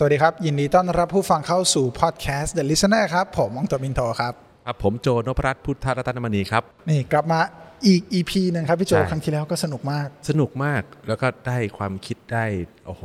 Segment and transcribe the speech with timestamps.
[0.00, 4.32] สวัสดีครับ ยินดีต้อนรับผู้ฟังเข้าสู่พอดแคสต์ The Listener ครับ ผมองตวมินโทครับ
[4.66, 7.40] ครับ ผมโจนพรัตน์พุทธรัตนมณีครับ นี่กลับมา
[7.86, 12.44] อีก EP หนึ่งครับพี่โจใช่ครั้งที่แล้วก็สนุกมาก สนุกมากแล้วก็ได้ความคิดได้
[12.86, 13.02] โอ้โห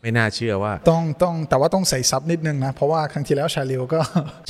[0.00, 4.00] ไม่น่าเชื่อว่า ต้องต้องแต่ว่าต้องใส่ซับนิดนึงนะ เพราะว่าครั้งที่แล้วชาลิวก็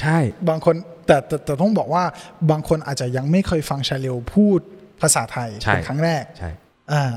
[0.00, 0.18] ใช่
[0.48, 0.75] บางคน
[1.06, 2.04] แต่แต่แต่ต้องบอกว่า
[2.50, 4.61] บางคนอาจจะยังไม่เคยฟังชาลิวพูด
[5.00, 6.50] ภาษาไทยใช่เป็นครั้งแรกใช่
[6.93, 7.12] อ่า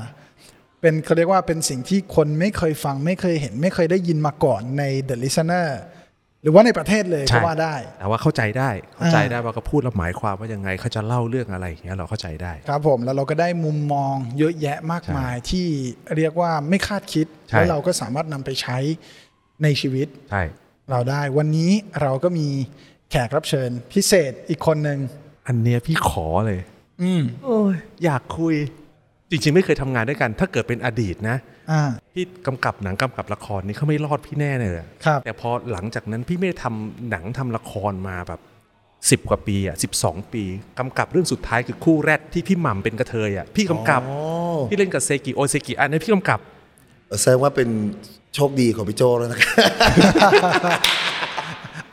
[0.80, 5.68] เป็นเขาเรียกว่าเป็นสิ่งที่คนไม่เคยฟังไม่เคยเห็น ไม่เคยได้ยินมาก่อนใน The Listener
[6.42, 15.66] หรือว่าในประเทศเลยก็ใช่ว่าได้แต่ว่าเข้าใจได้เข้าใจอ่าได้ว่าเขาพูดแล้วหมายความว่ายังไงเขาจะเล่าเรื่องอะไรอย่างเงี้ยเราเข้าใจได้ ครับผมแล้วเราก็ได้มุมมองเยอะแยะมากมายที่
[16.16, 18.78] เรียกว่าไม่คาดคิดใช่แล้วเราก็สามารถนำไปใช้
[19.62, 20.42] ในชีวิตใช่
[20.90, 21.72] เราได้วันนี้
[22.02, 22.48] เราก็มี
[23.10, 24.98] แขกรับเชิญ พิเศษอีกคนหนึ่ง
[25.46, 26.60] อันเนี้ยพี่ขอเลย
[27.02, 28.54] อืมโอ้ยอยากคุย
[29.30, 31.36] จริงๆ ไม่เคยทำงานด้วยกัน ถ้าเกิดเป็นอดีตนะ
[31.70, 31.82] อ่า
[32.14, 38.40] พี่กำกับหนังกำกับละครนี่เขาไม่รอดพี่แน่เลยอะครับแต่พอหลังจากนั้นพี่ไม่ได้ทำหนังทำละครมาแบบ
[39.10, 40.42] สิบ10กว่าปีอะสิบสองปี
[40.78, 44.18] กำกับเรื่องสุดท้ายคือคู่แรกที่พี่หม่ำเป็นกระเทยอะพี่กำกับอ๋อ
[44.70, 46.40] พี่เล่นกับเซกิโอเซกิอันนี้พี่กำกับ
[47.20, 47.68] แสดงว่าเป็น
[48.34, 49.54] โชคดีของพี่โจแล้วนะครับ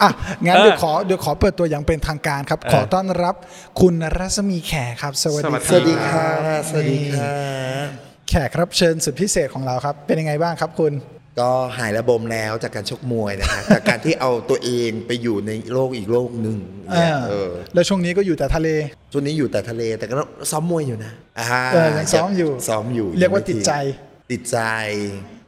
[0.02, 0.10] อะ
[0.46, 3.36] งั้นเออเดี๋ยวขอเดี๋ยวขอเปิดตัวอย่างเป็นทางการครับ ขอต้อนรับ
[3.82, 7.34] คุณรัศมีแขกครับ สวัสดีสวัสดีคสรับวัสดีค่ะสวัสดีค่ะ
[8.30, 10.94] แขกรับเชิญสุดพิเศษของเราครับ เป็นยังไงบ้างครับคุณ
[11.40, 16.58] ก็หายระบมแล้วจากการชกมวยนะคะจากการที่เอาตัวเองไปอยู่ในโลกอีกโลกหนึ่ง
[16.94, 18.70] เนี่ยอ่าเออแล้วช่วงนี้ก็อยู่แต่ทะเล
[19.12, 20.16] ช่วงนี้อยู่แต่ทะเลแต่ก็
[20.52, 23.74] ซ้อมมวยอยู่นะอ่าเออยังซ้อมอยู่ซ้อมอยู่ เรียกว่าติดใจ
[24.32, 24.60] ติดใจ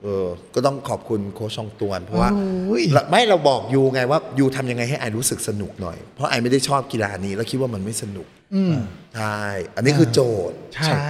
[0.03, 2.29] เออก็ต้องขอบคุณโค้ชชองตวน เพราะว่า
[2.67, 8.75] โอ้ยเราไม่เราบอกยูไงว่ายูทำยังไงให้ไอรู้สึกสนุกหน่อย เพราะไอไม่ได้ชอบกีฬานี้ แล้วคิดว่ามันไม่สนุกอืม
[9.15, 9.41] ใช่
[9.75, 11.09] อันนี้คือโจทย์ใช่ใช่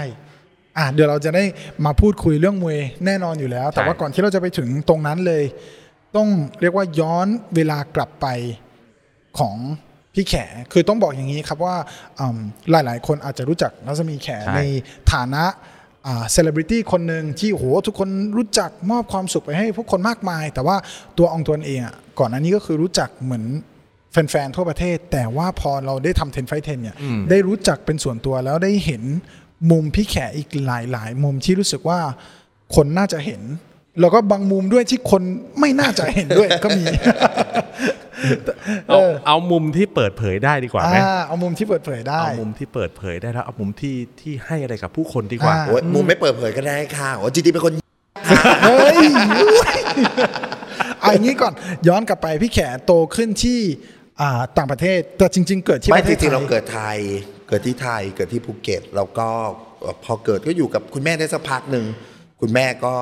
[0.77, 1.43] อะเดี๋ยวเราจะได้
[1.85, 5.43] มาพูดคุยเรื่องมวยแน่นอนอยู่แล้ว แต่ว่าก่อนที่เราจะไปถึงตรงนั้นเลย
[6.15, 6.27] ต้อง
[6.61, 8.27] เรียกว่าย้อนเวลากลับไป
[9.39, 9.55] ของ
[10.13, 10.35] พี่แข
[10.73, 11.75] คือต้องบอกอย่างนี้ครับว่า
[12.19, 12.39] อืม
[12.71, 14.61] หลาย ๆ คนอาจจะรู้จักรัศมีแขใช่ใน
[15.13, 15.43] ฐานะ
[16.31, 20.77] เซเลบริตี้คนหนึ่งที่โหทุกคนรู้จักมอบความสุขไปให้ผู้คนมากมาย แต่ว่า
[21.17, 23.43] ตัวองค์ตัวเองอะก่อนอันนี้ก็คือรู้จักเหมือน
[24.11, 26.95] แฟนๆทั่วประเทศ แต่ว่าพอเราได้ทำ10 Fight 10เนี่ย
[27.29, 29.03] ได้รู้จักเป็นส่วนตัวแล้วได้เห็น
[29.71, 31.99] มุมพี่แขอีกหลายๆ มุมที่รู้สึกว่า
[32.75, 33.41] คนน่าจะเห็น
[33.99, 35.21] แล้วก็บางมุมด้วยที่คน
[35.59, 36.85] ไม่น่าจะเห็นด้วยก็มี
[38.89, 47.73] เอาเอามุมที่เปิดเผยได้ดีกว่าไหมอ่าเอามุมที่เปิดเผยได้ เอามุมที่เปิดเผยได้แล้วเอามุมที่ที่ให้อะไรกับผู้คนดีกว่าอ่าโอ้ยมุมไม่เปิดเผยก็ได้ค่ะโอ้จริงๆเป็นคน
[48.63, 48.97] เฮ้ย
[50.99, 51.53] เอาอย่างนี้ก่อน
[51.87, 53.59] ย้อนกลับไปพี่แขโตขึ้นที่
[54.21, 56.97] อ่าต่างประเทศแต่จริง ๆ เกิดที่ไม่ประเทจศไทริงๆเรายเกิดไทย
[57.47, 59.27] เกิดที่ไทยเกิดที่ภูเก็ตแล้วก็
[59.81, 61.85] เอ่อพอเกิดก็อยู่กับคุณแม่ได้สักพักหนึ่ง
[62.41, 62.93] คุณแม่ก็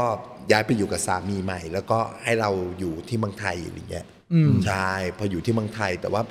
[0.51, 2.49] ย้ายไปอยู่กับสามีใหม่ แล้วก็ให้เรา
[2.79, 4.05] อยู่ที่เมืองไทยอะไรเงี้ย
[4.67, 6.21] ใช่พออยู่ที่เมืองไทย แต่ว่า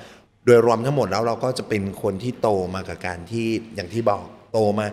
[0.45, 4.87] โดยรวมทั้งหมดแล้วเราก็จะเป็นคนที่โตมากับการที่อย่างที่บอกโตมา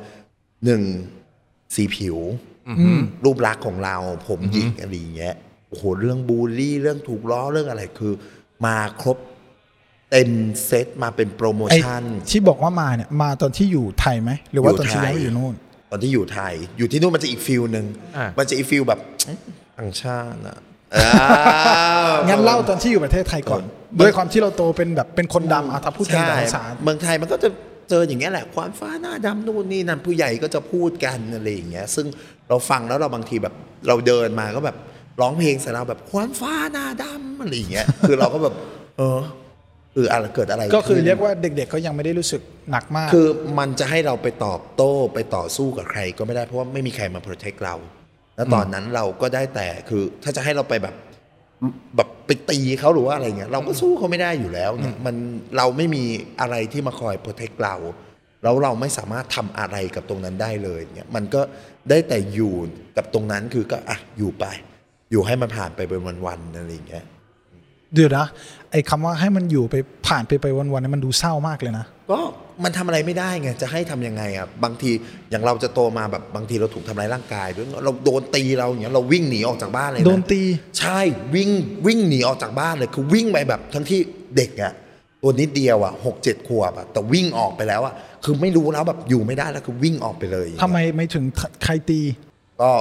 [0.65, 0.83] หนึ่ง
[1.75, 2.17] สีผิว
[3.23, 3.95] รูปลักษณ์ของเรา
[4.27, 5.35] ผมหยิกอะไรอย่างเงี้ย
[5.69, 8.13] โอ้โหเรื่องบูลลี่เรื่องถูกล้อเรื่องอะไรคือ
[8.65, 9.17] มาครบ
[10.11, 10.29] เต็ม
[10.65, 15.53] เซตมาเป็นโปรโมไอ้ชั่นที่บอกว่ามาเนี่ยมาตอนที่อยู่ไทยไหมหรือว่าอยู่ตอนที่ไทยย้ายไปอยู่นู่น
[15.91, 17.85] ตอนที่อยู่ไทย อยู่ที่นู่นมันจะอีก feel หนึ่ง
[18.17, 19.37] อ่ามัมันจะอีก feel แบบอื้อ
[19.77, 20.57] ต่างชาติอะอ่า
[22.29, 27.49] งั้นเล่าตอนที่อยู่ประเทศไทยก่อนเออด้วยความที่เราโตเป็นแบบเป็นคนดำอะถ้าพูดกันใช่ภาษาเมืองไทยมันก็จะ
[27.89, 32.05] เจออย่างเงี้ยแหละ ความฟ้าหน้าดำนู่นนี่นั่นผู้ใหญ่ก็จะพูดกันอะไรอย่างเงี้ย ซึ่ง
[32.49, 33.53] เราฟังแล้วเราบางทีแบบ
[33.87, 34.77] เราเดินมาก็แบบ
[35.21, 38.53] ร้องเพลงใส่เราแบบความฟ้าหน้าดำอะไรอย่างเงี้ยคือเราก็แบบ
[38.97, 39.19] เออ
[39.95, 42.41] คืออะไรเกิดอะไรก็คือขึ้นเรียกว่าเด็กๆก็ยังไม่ได้รู้สึก
[42.71, 43.27] หนักมาก คือ
[43.59, 47.75] มันจะให้เราไปตอบโต้ไปต่อสู้กับใครก็ไม่ได้เพราะว่าไม่มีใครมา protect เรา
[48.41, 50.95] แล้วตอนนั้นเราก็ได้แต่คือถ้าจะให้เราไปแบบ
[51.95, 55.15] แบบไปตีเขาหรือว่าอะไรเงี้ยเราก็สู้เขาไม่ได้อยู่แล้วเนี่ยมัน
[55.57, 56.03] เราไม่มี
[56.41, 57.75] อะไรที่มาคอย protect เรา
[58.43, 61.41] แล้วเราไม่สามารถทำอะไรกับตรงนั้นได้เลยเนี่ยมันก็
[61.89, 62.53] ได้แต่อยู่
[62.97, 64.45] กับตรงนั้นคือก็อะอยู่ไป
[65.11, 67.05] อยู่ให้มันผ่านไปเป็นวันๆอะไรอย่างเงี้ย
[67.93, 68.25] เดี๋ยวนะ
[68.71, 69.75] ไอ้คำว่าให้มันอยู่ไป
[70.07, 72.19] ผ่านไปไปวันๆเนี่ยมันดูเศร้ามากเลยนะ ก็
[72.63, 74.91] มันทำอะไรไม่ได้ไงจะให้ทำยังไงอะบางที
[75.31, 80.41] อย่างเราจะโตมาแบบบางทีเราถูกทำร้ายร่างกายด้วยเราโดนตีเราอย่างเงี้ยเราวิ่งหนีออกจากบ้านเลยนะโดนตี
[80.79, 80.99] ใช่
[81.35, 81.49] วิ่ง
[81.87, 83.99] วิ่งหนีออกจากบ้านเลยคือวิ่งไปแบบทั้งที่
[84.37, 84.73] เด็กอะ
[85.21, 87.93] ตัวนิดเดียวอะหกเจ็ดขวบอะแต่วิ่งออกไปแล้วอะ
[88.23, 91.25] คือไม่รู้แล้วแบบอยู่ไม่ได้แล้วคือวิ่งออกไปเลยทำไมไม่ถึง
[91.63, 92.01] ใครตี
[92.61, 92.71] ก็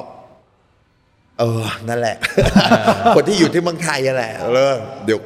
[1.41, 2.17] เออนั่นแหละ
[3.17, 5.19] คนที่อยู่ที่เมืองไทยอะแหละเออเดี๋ยว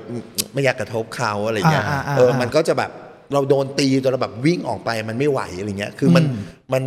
[0.53, 2.91] ไม่อยากกระทบเขาอะไรเงี้ยอ่าอ่าอ่าเออมันก็จะแบบ
[3.35, 6.25] เราโดนตีจนเราแบบวิ่งออกไปมันไม่ไหวอะไรเงี้ย คือมัน
[6.73, 6.85] มัน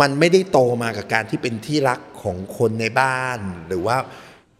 [0.00, 3.96] มันไม่ได้โตมากับการที่เป็นที่รักของคนในบ้าน หรือว่า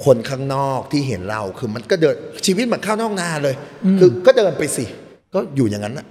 [0.04, 2.16] คนข้างนอกที่เห็นเราคือมันก็เดิน
[2.46, 3.54] ชีวิตเหมือนข้าวนอกนาเลย
[3.98, 4.84] คือก็เดินไปสิ
[5.34, 6.06] ก็อยู่อย่างนั้นนะ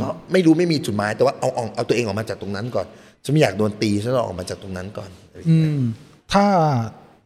[0.00, 2.86] ก็ไม่รู้ไม่มีจุดหมายแต่ว่าเอาเอาเอาตัวเองออกมาจากตรงนั้นก่อน
[3.24, 5.82] ฉันไม่อยากโดนตีฉันต้องออกมาจากตรงนั้นก่อนอะไรอย่างอืเงี้ยม
[6.32, 6.44] ถ้า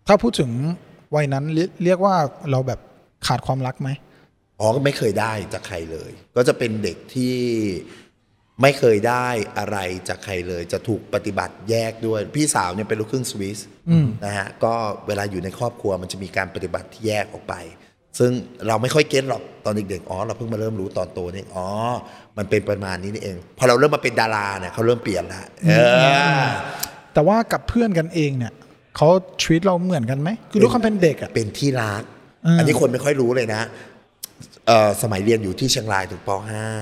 [0.07, 0.51] ถ้าพูดถึง
[1.15, 2.15] วัยนั้นเรียเรียกว่า
[2.51, 2.81] เราแบบ
[3.27, 3.89] ขาดความรักไหม
[4.61, 7.37] อ๋อก็ไม่เคยได้จากใครเลย ก็จะเป็นเด็กที่
[8.63, 13.59] ไม่เคยได้อะไรจากใครเลย จะถูกปฏิบัติแยกด้วย พี่สาวเนี่ยเป็นลูกครึ่งสวิส
[14.25, 14.73] นะฮะก็
[15.07, 17.55] เวลาอยู่ในครอบครัวมันจะมีการปฏิบัติที่แยกออกไป
[18.19, 18.33] ซึ่ง
[18.69, 21.67] เราไม่ค่อยเก็ตหรอกตอนเด็กๆอ๋อเราเพิ่งมาเริ่มรู้ตอนโตนี่อ๋อ
[22.39, 25.73] มันเป็นประมาณนี้นี่เอง พอเราเริ่มมาเป็นดาราเนี่ยเขาเริ่มเปลี่ยนละเอ
[26.43, 26.45] อ
[27.15, 28.53] แต่ว่ากับเพื่อนกันเองเนี่ย
[28.97, 29.09] เขา
[29.43, 32.03] ทวีตเราเหมือนกันไหมคือด้วยความเป็นเด็กอะเป็นที่รัก
[32.47, 33.96] อืมอันนี้คนไม่ค่อยรู้เลยนะเอ่อ
[35.03, 36.31] สมัยเรียนอยู่ที่เชียงรายถึงป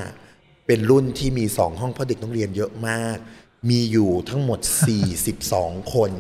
[0.07, 3.17] .5 เป็นรุ่นที่มีสองห้องเพราะเด็กต้องเรียนเยอะมาก
[3.71, 4.61] มีอยู่ทั้งหมด
[5.27, 6.13] 42 คน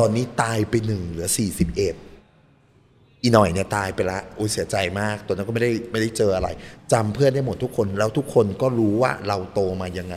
[0.00, 6.48] ตอนนี้ตายไปหนึ่งเหลือ 41อีหน่อยเนี่ยตายไปละอุ้ยเสียใจมาก ตัวนั้นก็ไม่ได้ไม่ได้เจออะไร
[6.92, 10.16] จำเพื่อนได้หมดทุกคน แล้วทุกคนก็รู้ว่าเราโตมายังไง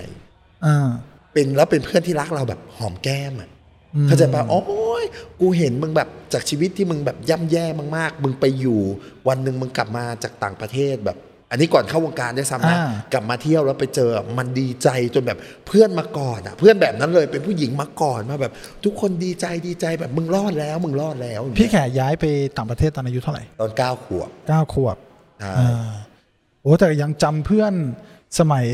[0.65, 0.89] อ่า
[1.33, 3.49] เป็นแล้วเป็นเพื่อนที่รักเราแบบหอมแก้มอะ
[4.07, 4.63] เข้าใจปะโอ้
[5.01, 5.03] ย
[5.39, 7.65] กูเห็นมึงแบบจากชีวิตที่มึงแบบย่ำแย่
[7.97, 8.79] มากๆ มึงไปอยู่
[9.27, 11.17] วันหนึ่งมึงกลับมาจากต่างประเทศแบบ
[11.51, 15.37] อันนี้ก่อนเข้าวงการได้วยซ้ำนะอ่ากลับมาเที่ยวแล้วไปเจอมันดีใจจนแบบ
[15.67, 18.53] เพื่อนมาก่อนอะ เพื่อนแบบนั้นเลยเป็นผู้หญิงมาก่อนมาแบบ
[18.83, 22.25] ทุกคนดีใจดีใจแบบมึงรอดแล้ว มึงรอดแล้วอย่างเงี้ยพี่แขย้ายไป
[22.57, 24.97] ต่างประเทศตอนอายุเท่าไหร่ตอนเก้าขวบเก้าขวบ
[25.41, 25.89] ใช่อ่า
[26.61, 27.73] โอ้แต่ยังจำเพื่อน
[28.39, 28.67] สมัย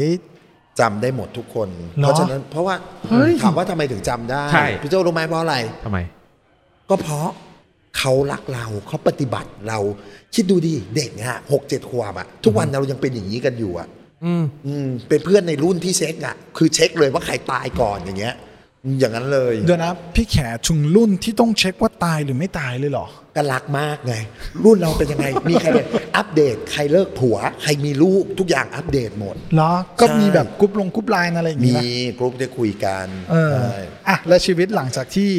[0.80, 1.68] จำได้หมดทุกคน
[1.98, 2.76] เหรอเพราะฉะนั้นเพราะว่า
[3.10, 5.56] เฮ้ยถามว่าทำไมถึงจำได้ใช่ พี่โจรู้ไหมเพราะอะไร
[5.86, 5.98] ทำไม
[6.90, 7.28] ก็เพราะ
[7.98, 9.80] เขารักเราเขาปฏิบัติเรา
[10.36, 13.88] คิดดูดิเด็กฮะหกเจ็ดขวบอะทุกวันเรายังเป็นอย่างนี้กันอยู่อะ
[14.26, 18.36] อืม อืมเป็นเพื่อนในรุ่นที่เช็คอะคือเช็คเลยว่าใครตายก่อนอย่างเงี้ย
[19.00, 20.38] อย่างนั้นเลยเดี๋ยวนะพี่แข
[20.68, 24.16] ถึงรุ่นที่ต้องเช็คว่าตายหรือไม่ตายเลยเหรอก็รักมากไง
[24.64, 25.86] รุ่นเราเป็นยังไง มีใครเป็น
[26.18, 33.76] อัปเดตใครเลิกผัว ใครมีลูกทุกอย่างอัปเดตหมดเหรอก็ใช่มีแบบกรุ๊ปลงกรุ๊ปไลน์อะไรอย่างมีงี้นะกรุ๊ปได้คุยกันเออใช่
[34.08, 35.32] อะแล้วชีวิตหลังจากที่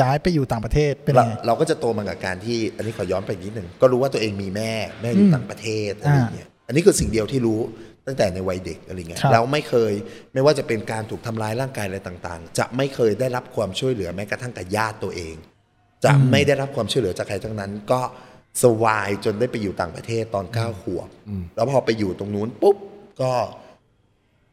[0.00, 7.60] ย้ายไปอยู่ต่างประเทศเป็นเราไงเราก็จะโตมากับการที่อันนี้ขอย้อนไปนิดหนึ่งก็รู้ว่าตัวเองมีแม่แม่อยู่ต่างประเทศอะไรอย่างเงี้ย อันนี้คือสิ่งเดียวที่รู้
[8.06, 9.92] ตั้งแต่ในวัยเด็กอะไรเงี้ยครับเราไม่เคย
[10.32, 15.34] ไม่ว่าจะเป็นการถูกทำร้ายร่างกายอะไรต่างๆ จะไม่เคยได้รับความช่วยเหลือแม้กระทั่งกับญาติตัวเอง
[16.04, 18.00] จะไม่ได้รับความช่วยเหลือจากใครทั้งนั้น ก็
[18.62, 21.08] สวายจนได้ไปอยู่ต่างประเทศตอนเก้าขวบ
[21.54, 22.76] แล้วพอไปอยู่ตรงนู้นปุ๊บ
[23.20, 23.32] ก็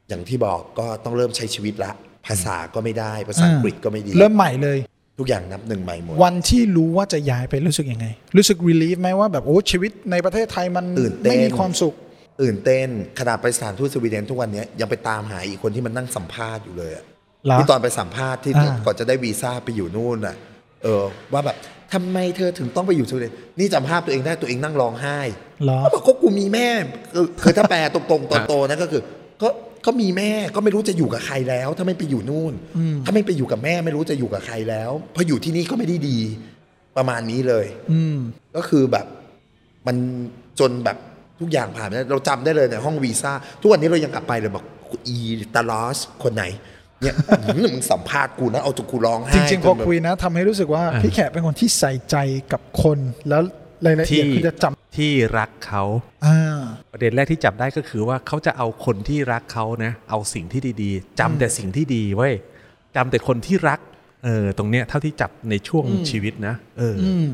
[0.10, 1.92] อย่างที่บอกก็ต้องเริ่มใช้ชีวิตละ
[2.28, 4.80] ภาษาก็ไม่ได้ภาษาอังกฤษก็ไม่ดี เริ่มใหม่เลย
[5.20, 11.96] ทุกอย่างนับหนึ่งใหม่หมด วันที่รู้ว่าจะย้ายไปรู้สึกยังไง รู้สึก relief ไหมว่าแบบโอ้ชีวิตในประเทศไทยมันตื่นเต้นไม่มีความสุข
[12.42, 12.88] ตื่นเต้น
[13.20, 17.04] ขนาดไปสถานทูตสวีเดนทุกวันเนี้ยยังไปตามหาอีกคนที่มันนั่งสัมภาษณ์อยู่เลยอะ
[17.46, 20.36] เหรอที่ตอนไปสัมภาษณ์ที่อ่าก่อนจะได้วีซ่าไปอยู่นู่นอะ
[20.84, 21.04] เออ
[21.34, 21.58] ว่าแบบ
[21.94, 25.20] ทำไมเธอถึงต้องไปอยู่สวีเดนนี่จำภาพตัวเองได้ตัวเองนั่งร้องไห้
[25.64, 26.68] เหรอเขาบอกก็กูมีแม่
[27.14, 29.02] คือคือถ้าแปลตรงๆตอนโตนะก็คือ
[29.42, 29.50] ก็
[29.86, 32.54] ก็มีแม่ก็ไม่รู้จะอยู่กับใครแล้ว ถ้าไม่ไปอยู่นู่น
[33.06, 36.18] ถ้าไม่ไปอยู่กับแม่ไม่รู้จะอยู่กับใครแล้วเพราะอยู่ที่นี่ก็ไม่ได้ดี
[36.98, 38.18] ประมาณนี้เลย อืม
[38.56, 39.06] ก็คือแบบ
[39.88, 39.98] มัน
[40.60, 40.98] จนแบบ
[41.40, 43.32] ทุกอย่างผ่านไปแล้วเราจำได้เลยในห้องวีซ่า
[43.62, 44.66] ทุกวันนี้เรายังกลับไปเลยบอก
[45.08, 45.18] อี
[45.56, 46.44] ตาลอสคนไหน
[47.02, 47.16] เนี่ย
[47.56, 52.16] อื้อมึงสัมภาษณ์กูนะเอาจนกูร้องไห้จริงๆพอจนแบบคุยนะทำให้รู้สึกว่าพี่แขเป็นคนที่ใส่ใจ
[52.52, 52.98] กับคน
[53.30, 53.42] แล้ว
[53.86, 54.66] รายละเอียดที่คือจะจ
[54.98, 56.60] ที่รักเขาำอ่า
[56.92, 62.34] ประเด็นแรกที่จับได้ก็คือว่าเขาจะเอาคนที่รักเขานะ เอาสิ่งที่ดีๆจำแต่สิ่งที่ดีไว้ย
[62.96, 63.80] จำแต่คนที่รัก
[64.24, 67.28] เออตรงเนี้ยเท่าที่จับในช่วงชีวิตนะ เออออืม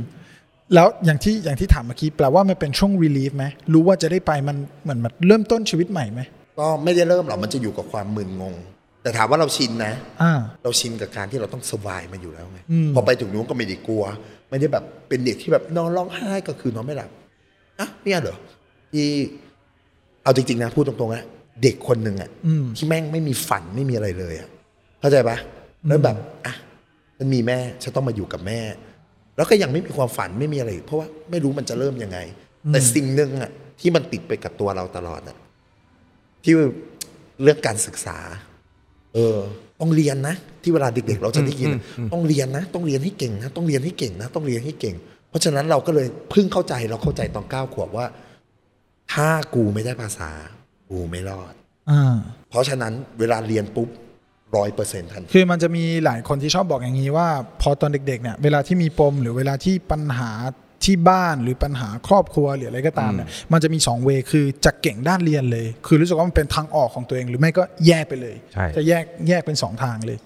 [0.74, 6.22] แล้วอย่างที่อย่างที่ถามเมื่อกี้แปลว่ามันเป็นช่วง relief ไหมรู้ว่าจะได้ไปมันเหมือนมันเริ่มต้นชีวิตใหม่ไหม
[6.60, 8.56] ก็ไม่ได้เริ่มหรอกมันจะอยู่กับความมึนงง
[9.04, 14.04] แต่ถามว่าเราชินนะอ่าเราชินกับการที่เราต้องสบายมาอยู่แล้วไงอืมพอไปถึงนู้นก็ไม่ได้กลัว
[14.50, 17.10] ไม่ได้แบบเป็นเด็กที่แบบนอนร้องไห้ก็คือนอนไม่หลับ
[17.80, 18.38] อะเนี่ยเหรอ
[18.92, 19.08] ที่
[20.24, 21.24] เอาจริงๆนะพูดตรงๆนะ
[21.64, 24.50] เด็กคนหนึ่งอะอืมที่แม่งไม่มีฝันไม่มีอะไรเลยอะ
[25.00, 25.38] เข้าใจปะ
[25.88, 26.54] แล้วแบบอะ
[27.18, 28.60] ฉันมีแม่ฉันต้องมาอยู่กับแม่
[29.36, 32.20] แล้วก็ยังไม่มีความฝันไม่มีอะไร เพราะว่าไม่รู้มันจะเริ่มยังไง
[32.70, 35.38] แต่สิ่งหนึ่งอะที่มันติดไปกับตัวเราตลอดอะ
[36.44, 36.54] ที่
[37.42, 38.18] เรื่องการศึกษา
[39.14, 39.38] เออ
[39.82, 41.82] ต้องเรียนนะ ที่เวลาเด็กๆ เราจะได้ยินอะ
[42.14, 44.96] ต้องเรียนนะ ต้องเรียนให้เก่งนะ ต้องเรียนให้เก่งนะ ต้องเรียนให้เก่ง
[45.30, 48.06] เพราะฉะนั้นเราก็เลยเพิ่งเข้าใจเราเข้าใจตอนเก้าขวบว่า
[49.14, 50.32] ถ้ากูไม่ได้ภาษา
[50.90, 51.54] กูไม่รอด
[51.90, 52.18] อ่า
[52.50, 53.90] เพราะฉะนั้นเวลาเรียนปุ๊บ
[54.56, 57.28] ร้อยเปอร์เซ็นต์ทันทีคือมันจะมีหลายคนที่ชอบบอกอย่างนี้ว่า
[57.62, 60.32] พอตอนเด็กๆเนี่ยเวลาที่มีปมหรือเวลาที่ปัญหา
[60.86, 70.18] ที่บ้านหรือปัญหาครอบครัวหรืออะไรก็ตามเนี่ยมันจะมีสองเวคือจะเก่งด้านเรียนเลย คือรู้สึกว่ามันเป็นทางออกของตัวเอง หรือไม่ก็แยกไปเลยใช่จะแยกแยกเป็นสองทางเลย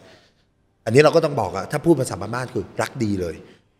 [0.85, 3.35] อันนี้เราก็ต้องบอกอะถ้าพูดภาษาบ้านๆคือรักดีเลย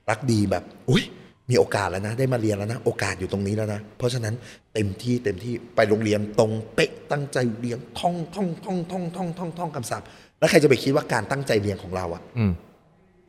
[0.10, 1.04] รักดีแบบอุ้ย
[1.50, 4.34] มีโอกาสแล้วนะ ได้มาเรียนแล้วนะโอกาสอยู่ตรงนี้แล้วนะเพราะฉะนั้น
[4.74, 10.08] เต็มที่เต็มที่ไปโรงเรียนตรงเป๊ะตั้งใจเรียนท่องท่องท่องท่องท่องท่องท่องคำศัพท์
[10.40, 12.52] แล้วใครจะไปคิดว่าการตั้งใจเรียนของเราอะอืม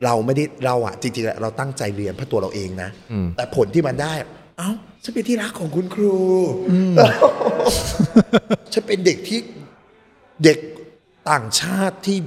[0.05, 4.13] เราไม่ได้เราอะจริงๆอะเราตั้งใจเรียนเพื่อตัวเราเองนะอืมแต่ผลที่มันได้
[4.57, 4.69] เอ้า
[5.03, 6.17] ฉันเป็นที่รักของคุณครู
[8.73, 9.39] ฉันเป็นเด็กที่
[10.43, 10.59] เด็ก
[11.29, 12.17] ต่างชาติที่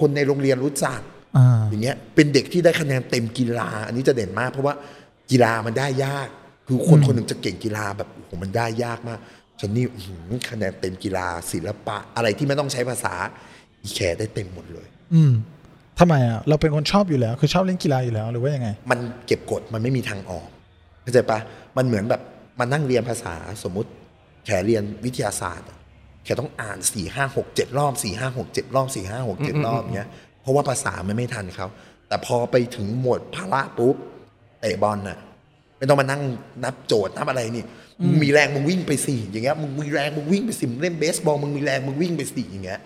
[0.00, 1.00] คนในโรงเรียนรู้จัก
[1.36, 4.74] อ่าอย่างเงี้ย เป็นเด็กที่ได้คะแนนเต็มกีฬา อันนี้จะเด่นมาก เพราะว่า
[5.30, 6.28] กีฬามันได้ยาก
[6.66, 9.18] คือคนคนหนึ่งจะเก่งกีฬาแบบโอ้โหมันได้ยากมาก
[9.60, 13.55] ฉันนี่อื้อหือคะแนนเต็มกีฬาศิลปะ อะไรที่ไม่ต้องใช้ภาษาอี
[13.94, 15.32] แขได้เต็มหมดเลย อืม
[15.98, 20.48] ทำไมอะเราเป็นคนชอบอยู่แล้ว คือชอบเล่นกีฬาอยู่แล้วหรือว่ายังไง มันเก็บกดมันไม่มีทางออก
[21.02, 21.38] เข้าใจปะ
[21.76, 22.22] มันเหมือนแบบ
[22.58, 23.90] มานั่งเรียนภาษาสมมุติ
[24.46, 25.78] แขเรียนวิทยาศาสตร์อะ
[26.24, 30.08] แขต้องอ่านสี่ห้าหกเจ็ดรอบสี่ห้าหกเจ็ดรอบสี่ห้าหกเจ็ดรอบเงี้ย
[30.42, 31.66] เพราะว่าภาษามันไม่ทันเขา
[32.08, 33.96] แต่พอไปถึงหมวดพละปุ๊บ
[34.60, 35.18] เตะบอลน่ะ
[35.78, 36.22] ไม่ต้องมานั่ง
[36.64, 37.64] นับโจทย์นับอะไรนี่
[38.02, 42.80] มึงมีแรงมึงวิ่งไปสี่อย่างเงี้ยมึงมีแรงมึงวิ่งไปสิมึงเล่นเบสบอลมึงมีแรงมึงวิ่งไปสี่อย่างเงี้ย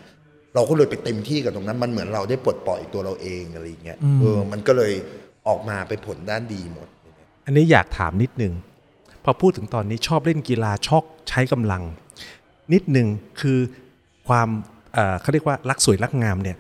[0.55, 4.93] เราก็เลยไปเต็มที่กับตรงนั้น มันเหมือนเราได้ปลดปล่อยตัวเราเองอะไรอย่างเงี้ยเออมันก็เลย
[5.49, 6.89] ออกมาไปผลด้านดีหมด
[7.47, 8.53] อันนี้อยากถามนิดนึง
[9.25, 11.83] พอพูดถึงตอนนี้ชอบเล่นกีฬาชอบใช้กำลัง
[12.73, 13.07] นิดนึง
[13.41, 13.59] คือ
[14.29, 14.49] ความ
[14.95, 16.57] เอ่อเขาเรียกว่ารักสวยรักงามเนี่ย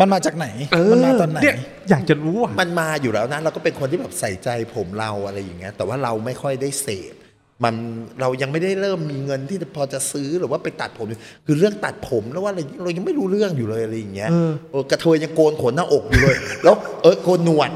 [0.00, 0.46] มันมาจากไหน
[0.92, 1.56] มันมาตอนไหนเย
[1.90, 7.14] อยากจะรู้อะ มันมาอยู่แล้วนะ เราก็เป็นคนที่แบบใส่ใจผมเราอะไรอย่างเงี้ย แต่ว่าเราไม่ค่อยได้เสพ
[7.64, 7.74] มัน
[8.20, 11.06] เรายังไม่ได้เริ่มมีเงินที่พอจะซื้อหรือว่าไปตัดผม
[11.46, 14.30] คือเรื่องตัดผมแล้วว่าอะไรเรายังไม่รู้เรื่องอยู่เลยอะไรอย่างเงี้ย
[14.70, 17.70] เออกระเทยยังโกนขนหน้าอกอยู่เลย แล้วเออโกนหนวด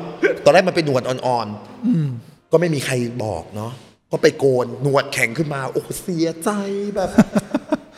[0.44, 3.72] ตอนแรกมันเป็นหนวดอ่อนๆก็ไม่มีใครบอกเนาะ
[4.12, 6.50] ก็ไปโกนหนวดแข็งขึ้นมาโอ้เสียใจ
[6.94, 7.10] แบบ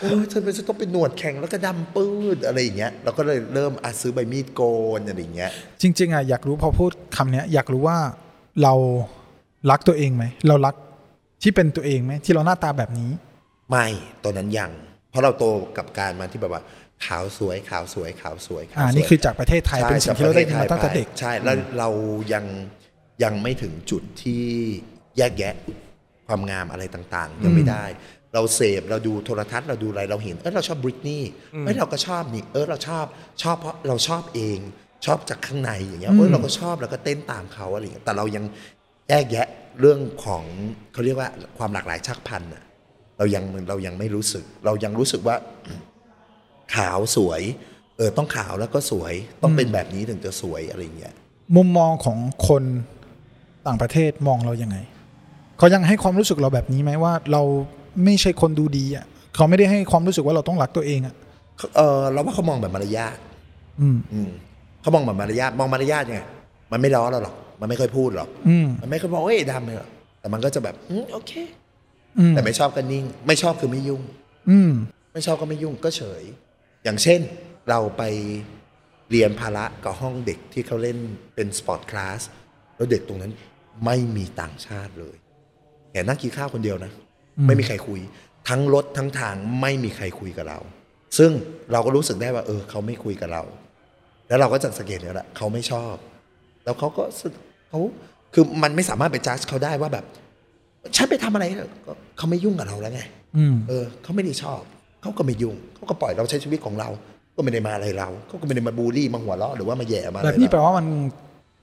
[0.00, 4.62] เออฉันเป็นจะต้องเป็นหนวดแข็งแล้วก็ดำปื้ดอะไรอย่างเงี้ยเราก็เลยเริ่มอะซื้อใบมีดโก
[4.98, 5.50] นอะไรอย่างเงี้ย
[5.82, 7.98] จริง ๆอะอยากรู้พอพูดคำเนี้ย อยากรู้ว่า
[8.62, 8.74] เรา
[9.70, 10.74] รักตัวเองไหมเรารัก
[11.42, 13.10] ที่เป็นตัวเองไหมที่เราหน้าตาแบบนี้
[13.70, 13.86] ไม่
[14.24, 14.72] ตอนนั้นยัง
[15.10, 15.44] เพราะเราโต
[15.78, 16.62] กับการมาที่แบบว่า
[17.06, 21.88] ขาวสวยขาวสวยขาวสวยขาวอ่าสวยนี่คือจากประเทศไทยใช่เป็นสิ่งที่เราได้ยินมาตั้งแต่เด็กใช่แล้วเรา
[22.32, 22.44] ยัง
[23.22, 24.44] ยังไม่ถึงจุดที่
[25.18, 25.54] แยกแยะ
[26.26, 27.84] ความงามอะไรต่างๆ ยังไม่ได้
[28.34, 31.22] เราเสพเราดูโทรทัศน์เราดูอะไรเราเห็นเออเราชอบบริตนี่
[31.64, 33.06] เออเราก็ชอบนี่เออเราชอบ
[33.42, 34.58] ชอบเพราะเราชอบเอง
[35.06, 38.44] ชอบจากข้างในอย่างเงี้ยเออเราก็ชอบเราก็เต้นตามเขาอะไรอย่างเงี้ยแต่เรายัง
[39.08, 39.46] แยกแยะ
[39.80, 40.42] เรื่องของ
[40.92, 42.62] เขาเรียกว่าความหลากหลายชักพันธุ์อะ
[43.18, 45.36] เรายังเรายังไม่รู้สึก เรายังรู้สึกว่า
[46.74, 47.42] ขาวสวย
[47.96, 51.14] เออต้องขาวแล้วก็สวยต้องเป็นแบบนี้ถึงจะสวยอะไรอย่างเงี้ย
[51.56, 52.18] มุมมองของ
[52.48, 52.62] คน
[53.66, 54.76] ต่างประเทศมองเรายังไง
[55.58, 57.42] เขายังให้ความรู้สึกเราแบบนี้ไหมว่า เรา
[58.04, 59.04] ไม่ใช่คนดูดีอะ
[59.34, 61.14] เขาไม่ได้ให้ความรู้สึกว่าเราต้องรักตัวเองอะ
[61.76, 63.16] เออเราว่าเขามองแบบมารยาท
[63.80, 64.30] อืมอืม
[64.80, 66.20] เขามองแบบมารยาทมองมารยาทยังไง
[66.72, 71.32] มันไม่ล้อเราหรอก มันไม่ค่อยพูดหรอกอืมมันไม่ค่อยบอกเอ้ยดำเลยหรอกแต่มันก็จะแบบอืมโอเค
[72.18, 74.02] อืมแต่ไม่ชอบก็นิ่ง ไม่ชอบคือไม่ยุ่ง
[74.50, 74.72] อืม
[75.12, 76.22] ไม่ชอบก็ไม่ยุ่งก็เฉย
[76.84, 77.20] อย่างเช่น
[77.68, 78.02] เราไป
[79.10, 80.98] เรียนพละกับห้องเด็กที่เขาเล่น
[81.34, 82.20] เป็น sport class
[82.76, 83.32] แล้วเด็กตรงนั้น
[83.84, 85.16] ไม่มีต่างชาติเลย
[85.90, 86.92] แค่นั่งกินข้าวคนเดียวนะ
[87.46, 88.00] ไม่มีใครคุย
[88.48, 90.58] ทั้งรถทั้งทางไม่มีใครคุยกับเรา
[91.18, 91.30] ซึ่ง
[91.72, 93.42] เราก็รู้สึกได้ว่า เออ เขาไม่คุยกับเรา
[94.28, 95.94] แล้วเราก็จะสังเกตแล้วแหละเขาไม่ชอบ
[96.64, 97.32] แล้วเขาก็สึก
[97.68, 97.80] เขา
[98.34, 100.04] คือมันไม่สามารถไปจัดเขาได้ว่าแบบ
[100.96, 101.44] ฉันไปทำอะไร
[101.86, 103.02] ก็เขาไม่ยุ่งกับเราแล้วไง
[103.36, 104.60] อืมเออเขาไม่ได้ชอบ
[105.02, 106.88] เขาก็ไม่ยุ่งเขาก็ปล่อยเราใช้ชีวิตของเรา
[107.36, 110.86] ก็ไม่ได้มาอะไรเราเขาก็ไม่ได้มาบูลลี่มาหัวเราะหรือว่ามาแย่มาอะไรแบบนี้แปลเราว่ามัน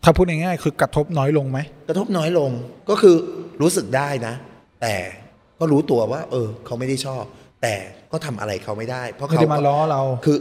[0.03, 1.59] ถ้าพูดง่ายๆคือกระทบน้อยลงไหม
[1.89, 2.51] กระทบน้อยลง
[2.89, 3.15] ก็คือ
[3.61, 4.33] รู้สึกได้นะ
[4.81, 4.95] แต่
[5.59, 7.23] ก็รู้ตัวว่า เออ เขาไม่ได้ชอบ
[7.61, 7.73] แต่
[8.11, 10.37] ก็ทำอะไรเขาไม่ได้ เพราะไม่เขาได้มาล้อเรา คือ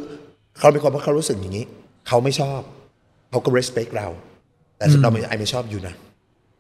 [0.59, 1.67] เขาเป็นคนเพราะเขารู้สึกอย่างนี้
[2.09, 2.61] เขาไม่ชอบ
[3.31, 4.09] เขาก็ respect เรา
[4.91, 5.95] แต่เราไม่ไอไม่ชอบอยู่นะ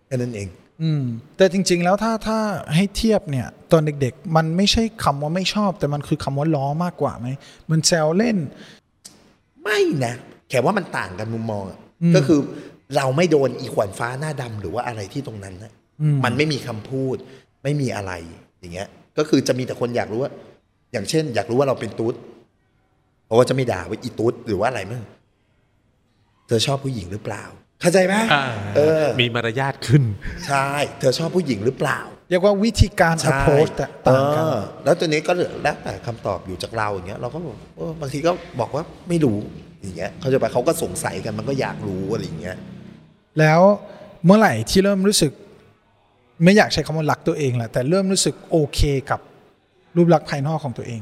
[0.07, 0.49] แค่นั้นเอง
[0.83, 1.05] อืม
[1.37, 2.39] แต่จริง ๆ แล้วถ้าถ้า
[2.75, 7.29] ให้เทียบเนี่ย ตอนเด็ก ๆ มันไม่ใช่คำว่าไม่ชอบ แต่มันคือคำว่าล้อมากกว่าไหม
[7.71, 8.37] มันแซวเล่น
[9.63, 10.15] ไม่นะ
[10.49, 11.79] แค่ว่ามันต่างกันมุมมองอะ
[12.17, 12.41] ก็คือ
[12.97, 15.73] เราไม่โดนอีขวานฟ้าหน้าดำหรือว่าอะไรที่ตรงนั้นนะ
[16.25, 17.17] มันไม่มีคำพูด
[17.65, 18.13] ไม่มีอะไร
[18.61, 18.89] อย่างเงี้ย
[19.19, 20.33] ก็คือจะมีแต่คนอยากรู้ว่า
[20.93, 22.15] อย่างเช่น อยากรู้ว่าเราเป็นตุ๊ด
[23.27, 25.03] เขาก็จะไม่ด่าว่าอีตุ๊ดหรือว่าอะไรมั้ง
[26.47, 27.45] เธอชอบผู้หญิงหรือเปล่า
[27.85, 28.15] เข้าใจไหม
[28.77, 30.03] เออมีมารยาทขึ้น
[30.47, 30.67] ใช่
[30.99, 31.99] เธอชอบผู้หญิงหรือเปล่า
[32.31, 39.39] เรียกว่าวิธีการใช่ approach แต่ต่างกันเออแล้วตัวนี้ก็แล้วแต่คำตอบอยู่จากเราอย่างเงี้ยเราก็บอกเออบางทีก็บอกว่าไม่รู้
[39.83, 42.57] อย่างเงี้ยเขาใจะไปเขาก็สงสัยกันมันก็อยากรู้อะไรอย่างเงี้ย
[43.39, 43.61] แล้ว
[44.25, 45.33] เมื่อไหร่ที่เริ่มรู้สึก
[46.45, 49.21] ไม่อยากใช้คำว่ารักตัวเองแหละแต่เริ่มรู้สึกโอเคกับ
[49.97, 51.01] รูปลักษณ์ภายนอกของตัวเอง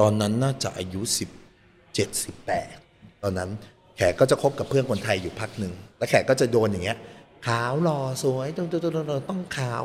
[0.00, 1.28] ตอนนั้นน่าจะอายุสิบ
[1.94, 2.74] เจ็ดสิบแปด
[3.22, 3.50] ตอนนั้น
[4.00, 6.98] แขกก็จะคบกับเพื่อนคนไทยอยู่พักหนึ่งแล้วแขกก็จะโดนอย่างเงี้ย
[7.46, 9.82] ขาวหล่อสวยต้องต้องต้องต้องขาว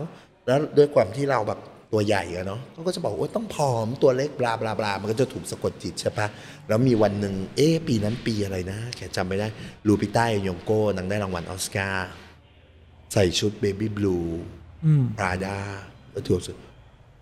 [0.48, 1.60] แล้วด้วยความที่เราแบบ
[1.92, 6.28] ตัวใหญ่อะเนาะเขาก็จะบอกว่าต้องผอมตัวเล็กบลาบลาบลามันก็จะถูกสะกดจิตใช่ปะ
[6.68, 9.48] แล้วมีวันหนึ่งเอ๊ะปีนั้นปีอะไรนะ แขจำไม่ได้
[9.88, 12.08] ลูปิต้ายงโก้นางได้รางวัลออสการ์
[13.14, 14.18] ใส่ชุดเบบี้บลู
[14.86, 15.58] อืมปราดา
[16.12, 16.58] แล้วถูกสุด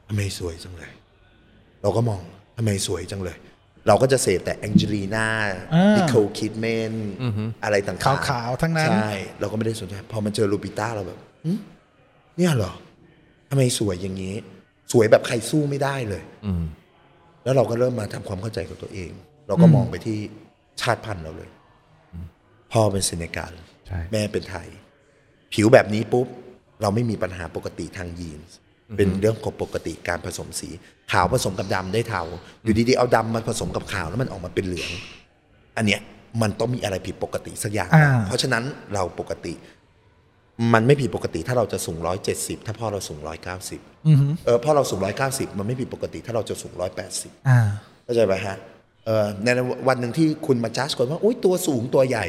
[0.08, 0.92] ทำไมสวยจังเลย
[1.82, 2.22] เราก็มอง
[2.58, 3.38] ทำไมสวยจังเลย
[3.88, 5.28] เราก็จะเสพแต่แองเจลีนา
[5.74, 6.94] อ่าดิโคคิดแมน
[7.64, 11.52] อะไรต่างๆขาวๆทั้งนั้น ใช่ เราก็ไม่ได้สนใจ พอมันเจอลูปิต้าเราแบบหึ
[12.38, 12.74] เนี่ยเหรอ
[13.50, 14.36] ทำไมสวยอย่างนี้
[14.92, 16.64] สวยแบบใครสู้ไม่ได้เลยอืม
[17.44, 19.12] แล้วเราก็เริ่มมาทำความเข้าใจกับตัวเอง
[19.48, 20.18] เราก็มองไปที่
[20.82, 21.50] ชาติพันธุ์เราเลย
[22.72, 23.54] พ่อเป็นเซเนกัล
[23.88, 24.68] ใช่แม่เป็นไทย
[25.54, 26.28] ผิวแบบนี้ปุ๊บ
[26.82, 28.56] เราไม่มีปัญหาปกติทางยีนส์
[28.98, 30.70] เป็นเรื่องของปกติการผสมสี
[31.12, 32.22] ขาวผสมกับดำได้เทา
[32.64, 34.92] อยู่ดีๆเอาดำมาผสมกับขาวแล้วมันออกมาเป็นเหลือง
[35.78, 36.02] อันเนี้ย
[36.42, 39.54] มันต้องมีอะไรผิดปกติสักอย่างอ่าเพราะฉะนั้นเราปกติ
[40.74, 47.60] มันไม่ผิดปกติถ้าเราจะสูงร้อยเจ็ดสิบถ้าพ่อเราสูงร้อยเก้าสิบอือฮึเออพ่อเราสูงร้อยเก้าสิบมันไม่ผิดปกติถ้าเราจะสูงร้อยแปดสิบอ่า
[48.04, 48.58] เข้าใจไหมฮะ
[49.06, 49.48] เออใน
[49.88, 52.26] วันหนึ่งที่คุณมาจัดคนว่าอุ้ยตัวสูงตัวใหญ่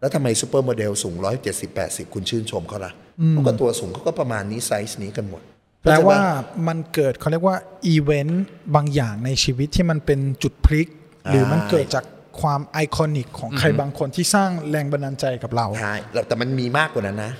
[0.00, 2.92] แล้วทำไมซูเปอร์โมเดลสูงร้อยเจ็ดสิบแปดสิบคุณชื่นชมเขาล่ะ
[3.30, 5.42] เขาก็ตัวสูงเขาก็ประมาณนี้ไซส์นี้กันหมด
[5.88, 6.20] แปลว่า
[6.68, 10.88] มันเกิดเขาเรียกว่าอีเวนต์บางอย่างในชีวิตที่มันเป็นจุดพลิก
[11.30, 12.04] หรือมันเกิดจาก
[12.40, 17.32] ความไอคอนิกของใครบางคนที่สร้างแรงบันดาลใจกับเราใช่แล้วแต่มันมีมากกว่านั้นนะ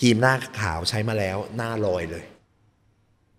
[0.00, 2.24] ครีมหน้าขาวใช้มาแล้วหน้าลอยเลย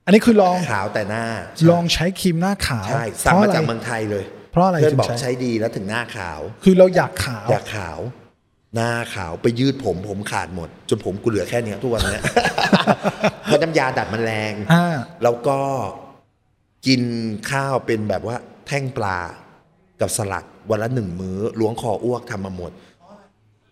[0.06, 1.26] อันนี้คือลองขาวแต่หน้า
[1.70, 8.00] ลองใช้ครีมหน้าขาวใช่สั่งเพราะมาอะไรจากเมืองไทยเลย เพราะอะไรเพื่อนถึงบอกใช้ใช้ดีแล้วถึงหน้าขาว คือเราอยากขาวอยากขาว
[8.76, 12.24] หน้าขาวไปยืดผมผมขาดหมด จนผมกูเหลือแค่เนี้ยทุกวันเนี้ย
[13.44, 15.60] เพราะน้ำยาดัดมันแรงอ่าแล้วก็
[16.88, 17.02] กิน
[17.52, 18.36] ข้าวเป็นแบบว่า
[18.68, 19.18] แท่งปลา
[20.02, 22.72] กับสลัดวันละหนึ่งมื้อล้วงคออ้วกทำมาหมด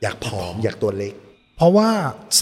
[0.01, 1.13] อยากผอมอยากตัวเล็ก
[1.57, 1.89] เพราะว่า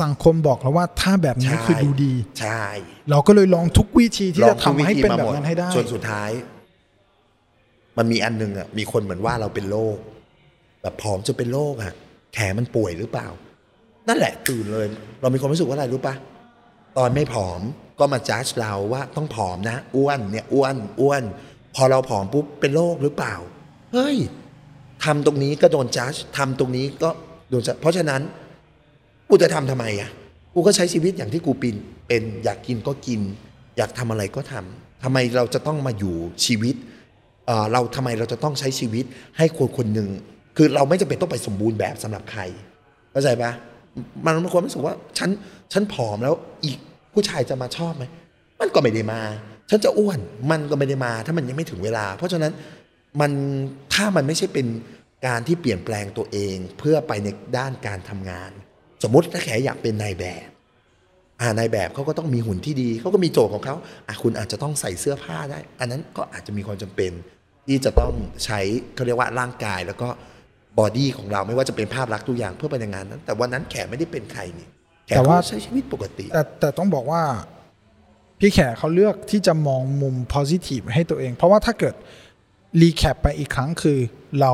[0.02, 2.64] สังคมบอกแล้วว่าถ้าแบบนี้ใช่คือดูดี ใช่
[3.10, 6.30] เราก็เลยลองทุกวิธีที่ลอจะงทำทุกวิให้ธีเป็นมาแบบหมดนั้นให้ได้จนสุดท้าย
[7.98, 9.98] มันมีอันหนึงอะมีคนเหมือนว่าเราเป็นโรค
[10.82, 11.94] แบบผอมจนเป็นโรคอะ
[12.34, 13.28] แขนมันป่วยหรือเปล่า
[14.08, 14.86] นั่นแหละตื่นเลย
[15.22, 16.16] เรามีความรู้สึกว่าอะไรรู้ปะ
[16.98, 17.62] ตอนไม่ผอม
[18.00, 21.24] ก็มาจัดเราว่าต้องผอมนะ อ้วนเนี่ยอ้วนอ้วน
[21.76, 23.36] พอเราผอมปุ๊บเป็นโรคหรือเปล่า
[23.94, 24.18] เฮ้ย
[25.04, 27.10] ทำตรงนี้ก็โดนจัดทำตรงนี้ก็
[27.50, 28.22] โดนจัดเพราะฉะนั้น
[29.30, 30.10] กูจะทำทำไมอะ
[30.54, 31.76] กูก็ใช้ชีวิตอย่างที่กูปิน
[32.08, 33.22] เป็นอยากกินก็กิน
[33.78, 36.16] อยากทำอะไรก็ทำทำไมเราจะต้องมาอยู่
[36.46, 36.76] ชีวิต
[37.48, 39.06] เเราทำไมเราจะต้องใช้ชีวิต
[39.38, 40.10] ให้คนคนหนึ่ง
[40.58, 42.42] คือเราไม่จำเป็นต้องไปสมบูรณ์แบบสำหรับใคร
[43.12, 43.52] เข้าใจปะ
[44.26, 45.30] มันมีความรู้สึกว่าฉัน
[45.74, 46.34] ฉันผอมแล้ว
[46.66, 46.78] อีก
[47.14, 48.04] ผู้ชายจะมาชอบไหม
[48.60, 49.22] มันก็ไม่ได้มา
[49.70, 50.20] ฉันจะอ้วน
[50.52, 52.52] มันก็ไม่ได้มา ถ้ามันยังไม่ถึงเวลา เพราะฉะนั้น
[53.22, 53.32] มัน
[53.94, 54.68] ถ้ามันไม่ใช่เป็น
[55.28, 58.52] การที่เปลี่ยนแปลงตัวเองเพื่อไปในด้านการทำงาน
[59.04, 60.48] สมมติถ้าแขอยากเป็นนายแบบ
[61.42, 63.76] อ่านายแบบเขาก็ต้องมีหุ่นที่ดีเขาก็มีโจทย์ของเขา
[64.08, 67.12] อะคุณอาจจะต้องใส่เสื้อผ้าได้ อันนั้นก็อาจจะมีความจำเป็น
[67.68, 68.14] ที่จะต้อง
[68.46, 68.60] ใช้
[68.96, 70.10] เขาเรียกว่าร่างกายแล้วก็
[70.80, 74.68] บอดี้ของเราไม่ว่าจะเป็นภาพลักษณ์ทุกอย่างเพื่อไปในงานนั้น แต่วันนั้นแขไม่ได้เป็นใครนี่
[75.08, 77.24] แขแต่ว่าก็ใช้ชีวิตปกติ แต่แต่ต้องบอกว่า
[78.40, 81.96] พี่แขกเขาเลือกที่จะมองมุม positive ให้ตัวเอง เพราะว่าถ้าเกิด
[82.82, 84.00] รีแคปไปอีกครั้งคือ
[84.40, 84.54] เรา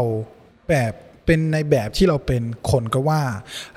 [0.70, 0.94] แบบ
[1.26, 3.22] เป็นในแบบที่เราเป็นคนก็ว่า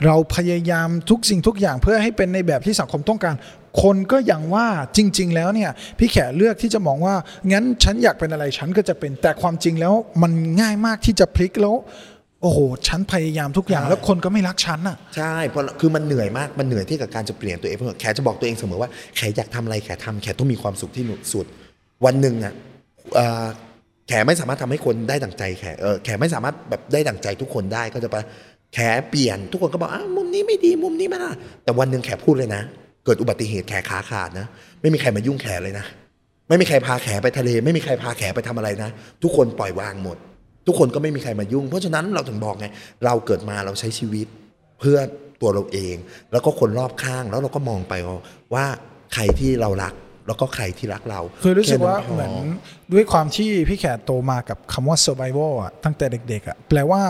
[0.05, 3.35] เราพยายามทุกสิ่งทุกอย่างเพื่อให้เป็นในแบบที่สังคมต้องการ
[3.83, 7.15] คนก็ยังว่าจริง ๆ แล้วเนี่ยพี่แขกเลือกที่จะมองว่า
[7.53, 11.77] งั้นฉันอยากเป็นอะไรฉันก็จะเป็นแต่ความจริงแล้วมันง่ายมากที่จะพลิกแล้ว
[12.43, 21.47] โอ้โหฉันพยายามทุกอย่างใช่แล้วคนก็ไม่รักฉันอะใช่เพราะคือมันเหนื่อยมากมันเหนื่อยที่กับการจะเปลี่ยนตัวเองเพราะแขจะบอกตัวเองเสมอว่าแขอยากทำอะไรแขทำแขต้องมีความสุขที่สุด
[22.05, 22.53] วันหนึ่งอะ
[23.15, 23.47] เอ่อ
[24.09, 28.23] แขไม่สามารถทำให้คนได้ดั่งใจแขเออแขไม่สามารถแบบได้ดั่งใจทุกคนได้ก็จะไปะ
[28.75, 28.79] แข
[29.11, 31.31] เปลี่ยนทุกคนก็บอกอ้าวมุมนี้ไม่ดีมุมนี้ไม่ได้
[31.65, 32.63] แต่วันหนึ่งแขพูดเลยนะ
[33.05, 34.47] เกิดอุบัติเหตุแขขาขาดนะ
[34.81, 35.87] ไม่มีใครมายุ่งแขเลยนะ
[36.49, 38.91] ไม่มีใครพาแขไปทะเล ไม่มีใครพาแขไปทำอะไรนะ
[39.23, 40.17] ทุกคนปล่อยวางหมด
[40.67, 42.67] ทุกคนก็ไม่มีใครมายุ่ง เพราะฉะนั้นเราถึงบอกไง
[43.05, 44.27] เราเกิดมาเราใช้ชีวิต
[44.81, 44.99] เพื่อ
[45.41, 45.97] ตัวเราเอง
[46.33, 47.95] แล้วก็คนรอบข้างแล้วเราก็มองไป
[48.55, 48.67] ว่า
[49.15, 49.95] ใครที่เรารัก
[50.27, 57.03] แล้วก็ใครที่รักเราคือรู้สึกว่าแค่เหมือนพด้วยความที่พี่แขกโตมากับคำว่า survival อะตั้งแต่เด็กๆอะแปลว่า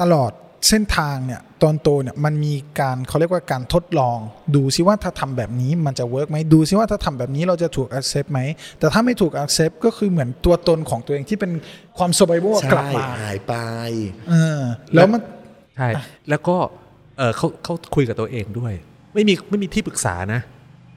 [0.00, 0.32] ตลอด
[0.68, 4.18] เส้นทางเนี่ยตอนโตเนี่ยมันมีการเขาเรียกว่าการทดลอง
[4.54, 8.40] ดูซิว่าถ้าทำแบบนี้มันจะเวิร์กไหมดูซิว่าถ้าทำแบบนี้เราจะถูก accept ไหม
[8.78, 11.52] แต่ถ้าไม่ถูก accept ก็คือเหมือนตัวตนของตัวเองที่เป็น
[11.98, 13.54] ความ survival ใช่กลับมาหายไป
[14.28, 14.60] เออ
[14.94, 15.20] แล้วมัน
[15.76, 15.88] ใช่
[16.30, 16.56] แล้วก็
[17.18, 18.72] เออเขาเขาคุยกับตัวเองด้วย
[19.14, 20.40] ไม่มีไม่มีที่ปรึกษานะ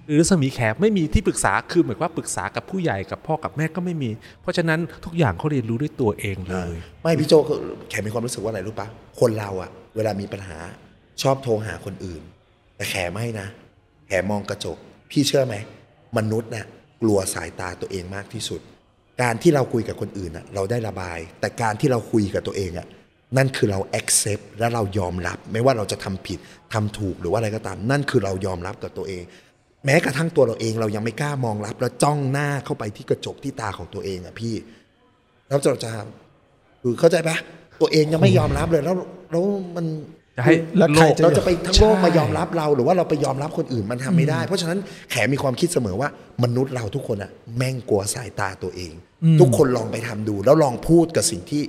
[0.10, 4.10] หรือสมีแขกไม่มีที่ปรึกษาคือเหมือนว่าปรึกษากับผู้ใหญ่กับพ่อกับแม่ก็ไม่มี
[4.42, 8.88] เพราะฉะนั้นทุกอย่างเขาเรียนรู้ด้วยตัวเองเลย ไม่พี่โจคือแขมีความรู้สึกว่าอะไรรู้ปะ
[9.20, 10.58] คนเราอะเวลามีปัญหา
[11.22, 12.22] ชอบโทรหาคนอื่น
[12.78, 13.48] แต่แต่แขไม่นะ
[14.08, 14.78] แขมองกระจก
[15.12, 15.56] พี่เชื่อไหม
[16.18, 16.66] มนุษย์น่ะ
[17.02, 18.62] กลัวสายตาตัวเองมากที่สุด
[19.22, 22.88] การที่เราคุยกับคนอื่นน่ะเราได้ระบาย แต่การที่เราคุยกับตัวเองอะ
[23.38, 26.40] นั่นคือเรา accept และเรายอมรับ ไม่ว่าเราจะทำผิด
[26.74, 29.24] ทำถูกหรือว่าอะไรก็ตาม นั่นคือเรายอมรับกับตัวเอง
[29.86, 34.54] แม้กระทั่งตัวเราเองเรายังไม่กล้ามองรับแล้วจ้องหน้าเข้าไปที่กระจกที่ตาของตัวเองอะพี่
[35.48, 35.92] แล้วเราจะ
[36.82, 37.38] คือเข้าใจปะ
[37.82, 38.96] ตัวเองยังไม่ยอมรับเลยแล้ว
[39.32, 39.44] แล้ว
[39.76, 39.86] มัน
[40.38, 44.80] จะให้แล้วโลใครกจะเราจะไปทั้งโลกใช่มายอมรับเราหรือว่าเราไปยอมรับคนอื่นมันทำไม่ได้ เพราะฉะนั้น
[45.12, 46.10] แขมีความคิดเสมอว่า
[46.44, 48.92] มนุษย์เราทุกคนอะแม่งกลัวสายตาตัวเอง
[49.40, 51.64] ทุกคนลองไปทำดู แล้วลองพูดกับสิ่งที่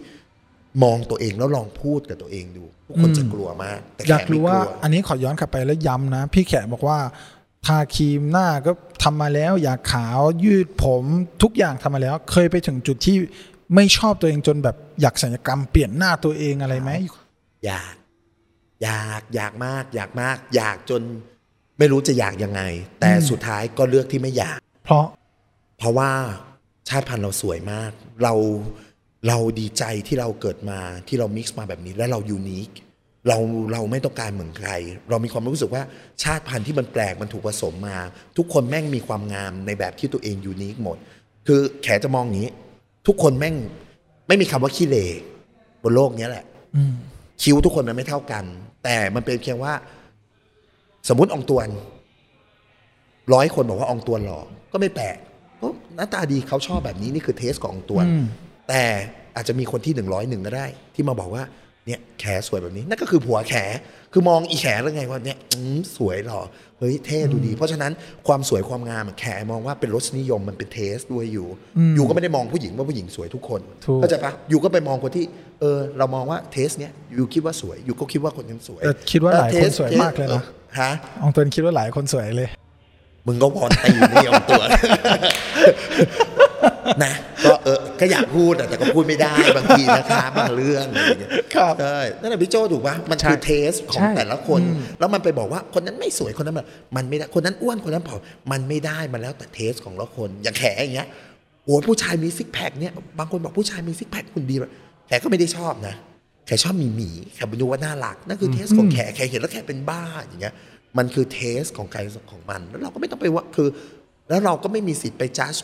[0.82, 6.98] มองตัวเองแล้วลองพูดกับตัวเองดู ทุกคนจะกลัวมากแต่แขอยากไม่รู้กว่าลัวอันนี้ขอย้อนกลับไปแล้วย้ำนะ พี่แขกบอกว่า
[7.66, 8.72] ทาครีมหน้าก็
[9.02, 11.04] ทำมาแล้ว อยากขาวยืดผม
[11.42, 13.16] ทุกอย่างทำมาแล้ว เคยไปถึงจุดที่
[13.74, 16.90] ไม่ชอบตัวเองจนแบบอยากศัลยกรรมเปลี่ยนหน้าตัวเองอะไรไหม
[17.66, 17.94] อยาก
[18.82, 21.02] อยากอยากมาก อยากมาก อยากจน
[21.78, 22.62] ไม่รู้จะอยากยังไง
[23.00, 25.06] แต่สุดท้ายก็เลือกที่ไม่อยาก เพราะ
[25.78, 26.10] เพราะว่า
[26.88, 27.90] ชาติพันธุ์เราสวยมาก
[28.22, 28.34] เรา
[29.28, 32.68] เราดีใจที่เราเกิดมาที่เรามิกซ์มาแบบนี้และเรายูนิค
[33.28, 33.38] เรา
[33.72, 34.70] เราไม่ต้องการเหมือนใคร
[35.10, 35.82] เรามีความรู้สึกว่า
[36.22, 37.98] ชาติพันธุ์ที่มันแปลกมันถูกผสมมา
[38.36, 40.96] ทุกคนแม่งมีความงามในแบบที่ตัวเองยูนิคหมด
[41.46, 42.50] คือแขจะมองอย่างนี้
[43.06, 43.54] ทุกคนแม่ง
[44.28, 45.06] ไม่มีคำว่าขี้เหร่
[45.82, 46.44] บนโลกเนี้ยแหละ
[47.42, 48.44] คิ้วทุกคนมันไม่เท่ากัน
[48.84, 49.72] แต่มันเป็นเพียงว่า
[51.08, 51.68] สมมุติอองตวน
[53.34, 54.40] ร้อยคนบอกว่าอองตวนหล่อ
[54.72, 55.16] ก็ไม่แปลก
[55.56, 58.04] เพราะหน้าตาดีเขาชอบแบบนี้นี่คือ taste ของอองตวน
[58.68, 58.82] แต่
[59.36, 61.42] อาจจะมีคนที่หนึ่งร้อยหนึ่งก็ได้ ที่มาบอกว่า
[61.86, 63.54] เนี่ยแขสวยแบบนี้นั่นก็คือผัวแข
[64.12, 66.40] คือมองอีแขแล้วไงว่าเนี่ยอืมสวยหล่อ
[66.78, 67.92] เฮ้ยเท่ดูดี เพราะฉะนั้น
[68.26, 71.48] ความสวยความงามอะแขมองว่าเป็นรสนิยมมันเป็น taste ด้วยอยู่
[71.96, 75.24] อยู่ก็ไม่ได้มองผู้หญิงว่าผู้หญิงสวยทุกคนถูกเข้าใจปะอยู่ก็ไปมองคนที่
[75.60, 80.90] เออเรามองว่า taste เนี้ยอยู่คิดว่าสวยอยู่ก็คิดว่าคนนั้นสวยแต่คิดว่าหลายคนเทสวยมากเลยนะออฮะ
[81.22, 82.48] อองตวนคิดว่าหลายคนสวยเลย
[83.26, 84.62] มึงก็วอนตีนี่เอาตัว
[87.04, 87.12] นะ
[87.44, 94.60] ก็เออก็อยากพูดอะแต่ก็พูดไม่ได้บางทีนะคะบางเรื่องอะไรอย่างเงี้ยครับใช่นั่นแหละพี่โจถูกปะมันใช่คือเทสของใช่แต่ละคน
[94.98, 98.20] แล้วมันไปบอกว่าคนนั้นไม่สวยคนนั้นแบบมันไม่ได้คนนั้นอ้วนคนนั้นผอม
[98.52, 101.08] มันไม่ได้มันแล้วแต่เทสของละคนอย่างแขอย่างเงี้ย
[101.64, 104.70] โอ้ยผู้ชายมีซิกแพคเนี่ยบางคนบอกผู้ชายมีซิกแพคคุณดีแบบ
[105.06, 105.94] แขก็ไม่ได้ชอบนะ
[106.46, 110.54] แขชอบหมีหมีแขไปดูว่าน่ารักนั่นคือเทสของแขแขเห็นแล้วแขเป็นบ้าอย่างเงี้ย
[110.98, 113.68] มันคือเทสของใครของมัน แล้วเราก็ไม่ต้องไปว่าคือ
[114.28, 115.54] แล้วเราก็ไม่มีสิทธิ์ไปจัด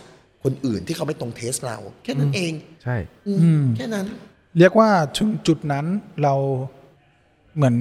[0.45, 2.97] คนอื่นที่เขาไม่ตรงเทสเรา แค่นั้นเองใช่
[3.29, 4.07] อืมแค่นั้น
[4.59, 5.87] เรียกว่าถึงจุดนั้น
[6.23, 6.35] เรา
[7.57, 7.77] เหมือน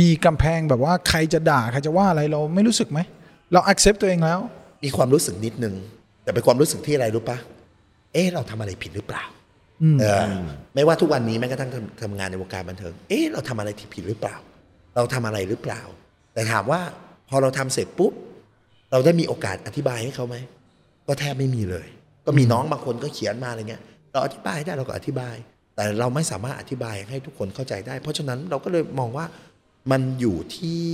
[0.00, 3.00] มีกำแพงแบบว่าใครจะด่าใครจะว่าอะไรเราไม่รู้สึกไหม
[3.52, 4.40] เรา accept ตัวเองแล้ว
[4.84, 5.74] มีความรู้สึกนิดนึง
[6.24, 7.38] แต่เป็นความรู้สึกที่อะไรรู้ปะ
[8.12, 9.24] เอ๊ะเราทำอะไรผิดหรือเปล่า
[10.00, 10.24] เออ
[10.74, 14.36] ไม่ว่าทุกวันนี้แม้กระทั่งทำทำงานในวงการบันเทิง เอ๊ะเราทำอะไรที่ผิดหรือเปล่า
[14.96, 15.80] เราทำอะไรหรือเปล่า
[16.34, 16.80] แต่ถามว่า
[17.28, 18.12] พอเราทำเสร็จปุ๊บ
[18.90, 20.36] เราได้มีโอกาสอธิบายให้เขาไหม
[21.08, 21.86] ก็แทบไม่มีเลย
[22.26, 25.36] ก็มีน้องบางคนก็เขียนมาอะไรเงี้ย เราอธิบายได้เราก็อธิบาย
[25.74, 29.24] แต่เราไม่สามารถอธิบายให้ทุกคนเข้าใจได้ เพราะฉะนั้นเราก็เลยมองว่า
[29.90, 30.86] มันอยู่ที่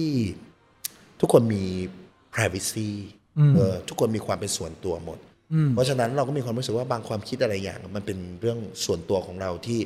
[1.21, 1.65] ทุกคนมี
[2.35, 2.91] privacy
[3.57, 5.19] เออทุกคนมีความเป็นส่วนตัวหมด
[5.75, 9.81] เพราะฉะนั้นเราก็มีความรู้สึกว่าบางความคิดอะไรอย่าง มันเป็นเรื่องส่วนตัวของเราที่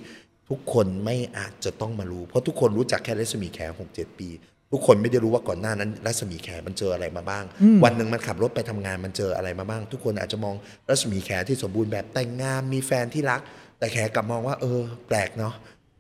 [0.49, 4.29] ทุกคนไม่อาจจะต้องมารู้ เพราะทุกคนรู้จักแค่รัศมีแขหกเจ็ดปี
[4.73, 7.45] ทุกคนไม่ได้รู้ว่าก่อนหน้านั้นรัศมีแขมันเจออะไรมาบ้าง
[7.85, 10.55] วันหนึ่งมันขับรถไปทำงานมันเจออะไรมาบ้าง ทุกคนอาจจะมอง
[10.89, 13.41] รัศมีแขที่สมบูรณ์แบบแต่งงานมีแฟนที่รัก
[13.79, 15.55] แต่แขกลับมองว่า เออ แปลกเนาะ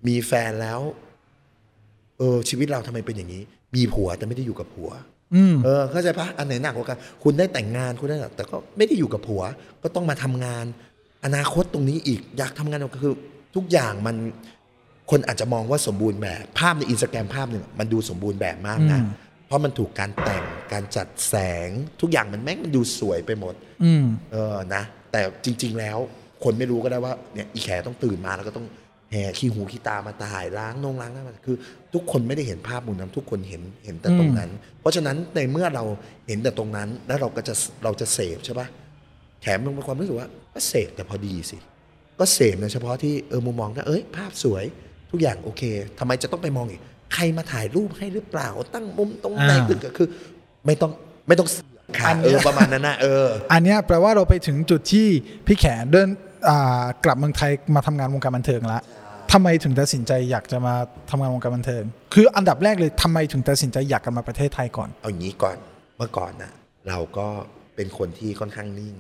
[0.09, 0.81] มีแฟนแล้ว
[2.19, 3.43] เออ ชีวิตเราทำไมเป็นอย่างนี้
[3.75, 4.91] มีผัวแต่ไม่ได้อยู่กับผัว
[5.35, 9.43] อืมเออเข้าใจปะอันไหนหนักกว่ากันคุณได้แต่งงานคุณได้แต่ก็ไม่ได้อยู่กับผัว
[9.83, 10.65] ก็ต้องมาทำงาน
[11.25, 13.15] อนาคตตรงนี้อีก อยากทำงานก็คือ
[13.57, 14.17] ทุกอย่างมัน
[15.11, 19.11] คนอาจจะมองว่าสมบูรณ์แบบ ภาพในอินสตาแกรมภาพหนึ่งมันดูสมบูรณ์แบบมากนะอืม
[19.47, 21.35] เพราะมันถูกการแต่งการจัดแส
[21.67, 21.69] ง
[22.01, 25.99] ทุกอย่างมันแม่งมันดูสวยไปหมดอืมเออนะ แต่จริง ๆ แล้ว
[26.45, 28.67] คนไม่รู้ก็ได้ว่าเนี่ยอีแขต้องตื่นมาแล้วก็ต้อง
[29.13, 31.57] แห่ขี้หูขี้ตามาถ่ายล้างนงล้างหน้าคือ
[31.95, 35.85] ทุกคนไม่ได้เห็นภาพมุมนั้นทุกคนเห็นเห็นแต่ตรงนั้น เพราะฉะนั้นในเมื่อเรา
[36.29, 38.67] เห็นแต่ตรงนั้น แล้วเราก็จะเราจะเสพใช่ปะ
[39.43, 41.57] แถมมันเป็นความรู้สึกว่าก็เสพแต่พอดีสิ
[42.21, 44.65] ก็เสพในเฉพาะที่เออมุมมองก็เอ้ยภาพสวย
[45.11, 45.63] ทุกอย่างโอเค
[45.99, 46.81] ทำไมจะต้องไปมองอีก
[47.15, 50.09] ใครมาถ่ายรูปให้หรือเปล่า ตั้งมุมตรงไหนอ่าคือคือ
[50.67, 50.91] ไม่ต้อง
[51.29, 55.07] ไม่ต้องเสือกค่ะอันเนี้เอยอประมาณนั้นนะเออ อันเนี้ยแปลว่าเราไปถึงจุดที่
[55.47, 56.09] พี่แขเดิน
[56.49, 58.83] อ่ากลับเมืองไทยมาทำงานวงการบันเทิงแล้ว
[59.33, 60.75] ทำไมถึงตัดสินใจอยากจะมา
[61.11, 61.83] ทำงานวงการบันเทิง
[62.15, 65.57] คืออันดับแรกเลยทำไมถึงตัดสินใจอยากกลับมาประเทศไทยก่อน เอางี้ก่อน
[65.97, 66.53] เมื่อก่อนนะ
[66.89, 67.29] เราก็
[67.77, 68.95] เป็นคนที่ค่อนข้างนิ่ง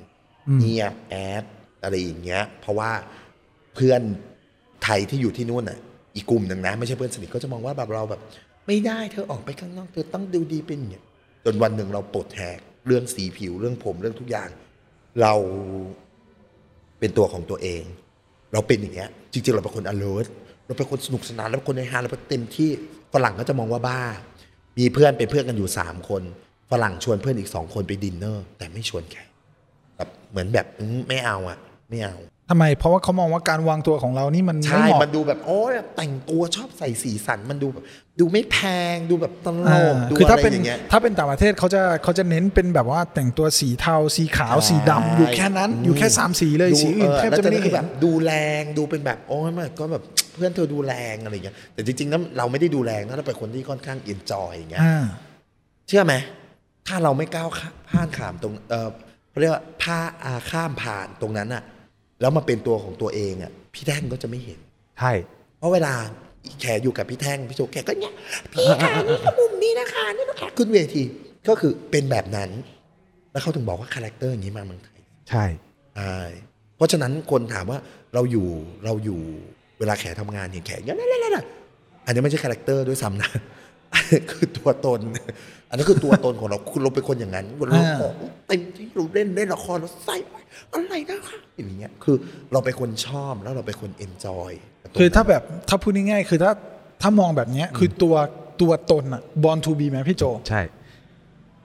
[0.60, 1.44] เงียบแอด
[1.82, 2.90] อะไรอย่างเงี้ย เพราะว่า
[3.74, 4.00] เพื่อน
[4.84, 5.78] ไทยที่อยู่ที่นู่นน่ะ
[6.18, 8.20] อีกกลุ่มหนึ่งนะ ไม่ใช่เพื่อนสนิทก็จะมองว่าแบบเราแบบ
[8.66, 11.04] ไม่ได้เธอออกไปข้างนอกเธอต้องดูดีเป็นเงี้ย
[11.44, 14.48] จนวันหนึ่งเราปลดแหกเรื่องสีผิวเรื่องผมเรื่องทุกอย่าง
[15.20, 15.34] เรา
[16.98, 17.82] เป็นตัวของตัวเอง
[18.52, 20.26] เราเป็นอย่างเงี้ย จริงๆเราเป็นคน alert
[20.66, 22.70] เราเป็นคนสนุกสนานเราเป็นคนในฮาเราเป็นเต็มที่
[23.14, 24.00] ฝรั่งก็จะมองว่าบ้า
[24.78, 26.22] มีเพื่อนเป็นเพื่อนกันอยู่สามคน
[26.70, 29.28] ฝรั่งชวนเพื่อนอีกสองคนไปดินเนอร์ แต่ไม่ชวนแขก
[29.96, 30.66] แบบเหมือนแบบ
[31.08, 31.58] ไม่เอาอะ
[31.90, 32.16] ไม่เอา
[32.50, 37.84] ทำไม เพราะว่าเขามองว่าการวางตัวของเรานี่มันใช่ไม่เหมาะมันดูแบบโอ้ยแต่งตัวชอบใส่สีสัน มันดูแบบ
[38.20, 38.56] ดูไม่แพ
[38.94, 50.02] ง ดูแบบตลอ่ากดูคืออะถ้าไรเป็นอย่างเงี้ย ถ้าเป็นต่างประเทศเขาจะเขาจะเน้นเป็นแบบว่าแต่งตัวสีเทาสีขาวใช่สีดำอยู่แค่นั้นอยู่แค่สามสีเลยดูสีอื่นเแทบแล้วจะไม่ได้คืเห็อนแบบดูแรงดูเป็นแบบโอ้ยมันก็แบบ
[50.34, 55.04] เพื่อนเธอดูแรงอะไรอย่างเงี้ยแต่จริงๆแล้วเราไม่ได้ดูแรงนะเราเป็นคนที่ค่อนข้างเอนจอยอย่างเงี้ยอ่า
[55.88, 56.14] เชื่อไหม
[56.86, 58.88] ถ้าเราไม่ก้าวข้าผ่านขามตรงเออ
[59.30, 61.62] เขาเรียกว่าผ้าอาข้ามผ่านตรงนั้นอะ
[62.20, 64.60] แล้วมาเป็นตัวของตัวเองอะพี่แท่งก็จะไม่เห็น
[64.98, 65.12] ใช่
[65.58, 65.92] เพราะเวลา
[66.60, 68.14] แขอยู่กับพี่แท่งพี่โจแกก็เนี่ย
[68.52, 71.02] พี่ค่ะนี่ก็มุมนี้นะคะนี่นะคะขึ้นเวที
[71.48, 72.50] ก็คือเป็นแบบนั้น
[73.32, 75.44] แล้วเขาถึงบอกว่า character อย่างนี้มาเมืองไทยใช่
[75.96, 76.18] ใช่
[76.76, 77.78] เพราะฉะนั้นคนถามว่า
[78.14, 78.48] เราอยู่
[78.84, 79.20] เราอยู่
[79.78, 81.38] เวลาแขทำงานเห็นแขอย่างนั้นนั่น
[82.06, 83.48] อันนี้ไม่ใช่ character ด้วยซ้ำนะอันนี้
[84.30, 85.00] คือตัวตน
[85.68, 88.12] อันนี้คือตัวตนของเราคุณเราเป็นคนอย่างนั้นเราอ่าออก
[88.46, 90.16] เต็มที่เราเล่นเล่นละครเราใส่
[90.72, 92.16] อะไรนะคะอย่างเงี้ยคือ
[92.52, 94.50] เราเป็นคนชอบแล้วเราเป็นคน enjoy
[94.98, 96.52] คือถ้าแบบถ้าพูดง่ายๆคือถ้า
[97.02, 98.14] ถ้ามองแบบเนี้ยคือตัว
[98.62, 100.62] ตัวตนอะ born to be ไหมพี่โจ ใช่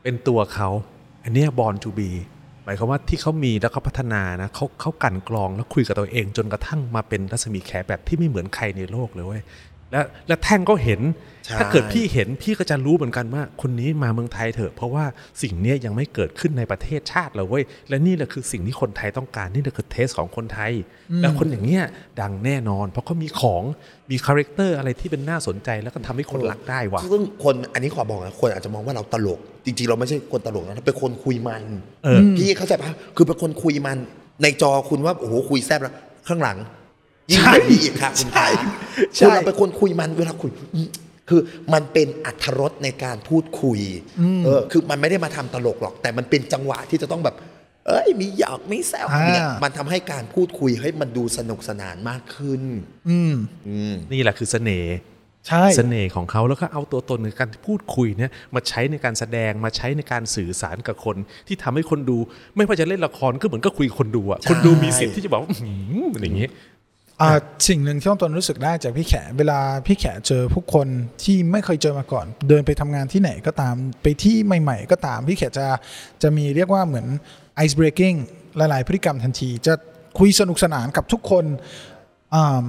[0.03, 0.69] เป็นตัวเขา
[1.23, 2.09] อันเนี้ born to be
[2.65, 9.41] หมายความว่าที่เขามีแล้วเขาพัฒนานะเขาเขากลั่นกรองแล้วคุยกับตัวเองจนกระทั่งมาเป็นรัศมีแขแบบที่ไม่เหมือนใครในโลกเลยเว้ย
[9.93, 11.01] แล้วแล้วแท่งก็เห็น
[11.45, 15.05] ใช่ถ้าเกิดพี่เห็นพี่ก็จะรู้เหมือนกันว่า คนนี้มาเมืองไทยเถอะ เพราะว่า
[15.41, 20.71] สิ่งเนี้ยยังไม่เกิดขึ้นในประเทศชาติเลยเว้ยและนี่แหละคือสิ่งที่คนไทยต้องการนี่แหละคือ taste ของคนไทย
[21.21, 21.83] แล้วคนอย่างเงี้ย
[22.21, 23.63] ดังแน่นอน เพราะเขามีของ
[24.11, 31.63] มี character อะไรที่เป็นน่าสนใจแล้วก็ทำให้คนรักได้ว่ะซึ่งคนอันนี้ขอบอกนะคนอาจจะมองว่าเราตลก จริงๆ เราไม่ใช่คนตลกนะเราเป็นคนคุยมัน
[32.03, 33.97] เออพี่เข้าใจปะคือเป็นคนคุยมัน
[34.41, 35.93] ในจอคุณว่าโอ้โหคุยแซ่บแล้ว
[36.27, 36.57] ข้างหลัง
[37.31, 38.51] ยิ่งกว่านี้อีกค่ะคุณไทย
[39.15, 40.89] ใช่คือเราเป็นคนคุยมันเวลาคุยอืม
[41.29, 41.41] คือ
[41.73, 43.79] มันเป็นอัธรสในการพูดคุย
[44.45, 47.35] เออคือมันไม่ได้มาทำตลกหรอก แต่มันเป็นจังหวะที่จะต้องแบบ
[47.87, 52.61] เอ้ย มีหยอกมีแซวอ่าเนี่ยมันทำให้การพูดคุยให้มันดูสนุกสนานมากขึ้น
[53.09, 53.35] อืม
[53.67, 54.97] อืมนี่แหละคือเสน่ห์
[55.47, 61.15] ใช่เสน่ห์ของเขาแล้วก็เอาตัวตนในการพูดคุยเนี่ยมาใช้ในการแสดงมาใช้ในการสื่อสารกับคน
[61.47, 62.17] ที่ทำให้คนดู
[62.55, 65.71] ไม่ว่าจะเล่นละครก็เหมือนก็คุยกับคนดูอะใช่คนดูมีสิทธิ์ที่จะบอกว่าอื้อหื
[66.03, 66.72] ออะไรอย่างเงี้ยอ่า
[67.67, 70.87] สิ่งหนึ่งที่ต้องตนรู้สึกได้จากพี่แขเวลาพี่แขเจอผู้คน
[71.23, 75.67] ที่ไม่เคยเจอมาก่อน เดินไปทำงานที่ไหนก็ตามไปที่ใหม่ ๆ ก็ตามพี่แขจะ
[76.21, 77.07] จะมีเรียกว่าเหมือน
[77.63, 78.17] ice breaking
[78.57, 79.73] หลาย ๆ พฤติกรรมทันที จะ
[80.17, 81.45] คุยสนุกสนานกับทุกคน
[82.35, 82.67] อ่า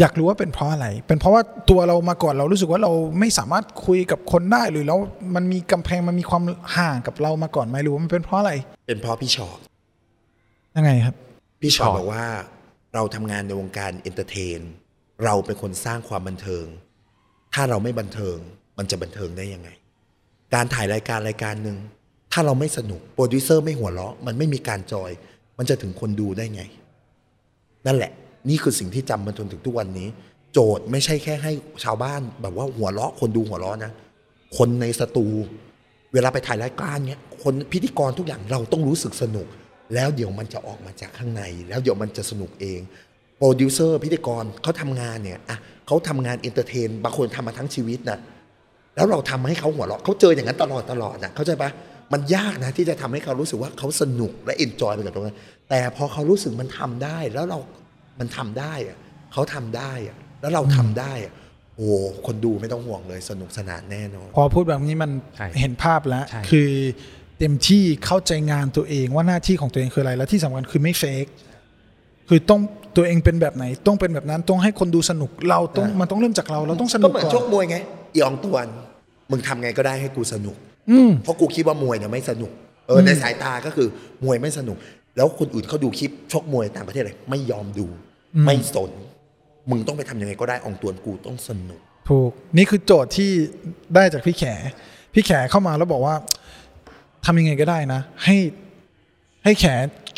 [0.00, 4.98] อยากรู้ว่าเป็นเพราะอะไร เป็นเพราะว่าตัวเรามาก่อนเรารู้สึกว่าเราไม่สามารถคุยกับคนได้หรือแล้ว
[5.34, 6.42] มันมีกำแพงมันมีความ
[6.76, 8.52] ห่างกับเรามาก่อนไหมหรือว่ามันเป็นเพราะอะไร
[8.86, 9.56] เป็นเพราะพี่ชอบ
[10.76, 11.14] ยังไงครับ
[11.60, 12.24] พี่ชชออบบบอกว่า
[12.94, 14.60] เราทำงานในวงการ entertain
[15.24, 16.66] เราเป็นคนสร้างความบันเทิง
[17.54, 18.38] ถ้าเราไม่บันเทิง
[18.78, 19.68] มันจะบันเทิงได้ยังไง
[20.54, 21.78] การถ่ายรายการรายการหนึ่ง
[22.32, 25.10] ถ้าเราไม่สนุกโปรดิวเซอร์ไม่หัวเราะ มันไม่มีการ joy
[25.58, 26.62] มันจะถึงคนดูได้ไง
[27.86, 28.12] นั่นแหละ
[28.48, 30.08] นี่คือสิ่งที่จำมาจนถึงทุกวันนี้
[30.52, 31.52] โจทย์ไม่ใช่แค่ให้
[31.84, 33.92] ชาวบ้านแบบว่าหัวเราะคนดูหัวเราะนะ
[34.56, 35.26] คนในสตู
[36.12, 39.46] เวลาไปถ่ายรายการเนี้ยคนพิธีกรทุกอย่างเราต้องรู้สึกสนุก
[39.94, 42.80] แล้วเดี๋ยวมันจะออกมาจากข้างใน แล้วเดี๋ยวมันจะสนุกเอง
[43.38, 48.18] โปรดิวเซอร์พิธีกรเขาทำงานเนี่ยอะเขาทำงาน entertain บางคนทำมาทั้งชีวิตนะ
[48.96, 51.70] แล้วเราทำให้เขาหัวเราะเขาเจออย่างนั้นตลอดตลอดนะเข้าใจปะ
[52.12, 55.36] มันยากนะที่จะทำให้เขารู้สึกว่าเขาสนุกและ enjoy ไปกับตรงนั้น
[55.70, 57.58] แต่พอเขารู้สึกมันทำได้แล้วเรา
[58.20, 58.96] มันทำได้อะ
[59.32, 61.32] เขาทำได้อะแล้วเราทำได้อะ
[61.76, 61.88] โอ้
[62.26, 66.70] คนดูไม่ต้องห่วงเลยสนุกสนานแน่นอน พอพูดแบบนี้มันใช่เห็นภาพแล้วใช่คือ
[67.42, 71.26] เต็มที่เข้าใจงานตัวเองว่าหน้าที่ของตัวเองคืออะไร และที่สำคัญคือไม่เฟก
[72.28, 72.60] คือต้อง
[72.96, 77.76] ตัวเองเป็นแบบไหน ต้องเป็นแบบนั้นต้องให้คนดูสนุกเราต้องอ่ามัมันต้องเริ่มจากเราเราต้องสนุก็กเหมือนก่อชกนมวยไง
[78.14, 78.66] อีอองตวน
[79.30, 80.56] มึงทำไงก็ได้ให้กูสนุก
[80.90, 82.50] อืม เพราะกูคิดว่ามวยเนี่ยไม่สนุก
[82.86, 83.88] เออในสายตาก็คือ
[84.24, 84.76] มวยไม่สนุก
[85.16, 87.86] แล้วคนอื่นเขาดูคลิปชกมวยต่างประเทศเลยไม่ยอมดู
[88.46, 88.90] ไม่สน
[89.70, 93.30] มึงต้องไปทำยังไงก็ได้อองตวนกูต้องสนุก ถูกนี่คือโจทย์ที่
[93.94, 94.44] ได้จากพี่แข
[95.14, 96.14] พี่แขเข้ามาแล้วบอกว่า
[97.24, 98.36] ทำยังไงก็ได้นะ ให้
[99.44, 99.64] ให้แข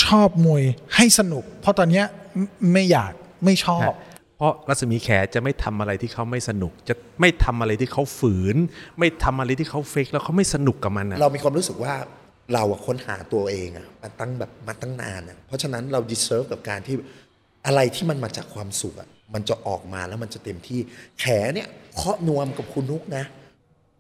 [0.05, 0.63] ชอบมวย
[0.97, 2.05] ให้สนุก เพราะตอนเนี้ย
[2.37, 3.13] ไม่ไม่อยาก
[3.45, 3.91] ไม่ชอบ
[4.37, 8.57] เพราะรัศมีแขจะไม่ทำอะไรที่เขาไม่สนุก จะไม่ทำอะไรที่เขาฝืน
[8.99, 11.95] ไม่ทำอะไรที่เขาเฟกแล้วเขาไม่สนุกกับมันอะเรามีความรู้สึกว่า
[12.55, 16.97] เราอะค้นหาตัวเองอะมาตั้งแบบมาตั้งนานอะเพราะฉะนั้นเรา deserve กับการที่
[17.67, 20.81] อะไรที่มันมาจากความสุขอะมันจะออกมาแล้วมันจะเต็มที่
[21.21, 23.25] แขเนี่ยเคาะนวมกับคุณนุกนะ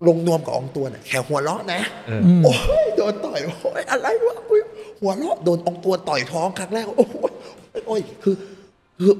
[0.08, 1.80] ลงนวมกับอองตัวน่ะแขหัวเราะนะ
[2.44, 2.54] โอ้
[2.84, 4.62] ยโดนต่อยโอ้ยอะไรวะอุ๊ย
[5.00, 7.32] หัวเราะโดนอองตัวต่อยท้องครั้งแรกโอ้ย
[7.86, 8.34] โอ้ยคือ
[8.98, 9.12] คือ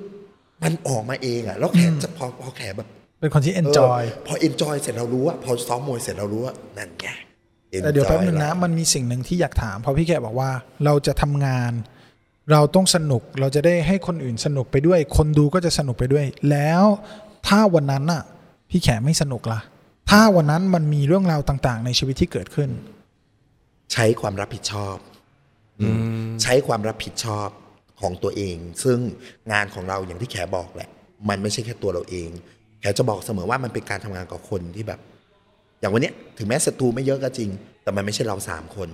[0.62, 2.88] มันออกมาเองอะแล้วแขจะพอพอแขแบบ
[3.20, 7.06] เป็นคนที่ enjoy เออพอ enjoy เสร็จเรารู้ว่าพอซ้อมมวยเสร็จเรารู้ว่านั่นไง
[7.82, 10.50] แต่เดี๋ยวแป๊บนึง enjoy นะละมันมีสิ่งหนึ่งที่อยากถามเพราะพี่แกบอกว่า
[10.84, 11.72] เราจะทำงาน
[12.52, 16.82] เราต้องสนุกเราจะได้ให้คนอื่นสนุกไปด้วย คนดูก็จะสนุกไปด้วย แล้ว
[17.46, 18.22] ถ้าวันนั้นน่ะ
[18.70, 19.60] พี่แขไม่สนุกล่ะ
[20.10, 22.70] ถ้าวันนั้นมันมีเรื่องราวต่าง ๆ ในชีวิตที่เกิดขึ้น
[23.92, 24.96] ใช้ความรับผิดชอบ
[26.42, 27.48] ใช้ความรับผิดชอบ
[28.00, 28.98] ของตัวเอง ซึ่ง
[29.52, 30.90] งานของเราอย่างที่แขบอกแหละ
[31.28, 32.30] มันไม่ใช่แค่ตัวเราเอง
[32.80, 35.00] แขจะบอกเสมอว่ามันเป็นการทำงานกับคนที่แบบ
[35.80, 37.50] อย่างวันเนี้ยถึงแม้ศัตรูไม่เยอะก็จริง
[37.82, 38.88] แต่มันไม่ใช่เราสามคน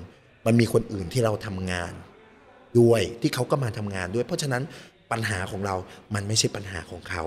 [0.46, 1.92] มันมีคนอื่นที่เราทำงาน
[2.78, 4.62] ด้วยที่เขาก็มาทำงานด้วย เพราะฉะนั้น
[5.10, 5.76] ปัญหาของเรา
[6.14, 7.24] มันไม่ใช่ปัญหาของเขา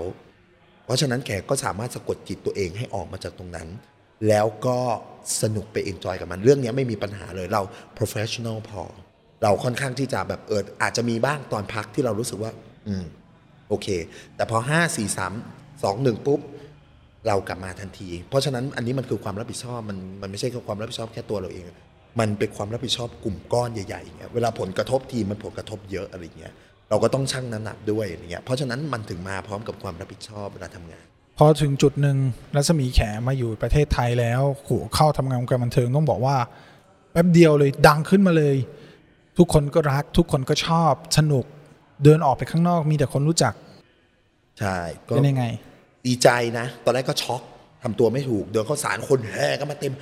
[0.84, 3.68] เพราะฉะนั้นแขกก็สามารถสะกดจิตตัวเองให้ออกมาจากตรงนั้น
[4.28, 4.78] แล้วก็
[5.42, 7.62] สนุกไป enjoy กับมัน เรื่องนี้ไม่มีปัญหาเลยเรา
[7.98, 8.82] professional พอ
[9.42, 12.52] เราค่อนข้างที่จะแบบเอออาจจะมีบ้างตอนพักที่เรารู้สึกว่า
[12.88, 13.04] อืม
[13.68, 13.88] โอเค
[14.36, 15.32] แต่พอห้าสี่สาม
[15.84, 16.40] สองหนึ่งปุ๊บ
[17.26, 21.64] เรากลับมาทันที เพราะฉะนั้นอันนี้มันคือความรับผิดชอบมันมันไม่ใช่แค่ความรับผิดชอบแค่ตัวเราเอง
[22.20, 26.52] มันเป็นความรับผิดชอบกลุ่มก้อนใหญ่ๆอย่างเงี้ยเวลาผลกระทบทีมมันผลกระทบเยอะอะไรเงี้ย
[26.88, 31.04] เราก็ต้องชั่งน้ำหนักด้วยอะไรเงี้ยเพราะฉะนั้นมันถึงมาพร้อมกับความรับผิดชอบเวลาทำงาน
[31.38, 32.16] พอถึงจุดหนึ่ง
[32.56, 36.36] รัศมีแขมาอยู่ประเทศไทยแล้วโหเข้าทำงานวงการบันเทิงต้องบอกว่า
[37.12, 38.56] แป๊บเดียวเลยดังขึ้นมาเลย
[39.38, 41.44] ทุกคนก็รัก ทุกคนก็ชอบสนุก
[42.04, 43.54] เดินออกไปข้างนอกมีแต่คนรู้จัก
[44.58, 44.76] ใช่
[45.08, 45.44] ก็เป็นยังไง
[46.06, 47.42] ดีใจนะ ตอนแรกก็ช็อก
[47.84, 49.92] ทำตัวไม่ถูก เดินเข้าสารคนแห่ก็มาเต็ม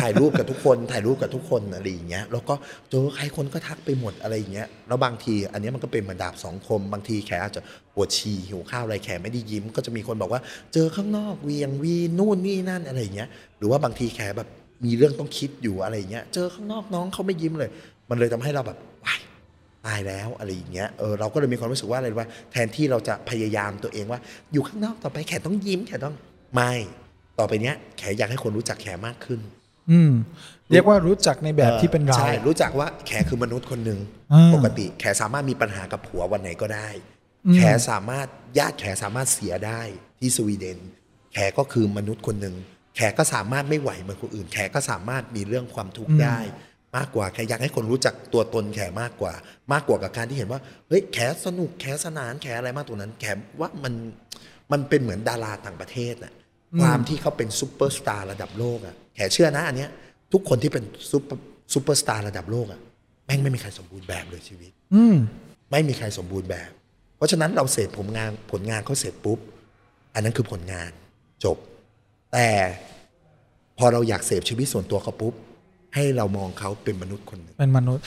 [0.00, 2.54] ถ่ายรูปกับทุกคน ถ่ายรูปกับทุกคนอะไรอย่างเงี้ย แล้วก็
[2.90, 7.62] เจอใครคนก็ทักไปหมดอะไรอย่างเงี้ย แล้วบางที อันเนี้ยมันก็เป็นเหมือนดาบสองคม บางทีแขอาจจะ
[7.94, 10.40] ปวดฉี่หิวข้าวอะไรแขไม่ได้ยิ้ม ก็จะมีคนบอกว่า
[10.72, 14.48] เจอข้างนอกเวียงวีนู่นนี่นั่นอะไรอย่างเงี้ย หรือว่าบางทีแขแบบ
[14.84, 17.70] มีเรื่องต้องคิดอยู่อะไรอย่างเงี้ย เจอข้างนอกน้องเขาไม่ยิ้มเลย
[18.10, 19.20] มันเลยทำให้เราแบบว้าย
[19.86, 24.20] ตายแล้วอะไรอย่างเงี้ย เออเราก็เลยมีความรู้สึกว่าอะไรรู้ว่า แทนที่เราจะพยายามตัวเองว่า
[24.52, 26.14] อยู่ข้างนอกต่อไปแขต้องยิ้มแขต้อง
[26.54, 26.72] ไม่
[27.38, 29.40] ต่อไปเนี้ยแขอยากให้คนรู้จักแขมากขึ้น
[29.90, 30.12] อืม
[30.70, 33.98] เรียกว่ารู้จักในแบบที่เป็นเราใช่รู้จักว่าแขคือมนุษย์คนหนึ่ง
[34.32, 36.88] อ่าปกติแขสามารถมีปัญหากับผัววันไหนก็ได้
[37.46, 37.60] อืมแข
[37.90, 38.26] สามารถ
[38.58, 39.80] ญาติแขสามารถเสียได้
[40.20, 40.78] ที่สวีเดน
[41.34, 42.54] แขก็คือมนุษย์คนหนึ่ง
[42.96, 46.38] แขก็สามารถไม่ไหวเหมือนคนอื่น แขก็สามารถมีเรื่องความทุกข์ได้
[46.96, 49.32] มากกว่าแขอยากให้คนรู้จักตัวตนแขมากกว่า
[49.72, 53.24] มากกว่ากับการที่เห็นว่าเฮ้ยแขสนุกแขสนานแขอะไรมากตัวนั้น แข
[53.60, 53.94] ว่ามัน
[54.72, 56.32] มันเป็นเหมือนดาราต่างประเทศน่ะ
[56.80, 59.90] ความที่เขาเป็นซูเปอร์สตาร์ระดับโลกอะแขเชื่อนะอันเนี้ย
[60.32, 61.40] ทุกคนที่เป็นซูเปอร์
[61.72, 62.80] ซูเปอร์สตาร์ระดับโลกอะ
[63.26, 65.16] แม่งไม่มีใครสมบูรณ์แบบเลยชีวิต อืม
[65.70, 66.70] ไม่มีใครสมบูรณ์แบบ
[67.16, 69.38] เพราะฉะนั้นเราเสร็จผลงานผลงานเขาเสร็จปุ๊บ
[70.14, 70.90] อันนั้นคือผลงาน
[71.44, 71.56] จบ
[72.32, 72.48] แต่
[73.78, 75.34] พอเราอยากเสพชีวิตส่วนตัวเขาปุ๊บ
[75.94, 78.04] ให้เรามองเขาเป็นมนุษย์คนหนึ่งเป็นมนุษย์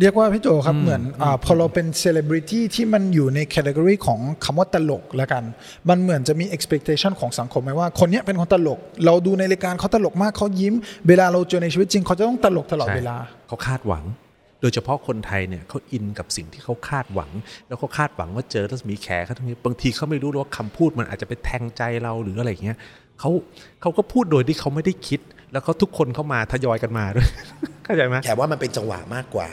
[0.00, 5.44] เรียกว่าพี่โจครับเหมือนอาพอเราเป็นเซเลบริตี้ที่มันอยู่ใน category ของคำว่าตลกแล้วกัน
[5.88, 10.74] มันเหมือนจะมี expectation ของสังคมไหมว่าคนเนี้ยเป็นคนตลก เราดูในรายการเขาตลกมากเขายิ้ม
[11.08, 14.04] เวลาเราเจอในชีวิตจริง เขาจะต้องตลกตลอดเวลาใช่เขาคาดหวัง
[14.60, 17.30] โดยเฉพาะคนไทยเนี่ยเขาอินกับสิ่งที่เขาคาดหวัง
[17.68, 22.78] แล้วเขาคาดหวังว่าเจอรัศมีแขเขาตรงนี้บางทีเขาไม่รู้หรอกว่าคำพูดมันอาจจะไปแทงใจเราหรืออะไรอย่างเงี้ย
[23.20, 23.30] เขา
[23.80, 25.20] เขาก็พูดโดยที่เขาไม่ได้คิด
[25.52, 27.28] แล้วเขาทุกคนเข้ามาทยอยกันมาด้วย
[27.84, 29.48] เข้าใจไหมแขว่ามันเป็นจังหวะมากกว่า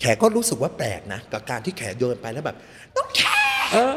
[0.00, 2.56] แขก็รู้สึกว่าแปลกนะ กับการที่แขเดินไปแล้วแบบ
[2.96, 3.22] น้องแข
[3.72, 3.94] เออ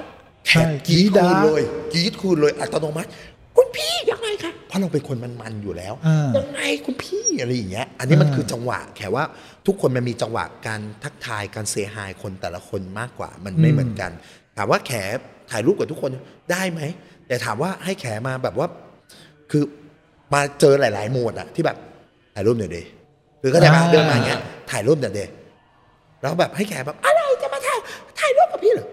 [0.48, 1.64] แขใช่กรีดกรี๊ดคืนอะเลย
[1.94, 3.10] กรีดคืนเลยอัตโนมัติ
[3.58, 9.24] คุณพี่ยังไงคะเพราะเราเป็นคนมันๆอยู่แล้วอ่ายังไงคุณพี่อะไรอย่างเงี้ย อันนี้มันคือจังหวะ แขว่า
[9.66, 14.12] ทุกคนมันมีจังหวะการทักทายการเซฮายคนแต่ละคนมากกว่า มันไม่เหมือนกัน
[14.58, 14.92] ถามว่าแข
[15.52, 16.12] ถ่ายรูปกับทุกคน
[16.52, 16.82] ได้ไหม
[17.28, 18.68] แต่ถามว่าให้แขมาแบบว่า
[19.52, 19.64] คือ
[20.34, 21.78] มาเจอหลาย ๆ โหมดอะที่แบบ
[22.36, 22.84] ถ่ายรูปหน่อยดิ
[23.42, 25.26] คือก็ได้มาอ่าเดินมาอย่างเงี้ยถ่ายรูปหน่อยดิ
[26.24, 27.80] แล้วแบบให้แขแบบอะไรจะมาถ่าย
[28.20, 28.88] ถ่ายรูปกับพี่เหรอ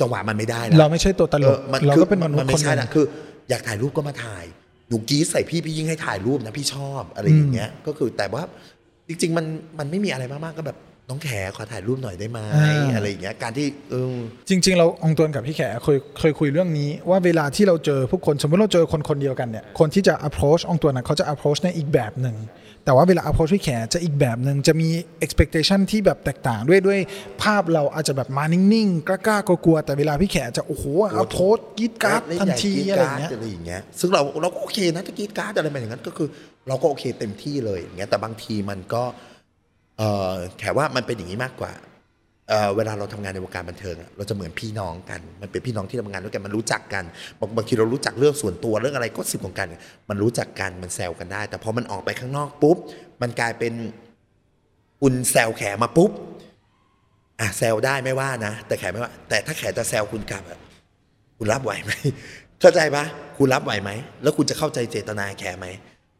[0.00, 3.04] จังหวะมันไม่ได้นะเราไม่ใช่ตัวตลเอกอมันเราคือก็เป็นมนุษมันย์ไม่คนหใช่นึ่งนะคือ
[3.50, 4.44] อยากถ่ายรูปก็มาถ่าย
[4.88, 8.42] หนูกรีดใส่พี่พี่ยิ่งให้ถ่ายรูปนะพี่ชอบอะไรอย่างเงี้ย ก็คือแต่ว่า
[9.08, 9.46] จริง ๆ มัน
[9.78, 10.78] มันไม่มีอะไรมากๆก็แบบ
[11.08, 14.16] น้องแขขอถ่ายรูปหน่อยได้ไหมอ่าอะไรอย่างเงี้ยการที่เออ
[14.48, 22.36] จริง ๆ เราองตวนกับพี่แขเคยเคยคุยเรื่องนี้ ว่าเวลาที่เราเจอผู้คนสมมติเราเจอคนคนเดียวกันเนี่ยคนที่จะ approach องตวนนะเขาจะ approach ในอีกแบบหนึ่ง
[22.84, 24.88] แต่ว่าเวลา approach พี่แขจะอีกแบบหนึ่งจะมี
[25.24, 27.00] expectation ที่แบบแตกต่างด้วยด้วย
[27.42, 36.28] ภาพเราอาจจะแบบมานิ่งๆกล้าๆกลัวๆแต่เวลาพี่แขจะโอ้โหเอาโทษกรีดการ์ดเล่นทันใหญ่ทีกรี๊ดอะไรกอย่างเงี้ยอะไรอย่างเงี้ยซึ่งเราเราก็โอเคนะถ้ากรีดการ์ดอะไรแบบอย่างนั้นก็คือ
[36.68, 39.02] เราก็โอเคเต็มที่เลยอย่างเงี้ยแต่บางทีมันก็
[39.98, 41.72] เออแขว่ามันเป็นอย่างนี้มากกว่า
[42.48, 47.04] เเวลาเราทำงานในวงการบันเทิง เราจะเหมือนพี่น้องกัน มันเป็นพี่น้องที่ทำงานด้วยกันมันรู้จักกัน
[47.40, 49.68] บางบางทีเรารู้จักเรื่องส่วนตัวเรื่องอะไรก็สิบของกัน
[50.08, 52.76] มันรู้จักกันมันแซวกันได้ แต่พอมันออกไปข้างนอกปุ๊บ
[53.22, 53.72] มันกลายเป็น
[55.00, 56.10] คุณแซวแขมาปุ๊บ
[57.40, 60.42] อะแซวได้ไม่ว่านะ แต่แขไม่ว่า แต่ถ้าแขจะแซวคุณกลับ
[61.38, 61.92] คุณรับไหวไหม
[62.60, 63.04] เข้าใจปะ
[63.38, 63.90] คุณรับไหวไหม
[64.22, 65.66] แล้วคุณจะเข้าใจเจตนาแขไหม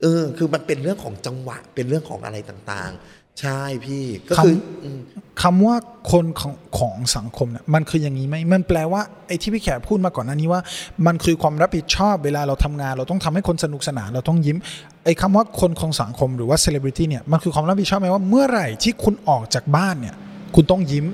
[0.03, 4.55] เออคือมันเป็นเรื่องของจังหวะเป็นเรื่องของอะไรต่างๆ ใช่พี่ก็คือ
[4.85, 5.01] อืม
[5.43, 5.77] คำว่า
[6.13, 10.61] คนของของสังคมเนี่ยมันคืออย่างนี้ไหมมันแปลว่าไอ้ที่พี่แขกพูดมาก่อนหน้านี้ว่า
[11.07, 14.57] มันคือความรับผิดชอบเวลาเราทำงาน เราต้องทำให้คนสนุกสนานเราต้องยิ้ม
[15.05, 20.17] ไอ้คำว่าคนของสังคมหรือว่าเซเลบริตี้เนี่ยมันคือความรับผิดชอบไหมว่าเมื่อไหร่ที่คุณออกจากบ้านเนี่ย
[20.55, 21.07] คุณต้องยิ้ม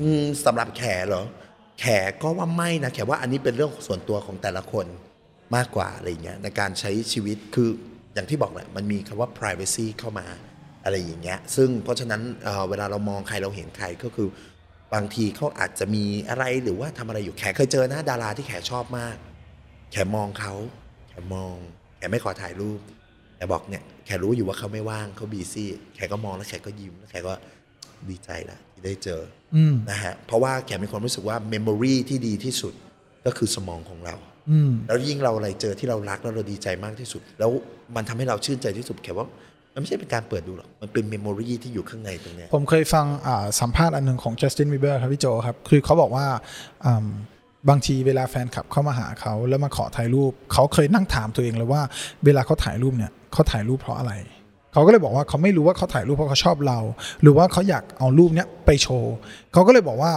[0.00, 1.24] อืมสำหรับแขเหรอ
[1.80, 1.84] แข
[2.22, 4.86] ก็ว่าไม่นะแขว่าอันนี้เป็นเรื่องส่วนตัวของแต่ละคน
[5.56, 7.68] มากกว่าอะไรอย่างเงี้ยในการใช้ชีวิตคือ
[8.14, 10.26] อย่างที่บอกแหละมันมีคำว่า privacy เข้ามา
[10.84, 14.28] อะไรอย่างเงี้ย ซึ่งเพราะฉะนั้นเอ่อเวลาเรามองใครเราเห็นใครก็คือ
[14.94, 19.16] บางทีเขาอาจจะมีอะไรหรือว่าทำอะไรอยู่แขเคยเจอนะดาราที่แขชอบมาก
[19.92, 20.54] แขมองเขา
[21.08, 21.54] แขมอง
[21.96, 22.80] แขไม่ขอถ่ายรูป
[23.36, 27.34] แขบอกเนี่ยแขรู้อยู่ว่าเขาไม่ว่างเขาบีซี่ แขก็มองแล้วแขก็ยิ้มแล้วแขก็
[28.10, 29.20] ดีใจละที่ได้เจอ
[29.56, 32.74] อืมนะฮะเพราะว่าแขมีความรู้สึกว่า memory ที่ดีที่สุด
[33.26, 34.16] ก็คือสมองของเรา
[34.50, 37.50] อืมแล้วยิ่งเราอะไรเจอที่เรารักแล้วเราดีใจมากที่สุด แล้ว
[37.96, 39.26] มันทำให้เราชื่นใจที่สุดแขว่า
[39.74, 43.06] มันไม่ใช่เป็นการเปิดดูหรอก มันเป็น memory ที่อยู่ข้างในตรงนี้ผมเคยฟัง
[43.60, 46.26] สัมภาษณ์อันหนึ่งของ Justin Bieber ครับพี่โจครับ คือเขาบอกว่า
[47.68, 51.82] บางทีเวลาแฟนคลับเข้ามาหาเขาแล้วมาขอถ่ายรูป เขาเคยนั่งถามตัวเองเลยว่า
[52.24, 54.14] เวลาเขาถ่ายรูปเนี่ยเขาถ่ายรูปเพราะอะไร
[54.72, 56.78] เขาก็เลยบอกว่าเขาไม่รู้ว่าเขาถ่ายรูปเพราะเขาชอบเรา
[57.22, 59.14] หรือว่าเขาอยากเอารูปเนี้ยไปโชว์
[59.52, 60.12] เขาก็เลยบอกว่า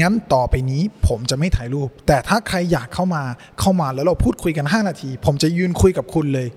[0.00, 3.22] งั้นต่อไปนี้ผมจะไม่ถ่ายรูป แต่ถ้าใครอยากเข้ามา
[3.60, 6.48] เข้ามาแล้วเราพูดคุยกัน 5 นาที ผมจะยืนคุยกับคุณเลย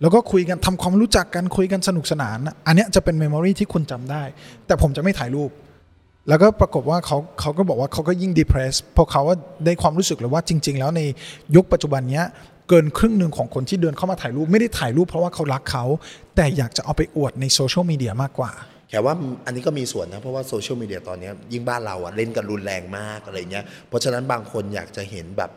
[0.00, 4.22] แล้วก็คุยกันทำความรู้จักกันคุยกันสนุกสนาน อันนี้จะเป็นเมมโมรีที่คุณจำได้
[4.66, 5.50] แต่ผมจะไม่ถ่ายรูป
[6.28, 11.02] แล้วก็ปรากฏว่าเขาเขาก็บอกว่าเขาก็ยิ่ง depressed เพราะเขาว่าได้ความรู้สึกเลยว่าจริง ๆ แล้วใน
[11.56, 12.24] ยุคปัจจุบันเนี้ย
[12.68, 15.84] เกินครึ่งหนึ่งของคนที่เดินเข้ามาถ่ายรูปไม่ได้ถ่ายรูปเพราะว่าเขารักเขา
[16.36, 18.50] แต่อยากจะเอาไปอวดในโซเชียลมีเดียมากกว่า
[18.90, 19.14] แขว่า
[19.46, 25.50] อันนี้ก็มีส่วนนะ เพราะว่าโซเชียลมีเดียตอนนี้ยิ่งบ้านเราอะเล่นกันรุนแรงมากอะไรเงี้ยเพราะฉะนั้นบางคนอยากจะเห็นแบบ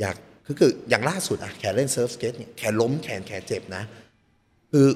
[0.00, 0.16] อยาก
[0.46, 3.82] คือคืออย่างล่าสุดอะแขเล่นเซิร์ฟสเก็ตเนี่ยแขล้มแขนแขเจ็บนะ
[4.72, 4.86] คือ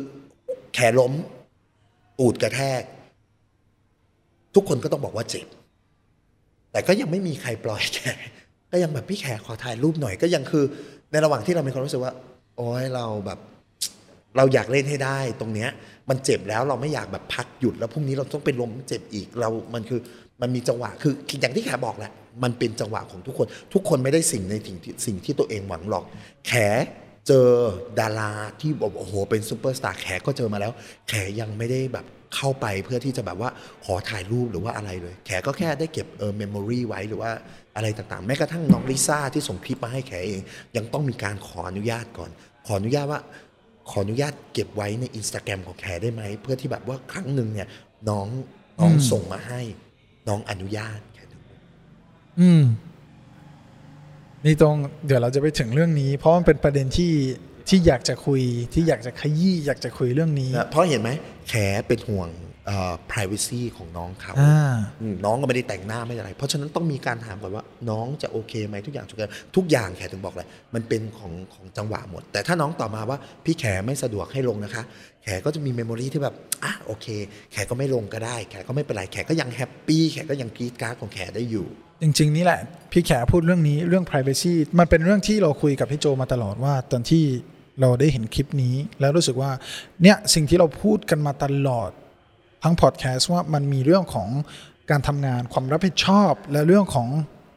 [0.74, 1.12] แขล้ม
[2.18, 2.82] ตูดกระแทก
[4.54, 5.46] ทุกคนก็ต้องบอกว่าเจ็บ
[6.72, 7.98] แต่ก็ยังไม่มีใครปล่อยแข
[8.70, 10.64] ก็ยังแบบพี่แขขอถ่ายรูปหน่อยก็ยังคือ
[11.10, 12.12] ในระหว่างที่เรามีความรู้สึกว่า
[12.56, 13.38] โอ้ยเราแบบ
[14.36, 15.70] เราอยากเล่นให้ได้ ตรงเนี้ย
[16.08, 20.00] มันเจ็บแล้วเราไม่อยากแบบพักหยุดแล้วพรุ่งนี้เราต้องไปล้มเจ็บอีกเรา มันคือ
[20.40, 22.12] มันมีจังหวะคืออย่างที่แขบอกแหละ
[22.42, 26.04] มันเป็นจังหวะของทุกคน ทุกคนไม่ได้สิ่งในสิ่งที่สิ่งที่ตัวเองหวังหรอก
[26.46, 26.52] แข
[27.26, 27.48] เจอ
[28.00, 30.72] ดาราที่บอกโอ้โหเป็นซูเปอร์สตาร์แขก็เจอมาแล้ว
[31.08, 33.50] แขยังไม่ได้แบบเข้าไปเพื่อที่จะแบบว่า
[33.84, 37.30] ขอถ่ายรูปหรือว่าอะไรเลย แขก็แค่ได้เก็บเออ memory ไว้หรือว่า
[37.76, 40.40] อะไรต่างๆ แม้กระทั่งน้องลิซ่าที่ส่งคลิปมาให้แขเอง
[40.76, 42.30] ยังต้องมีการขออนุญาตก่อน
[42.66, 43.20] ขออนุญาตว่า
[43.90, 47.68] ขออนุญาตเก็บไว้ในอินสตาแกรมของแขได้ไหมเพื่อที่แบบว่าครั้งหนึ่งเนี่ย
[48.08, 48.28] น้อง
[48.80, 49.60] น้องส่งมาให้
[50.28, 51.09] น้องอนุญาตแขถึง
[52.40, 52.64] อืม
[54.44, 54.76] นี่ตรง
[55.06, 57.12] เดี๋ยวเราจะไปถึงเรื่องนี้ เพราะมันเป็นประเด็นที่
[57.68, 58.40] ที่อยากจะคุย
[58.74, 61.10] ที่อยากจะขยี้อยากจะคุยเรื่องนี้นะเพราะเห็นไหม
[61.48, 61.54] แข
[61.88, 62.28] เป็นห่วง
[62.66, 74.82] เอ่อ privacy ของน้องเขาอ่าอืมน้องก็ไม่ได้แต่งหน้าไม่ได้อะไร เพราะฉะนั้นต้องมีการถามก่อนว่า น้องจะโอเคไหมทุกอย่างทุกอย่างทุกอย่างแขถึงบอกเลยมันเป็นของของจังหวะหมด แต่ถ้าน้องตอบมาว่าพี่แขไม่สะดวกให้ลงนะคะ
[75.24, 76.34] แขก็จะมี memory ที่แบบ
[76.64, 77.06] อะโอเค
[77.52, 81.68] แขก็ไม่ลงก็ได้ แขก็ไม่เป็นไรแขก็ยัง happy แขก็ยังกรี๊ดกร๊าดของแขได้อยู่
[82.02, 82.60] จริง ๆ นี่แหละ
[82.92, 87.24] พี่แขพูดเรื่องนี้เรื่อง privacy มันเป็นเรื่องที่เราคุยกับพี่โจมาตลอดว่า ตอนที่
[87.80, 89.50] เราได้เห็นคลิปนี้ แล้วรู้สึกว่า
[90.02, 91.90] เนี่ยสิ่งที่เราพูดกันมาตลอด
[92.62, 94.28] ทั้งพอดแคสต์ว่ามันมีเรื่องของ
[94.90, 97.08] การทำงานความรับผิดชอบ และเรื่องของ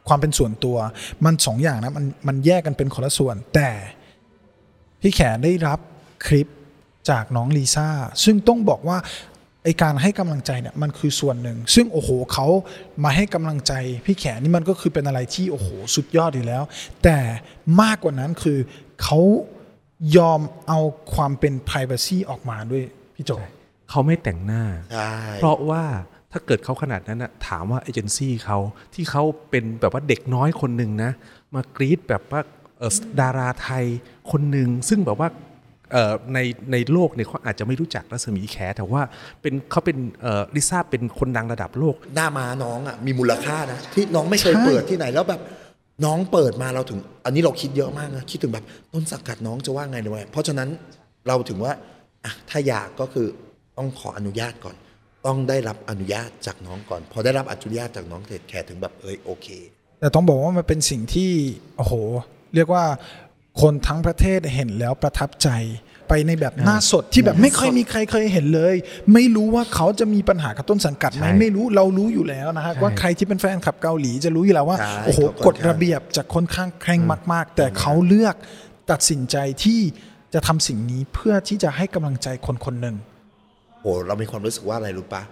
[0.08, 0.76] ความเป็นส่วนตัว
[1.24, 3.70] มันสองอย่างนะมันมันแยกกันเป็นคนละส่วน แต่
[5.00, 5.78] พี่แขได้รับ
[6.26, 6.46] คลิป
[7.10, 7.88] จากน้องลีซ่า
[8.24, 8.98] ซึ่งต้องบอกว่า
[9.64, 12.46] ไอการให้กำลังใจเนี่ยมันคือส่วนหนึ่ง ซึ่งโอ้โหเขา
[13.04, 13.72] มาให้กำลังใจ
[14.06, 16.62] พี่แขนี่มันก็คือเป็นอะไรที่โอ้โหสุดยอดอยู่แล้ว
[17.04, 17.18] แต่
[17.80, 18.58] มากกว่านั้นคือ
[19.02, 19.18] เขา
[20.16, 20.80] ยอมเอา
[21.14, 22.84] ความเป็น privacy ออกมาด้วย
[23.14, 23.32] พี่โจ
[23.90, 24.62] เขาไม่แต่งหน้า
[24.92, 25.84] ใช่เพราะว่า
[26.32, 28.58] ถ้าเกิดเขาขนาดนั้นนะถามว่าเอเจนซี่เขา
[28.94, 31.10] ที่เขาเป็นแบบว่าเด็กน้อยคนหนึ่งนะ
[31.54, 32.40] มากรีดแบบว่า
[32.78, 33.84] เอ่อดาราไทย
[34.30, 35.53] คนหนึ่งซึ่งแบบว่าเอ่อ
[36.34, 36.38] ใน
[36.72, 39.02] ในโลกเนี่ยเขาอาจจะไม่รู้จักรัศมีแขแต่ว่า
[39.40, 45.40] เป็นเขาเป็นเอ่อลิซ่าเป็นคนดังระดับโลก หน้ามาน้องอะมีมูลค่านะ ที่น้องไม่เคยใช่เปิดที่ไหนแล้วแบบ
[46.04, 50.68] น้องเปิดมาเราถึง อันนี้เราคิดเยอะมากนะคิดถึงแบบต้นสังกัดน้องจะว่าไงด้วยเพราะฉะนั้น
[51.28, 51.72] เราถึงว่า
[52.24, 53.26] อะถ้าอยากก็คือ
[53.78, 54.76] ต้องขออนุญาตก่อน
[55.26, 59.48] ต้องได้รับอนุญาตจากน้องก่อน พอได้รับอนุญาตจากน้องเสร็จแขถึงแบบเอ้ยโอเค
[60.00, 61.30] แต่ต้องบอกว่ามันเป็นสิ่งที่
[61.76, 61.94] โอ้โห
[62.54, 62.84] เรียกว่า
[63.62, 65.48] คนทั้งประเทศเห็นแล้วประทับใจ
[66.08, 68.74] ไปในแบบหน้าสดที่แบบไม่เคยมีใครเคยเห็นเลย
[69.12, 77.00] ไม่รู้ว่าเขาจะมีปัญหากับต้นสังกัดไหมใช่ไม่รู้เรารู้อยู่แล้วนะฮะใช่ว่าใครที่เป็นแฟนคลับเกาหลีจะรู้อยู่แล้วว่าใช่โอ้โหเขาค่กอนฎข้างระเบียบจะค่อนข้างเคร่ง
[77.32, 78.34] มาก ๆ แต่เขาเลือก
[78.90, 79.80] ตัดสินใจที่
[80.34, 82.96] จะทำสิ่งนี้เพื่อที่จะให้กำลังใจคนคนหนึ่ง
[83.82, 85.22] โอ้เรามีความรู้สึกว่าอะไรรู้ปะ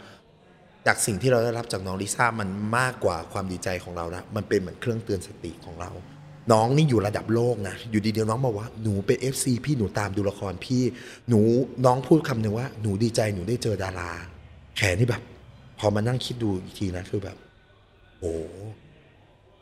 [0.87, 2.49] จากสิ่งที่เราได้รับจากน้องลิซ่ามัน
[2.79, 5.91] มากกว่าความดีใจของเรานะมันเป็นเหมือนเครื่องเตือนสติของเรา
[6.53, 10.83] น้องนี่อยู่ระดับโลกนะ อยู่ดีเดียวน้องมาว่าหนูเป็น FC พี่หนูตามดูละครพี่
[11.29, 11.41] หนู
[11.85, 14.11] น้องพูดคำหนึ่งว่าหนูดีใจหนูได้เจอดารา
[14.77, 15.23] แขนนี่แบบ
[15.79, 17.37] พอมานั่งคิดดูอีกทีนะคือแบบ
[18.21, 18.35] โอ้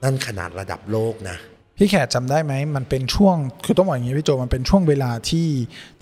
[0.03, 1.37] นั่นขนาดระดับโลกนะ
[1.83, 5.49] พี่แขกจำได้ไหมมันเป็นช่วงคือต้องบอกอย่างนี้พี่โจมันเป็นช่วงเวลาที่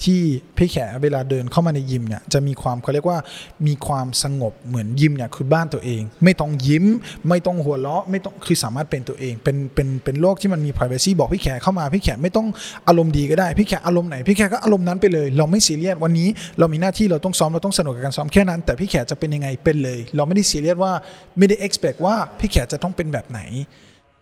[0.02, 0.20] ที่
[0.56, 3.18] พี่แขกเวลาเดินเข้ามาในยิมเนี่ยจะมีความเขาเรียกว่า
[3.66, 6.84] มีความสงบเหมือนยิมเนี่ยคือบ้านตัวเอง ไม่ต้องยิ้ม
[7.28, 12.46] ไม่ต้องหัวเราะไม่ต้องคือสามารถเป็นตัวเองเป็นเป็นเป็นโลกที่มันมี p r i เวซีบอกพี่แขกเข้ามาพี่แขกไม่ต้อง
[12.88, 20.92] อารมณ์ดีก็ได้พี่แขกอารมณ์ไหนพี่แขกก็อารมณ์นั้นไปเลย เราไม่ซีเรียสวันนี้เรามีหน้าที่เราต้องซ้อมเราต้องสนุกกับการซ้อมแค่นั้น แต่พี่แขกจะเป็นยังไงเป็นเลย เราไม่ได้ซีเรียสว่า
[21.38, 23.42] ไม่ได้ expect ว่าพี่แขกจะต้องเป็นแบบไหน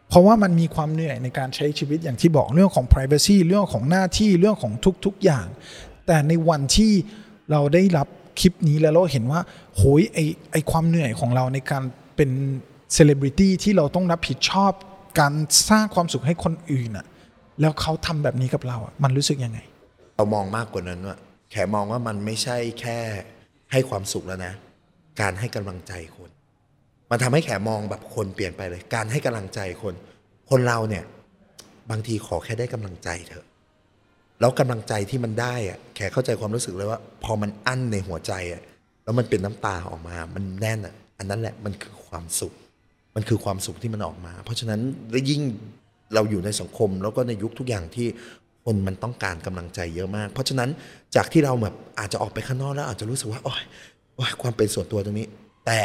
[0.08, 4.72] เพราะว่ามันมีความเหนื่อยในการใช้ชีวิตอย่างที่บอกเรื่องของ Privacy เรื่องของหน้าที่เรื่องของ
[5.04, 5.46] ทุกๆอย่าง
[6.06, 6.92] แต่ในวันที่
[7.50, 8.08] เราได้รับ
[8.40, 9.40] คลิปนี้แล้วเราเห็นว่า
[9.76, 10.18] โหยไอ
[10.52, 11.82] ไอความเหนื่อยของเราในการ
[12.16, 12.30] เป็น
[12.94, 14.72] เซเลบริตี้ที่เราต้องรับผิดชอบ
[15.20, 15.32] การ
[15.68, 17.06] สร้างความสุขให้คนอื่นอะ
[17.60, 19.58] แล้วเขาทำแบบนี้กับเราอะมันรู้สึกยังไง
[20.16, 21.16] เรามองมากกว่านั้นว่า
[21.50, 22.98] แขมองว่ามันไม่ใช่แค่
[23.72, 24.52] ให้ความสุขแล้วนะ
[25.20, 26.30] การให้กำลังใจคน
[27.10, 29.94] มันทำให้แขมองแบบคนเปลี่ยนไปเลย การให้กำลังใจคน
[30.50, 31.04] คนเราเนี่ย
[31.90, 33.46] บางทีขอแค่ได้กำลังใจเถอะ
[34.40, 38.62] แล้วกำลังใจที่มันได้อะแขเข้าใจความรู้สึกเลยว่า พอมันอั้นในหัวใจอะ
[39.04, 42.52] แล้วมันเป็นน้ำตาออกมา มันแน่นอะอันนั้นแหละมันคือความสุข
[43.14, 44.80] มันคือความสุขที่มันออกมา เพราะฉะนั้น
[45.10, 45.42] และยิ่ง
[46.14, 48.06] เราอยู่ในสังคม แล้วก็ในยุคทุกอย่างที่
[48.64, 50.70] คนมันต้องการกำลังใจเยอะมาก เพราะฉะนั้น
[51.16, 53.62] จากที่เราแบบอาจจะออกไปข้างนอกแล้วอาจจะรู้สึกว่าโอ๊ย
[54.16, 55.26] โอ๊ยความเป็นส่วนตัวตรงนี้
[55.66, 55.82] แต่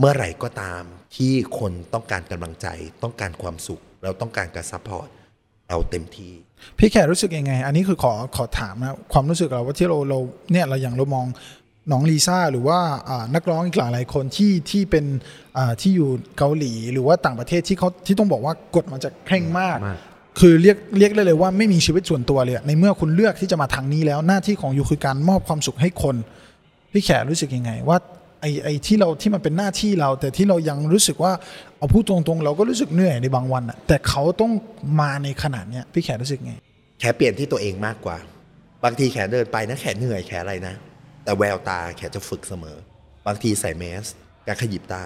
[0.00, 0.82] เมื่อไหร่ก็ตาม
[1.16, 2.66] ที่คนต้องการกำลังใจ
[3.02, 5.08] ต้องการความสุข เราต้องการการ support
[5.68, 6.32] เราเต็มที่
[6.78, 10.18] พี่แขรู้สึกยังไง อันนี้คือขอขอถามนะความรู้สึกเราว่าที่เราเรา
[10.52, 11.26] เนี่ยเราอย่างเรามอง
[11.92, 12.78] น้องลิซ่าหรือว่า
[13.08, 15.04] อ่านักร้องอีกหลายหลายๆคนที่ที่เป็น
[15.56, 19.98] อ่าที่อ you่เกาหลีหรือว่าต่างประเทศที่เขาที่ต้องบอกว่ากฎมันจะเคร่งมากมาก
[20.40, 26.16] คือเรียกเรียกได้เลยว่าไม่มีชีวิตส่วนตัวเลยอะในเมื่อคุณเลือกที่จะมาทางนี้แล้วหน้าที่ของยูคือการมอบความสุขให้คน
[26.92, 27.98] พี่แขรู้สึกยังไง ว่า
[28.40, 31.32] ไอ้ไอ้ที่เราที่มันเป็นหน้าที่เรา แต่ที่เรายังรู้สึกว่า
[31.78, 34.52] เอาพูดตรงๆ เราก็รู้สึกเหนื่อยในบางวันอะแต่เขาต้อง
[35.00, 36.54] มาในขนาดเนี้ยพี่แขรู้สึกไง
[37.00, 38.16] แขเปลี่ยนที่ตัวเองมากกว่า
[38.84, 40.74] บางทีแขเดินไปนะแขเหนื่อยแขอะไรนะ
[41.24, 42.76] แต่แววตาแขจะฝึกเสมอ
[43.26, 44.06] บางทีใส่แมส
[44.46, 45.02] การขยิบตา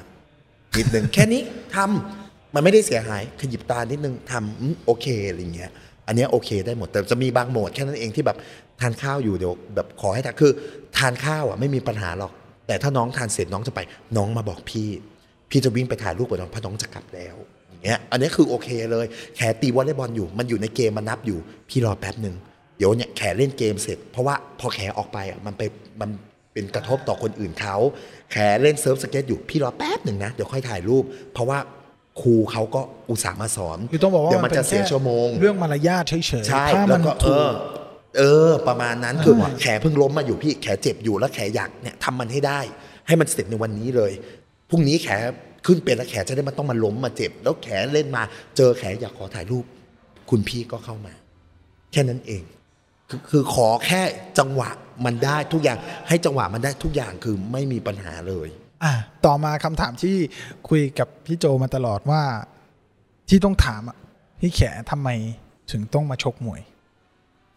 [0.79, 1.43] นิดนึง แค่นี้
[1.75, 5.73] ทำมันไม่ได้เสียหายขยิบตานิดนึงทำโอเคอะไรเงี้ย
[6.07, 8.37] อันนี้โอเคได้หมด แต่จะมีบางโหมดแค่นั้นเองที่แบบ
[8.81, 10.53] ทานข้าวอยู่เดี๋ยวแบบขอให้ทานคือ
[10.99, 12.33] ทานข้าวอะไม่มีปัญหาหรอก
[12.67, 13.81] แต่ถ้าน้องทานเสร็จน้องจะไป
[14.17, 14.89] น้องมาบอกพี่
[15.51, 17.37] พี่จะวิ่งไปถ่ายรูปกับน้องเพราะน้องจะกลับแล้ว
[17.69, 19.07] อย่างเงี้ยอันนี้คือโอเคเลย
[19.37, 21.39] แขตีวอลเลย์บอลอยู่ มันอยู่ในเกมมันนับอยู่
[21.69, 22.37] พี่รอแป๊บหนึ่ง
[22.79, 25.63] เดี๋ยวเนี่ยแขเล่นเกมเสร็จ เพราะว่าพอแขออกไปอะมันไป
[26.01, 26.11] มัน
[26.53, 27.77] เป็นกระทบต่อคนอื่นเขา
[28.33, 31.59] แขเล่นเซิร์ฟสเก็ตอยู่พี่รอแป๊บหนึ่งนะเดี๋ยวค่อยถ่ายรูป เพราะว่า
[32.21, 37.49] ครูเขาก็อุตส่าห์มาสอนคือต้องบอกว่าเดี๋ยวมันก็จะเสียแค่ชั่วโมง เรื่องมารยาทเฉยใช่ๆถ้าแล้มัวนก็เอถูกอ
[38.17, 42.61] เออ ประมาณนั้นคือแขเพิ่งล้มมาอยู่พี่แขเจ็บอยู่แล้วแขอยากเนี่ยทำมันให้ได้
[43.07, 44.13] ให้มันเสร็จในวันนี้เลย
[44.71, 45.09] พรุ่งนี้แข
[45.67, 48.23] ขึ้นเป็นแล้วแขจะได้ไมันต้องมาล้มมาเจ็บ แล้วแขเล่นมา
[48.57, 49.65] เจอแขอยากขอถ่ายรูป
[50.31, 51.15] คุณพี่ก็เข้ามา
[51.93, 52.43] แค่นั้นเอง
[53.09, 54.01] คือคือขอแค่
[54.39, 54.71] จังหวะ
[55.05, 58.49] มันได้ทุกอย่าง ให้จังหวะมันได้ทุกอย่างคือไม่มีปัญหาเลย
[58.85, 58.93] อะ
[59.27, 60.17] ต่อมาคำถามที่
[60.69, 62.23] คุยกับพี่โจมาตลอดว่า
[63.29, 63.97] ที่ต้องถามอะ
[64.41, 64.61] พี่แข
[64.91, 65.09] ทำไม
[65.71, 66.61] ถึงต้องมาชกมวย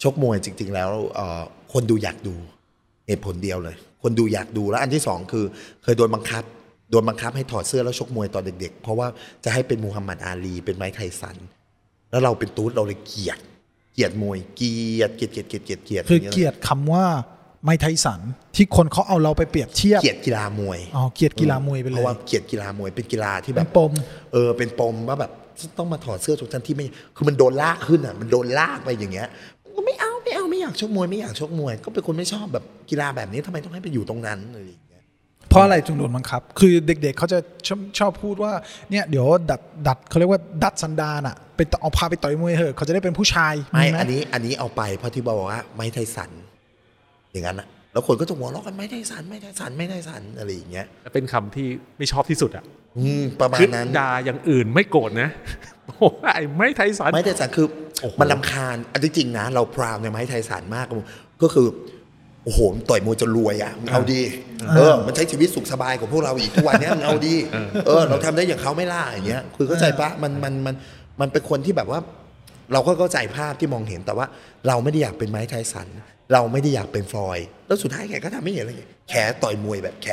[0.03, 1.41] ชกมวยจริง ๆ แล้วเอ่อ
[1.73, 2.35] คนดูอยากดู
[3.07, 5.45] เหตุผลเดียวเลย คนดูอยากดูแล้วอันที่สองคือ
[5.83, 6.43] เคยโดนบังคับ
[6.91, 9.07] โดนบังคับให้ถอดเสื้อแล้วชกมวยตอนเด็ก ๆ เพราะว่า
[9.43, 11.37] จะให้เป็นมูฮัมหมัดอาลี เป็นไม้ไทสัน
[12.11, 13.39] แล้วเราเป็นตูดเราเลยเกลียด
[13.93, 17.05] เกลียดมวยเกลียดเกลียดเกลียดเกลียดเกลียดเกลียดคือางงี้เกลียดคำว่า
[17.65, 18.21] ไม่ไทสัน
[18.55, 23.91] ที่คนเขาเอาเราไปเปรียบเทียบเกลียดกีฬามวยอ๋อเกลียดกีฬามวยไปเลเพราะยว่าเกลียดกีฬามวยเป็นกีฬาที่แบเป็บนปม
[24.33, 25.31] เออเป็นปมว่าแบบ
[25.77, 26.85] ต้องมาถอดเสื้อทุกท่านที่ไม่
[27.15, 29.27] คือมันโดนลากขึ้นอะ มันโดนลากไปอย่างเงี้ย
[29.77, 35.03] ก็ไม่เอาไม่เอาไม่อยากชกมวยไม่อยากชกมวย ก็เป็นคนไม่ชอบแบบกีฬาแบบนี้ทำไมต้องให้ไปอยู่ตรงนั้นอะไรอย่างเงี้ย
[35.49, 38.51] เพราะอะไรถึงโดนบังคับ คือเด็กๆเขาจะชอบชอบพูดว่า
[38.91, 46.31] เนี่ยเดี๋ยวดัดดัดเขาเรียกว่าดัดสันดานอะไปต่อเอาพาไปต่อยมวยเถอะเขาจะได้เป็นผู้ชายไม่หอันนี้อันนี้เอาไปเพราะที่บอกว่าไม้ไทสัน
[47.31, 51.67] อย่างนั้นอะแล้วคนก็จะหัวเราะกันไม่ได้สันไม่ได้สันไม่ได้สันอะไรอย่างเงี้ยเป็นคำที่
[51.97, 52.63] ไม่ชอบที่สุดอะ
[52.97, 55.76] อืมประมาณคือนั้นด่าอย่างอื่นไม่โกรธนะโอ้
[56.23, 57.67] ไอ้ไม่ไทยสันไม้ไทสันคือ
[58.01, 60.85] โอ้โหมันลำคาญอันที่จริงนะ เราพราวในไม้ไทสันมาก
[61.43, 61.67] ก็คือ
[62.43, 64.21] โอ้โหมันต่อยมวยจนรวยอะมึงเอาดี
[64.75, 67.35] เออ มันใช้ชีวิตสุขสบายของพวกเราอีกทุกวันเนี้ยมึงเอาดี
[67.85, 70.75] เออ เราทำได้อย่างเขาไม่ล่าอย่างเงี้ย คือเข้าใจปะมันมันมัน
[71.21, 71.99] มันเป็นคนที่แบบว่า
[72.73, 74.25] เราก็เข้าใจภาพที่มองเห็นแต่ว่า
[74.67, 75.87] เราไม่ได้อยากเป็นไมค์ ไทสัน
[76.33, 78.73] เราไม่ได้อยากเป็นฟลอยด์แล้วสุดท้ายแขก็ทำไม่เห็นอะไร
[79.09, 80.07] แขต่อยมวยแบบแข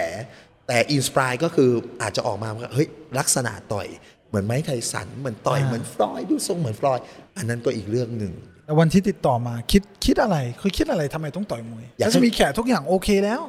[0.68, 1.70] แต่ inspire ก็คือ
[2.02, 3.86] อาจจะออกมาว่าเฮ้ยลักษณะต่อย
[4.34, 7.04] เหมือนไมค์ ไทสันเหมือนต่อยเหมือนฟลอยด์ดูทรงเหมือนฟลอยด์
[7.36, 8.32] อันนั้นก็อีกเรื่องหนึ่ง
[8.66, 13.40] แต่วันที่ติดต่อมาคิดคิดอะไรคือคิดอะไรทำไมต้องต่อยมวยอยากให้แล้วจะมีแขกทุกอย่างโอเคแล้ว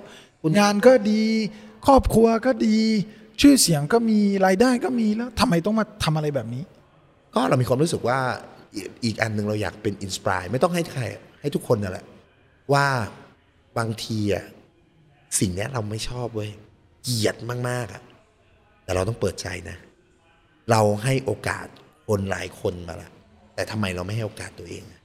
[0.59, 1.21] งานก็ดี
[1.87, 2.77] ครอบครัวก็ดี
[3.41, 6.63] ชื่อเสียงก็มีรายได้ก็มีแล้วทำไมต้องมาทำอะไรแบบนี้
[7.35, 8.19] ก็เรามีความรู้สึกว่า
[8.75, 11.03] อีกอีกอันหนึ่งเราอยากเป็นอินสปายไม่ต้องให้ใคร
[11.41, 12.05] ให้ทุกคนนั่นแหละ
[12.73, 12.85] ว่า
[13.77, 14.45] บางทีอะ
[15.39, 16.51] สิ่งเนี้ยเราไม่ชอบเว้ย
[17.03, 17.35] เกลียด
[17.69, 18.01] มากๆอะ
[18.83, 19.77] แต่เราต้องเปิดใจนะ
[20.71, 21.67] เราให้โอกาส
[22.07, 23.11] คนหลายคนมาละ
[23.55, 25.01] แต่ทำไมเราไม่ให้โอกาสตัวเองอะ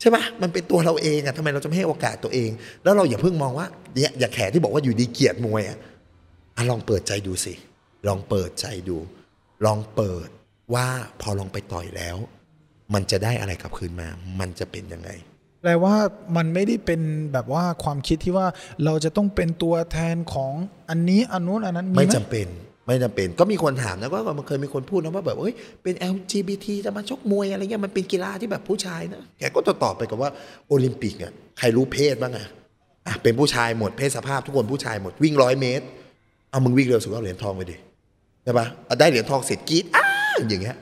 [0.00, 2.50] ใช่ปะมันเป็นตัวเราเองอะทำไมเราจะไม่ให้โอกาสตัวเอง
[2.82, 5.78] แล้วเราอย่าเพิ่งมองว่าเนี่ยอย่าแขที่บอกว่าอยู่ดีเกลียดมวยอะ
[6.56, 7.54] อะลองเปิดใจดูสิ
[8.08, 8.98] ลองเปิดใจดู
[9.64, 10.28] ลองเปิด
[10.74, 10.86] ว่า
[11.20, 12.16] พอลองไปต่อยแล้ว
[12.94, 14.08] มันจะได้อะไรกลับคืนมา
[14.40, 15.10] มันจะเป็นยังไง
[15.62, 15.94] แปลว่า
[16.36, 17.00] มันไม่ได้เป็น
[17.32, 18.46] แบบว่าความคิดที่ว่า
[18.84, 20.52] เราจะต้องเป็นตัวแทนของ
[20.90, 22.46] อันนี้อันนู้นอันนั้นมีไม่ไหมจำเป็น
[22.84, 30.30] ไม่จำเป็นก็มีคนถามนะว่ามันเคยมีคนพูดนะว่าแบบเอ้ยเป็น LGBT จะมาชกมวยอะไรเงี้ยมันเป็นกีฬาที่แบบผู้ชายนะแกก็จะตอบไปกับว่า
[30.68, 32.46] โอลิมปิกอะใครรู้เพศบ้างอะ
[33.06, 35.84] อะเป็นผู้ชายหมดเพศสภาพทุกคนผู้ชายหมดวิ่งร้อยเมตร
[36.50, 37.76] เอามึงวิ่งเร็วสุดก็เอาเหรียญทองไปดิ
[38.44, 38.66] ใช่ปะ
[39.00, 40.04] ได้เหรียญทองเสร็จกรีดอ้า
[40.48, 40.76] อย่างเงี้ย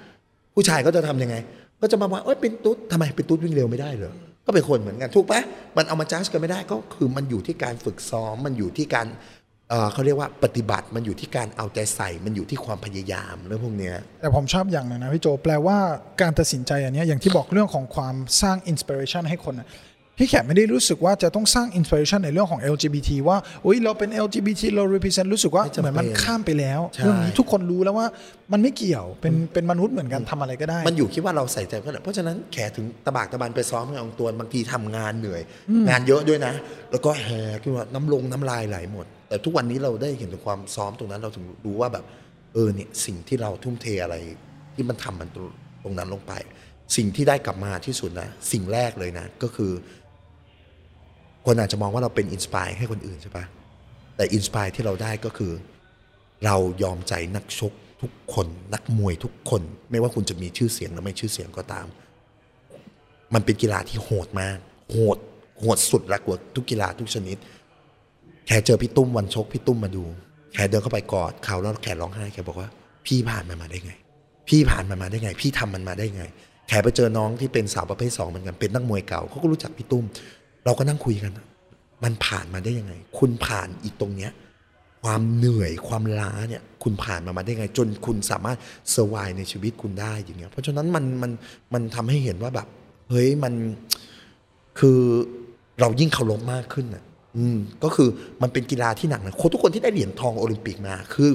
[0.54, 1.36] ผู้ชายก็จะทำยังไง
[1.80, 4.12] ก็จะมาว่าเอ้ยเป็นตุ๊ดทำไมเป็นตุ๊ดวิ่งเร็วไม่ได้เหรอ
[4.46, 5.40] ก็เป็นคนเหมือนกันถูกปะ
[5.76, 9.06] มันเอามาจ้ากันไม่ได้ก็คือมันอยู่ที่การฝึกซ้อมมันอยู่ที่การ
[9.72, 15.76] เอ่อเขาเรียกว่าปฏิบัติมันอยู่ที่การเอาใจใส่มันอยู่ที่ความพยายามเรื่องพวกเนี้ยแต่ผมชอบอย่างหนึงนะพี่โจแปลว่า
[16.20, 19.68] การตัดสินใจอันเนี้ยอย่างที่บอกเรื่องของความสร้างอินสปิเรชันให้คนนะ
[20.18, 28.06] พี่แขกไม่ได้รู้สึกว่าจะต้องสร้างอินสปิเรชันในเรื่องของ LGBT ว่าอุ้ยเราเป็น LGBT เรา represent รู้สึกว่าไม่จำเป็นเหมือนมันข้ามไปแล้วใช่เรื่องนี้ทุกคนรู้แล้วว่า
[28.52, 35.42] มันไม่เกี่ยวเป็นเป็นมนุษย์เหมือนกันทำอะไรก็ได้ มันอยู่ที่ว่าเราใส่ใจเพื่อนเพราะฉะนั้นแขถึงตะบากตะบันไปซ้อมกับองตัวบางทีทำงานเหนื่อย
[35.88, 36.54] งานเยอะด้วยนะ
[36.90, 42.04] แล้วก็แหกขึ้นมาน้ำลงน้ำลายไหลหมด แต่ทุกวันนี้เราได้เห็นถึงความซ้อมตรงนั้นเราถึงรู้ว่าแบบ
[42.52, 44.16] เออเนี่ยสิ่งที่เราทุ่มเทอะไร
[44.74, 45.50] ที่มันทำมันตรง
[45.82, 46.32] ตรงนั้นลงไป
[46.96, 49.72] สิ่งที่ได้กลับมาที่สุดนะ สิ่งแรกเลยนะ ก็คือ
[51.46, 53.44] คนอาจจะมองว่าเราเป็น inspire ให้คนอื่นใช่ปะ
[54.16, 55.52] แต่ inspire ที่เราได้ก็คือ
[56.44, 57.72] เรายอมใจนักชก
[58.02, 61.86] ทุกคน นักมวยทุกคน ไม่ว่าคุณจะมีชื่อเสียงหรือไม่ชื่อเสียงก็ตาม
[63.34, 64.58] มันเป็นกีฬาที่โหดมาก
[64.90, 65.18] โหด
[65.60, 67.36] โหดสุดละกว่าทุกกีฬาทุกชนิด
[68.46, 70.04] แค่เจอพี่ตุ้มวันชกพี่ตุ้มมาดู
[70.54, 72.68] แค่เดินเข้าไปกอดเขาแล้วแค่ร้องไห้แค่บอกว่า
[73.06, 73.92] พี่ผ่านมันมาได้ไง
[74.48, 76.24] พี่ผ่านมันมาได้ไง พี่ทำมันมาได้ไง
[76.68, 80.04] แขไปเจอน้องที่เป็นสาวประเภทสองเหมือนกันเป็นนักมวยเก่าเขาก็รู้จักพี่ตุ้ม
[80.64, 81.32] เราก็นั่งคุยกัน
[82.04, 84.32] มันผ่านมาได้ยังไง คุณผ่านอีกตรงเนี้ย
[85.02, 88.58] ความเหนื่อยความล้าเนี่ยคุณผ่านมามาได้ไง จนคุณสามารถ
[88.90, 91.30] เซอร์ไวในชีวิตคุณได้อย่างเงี้ยเพราะฉะนั้นมันมัน
[91.74, 92.68] มันทำให้เห็นว่าแบบ
[93.10, 93.54] เฮ้ยมัน
[94.78, 95.00] คือ
[95.80, 97.04] เรายิ่งเคารพมากขึ้นอะ
[97.38, 98.08] อืมก็คือ
[98.42, 101.30] มันเป็นกีฬาที่หนักนะคนทุกคนที่ได้เหรียญทองโอลิมปิกมาคือ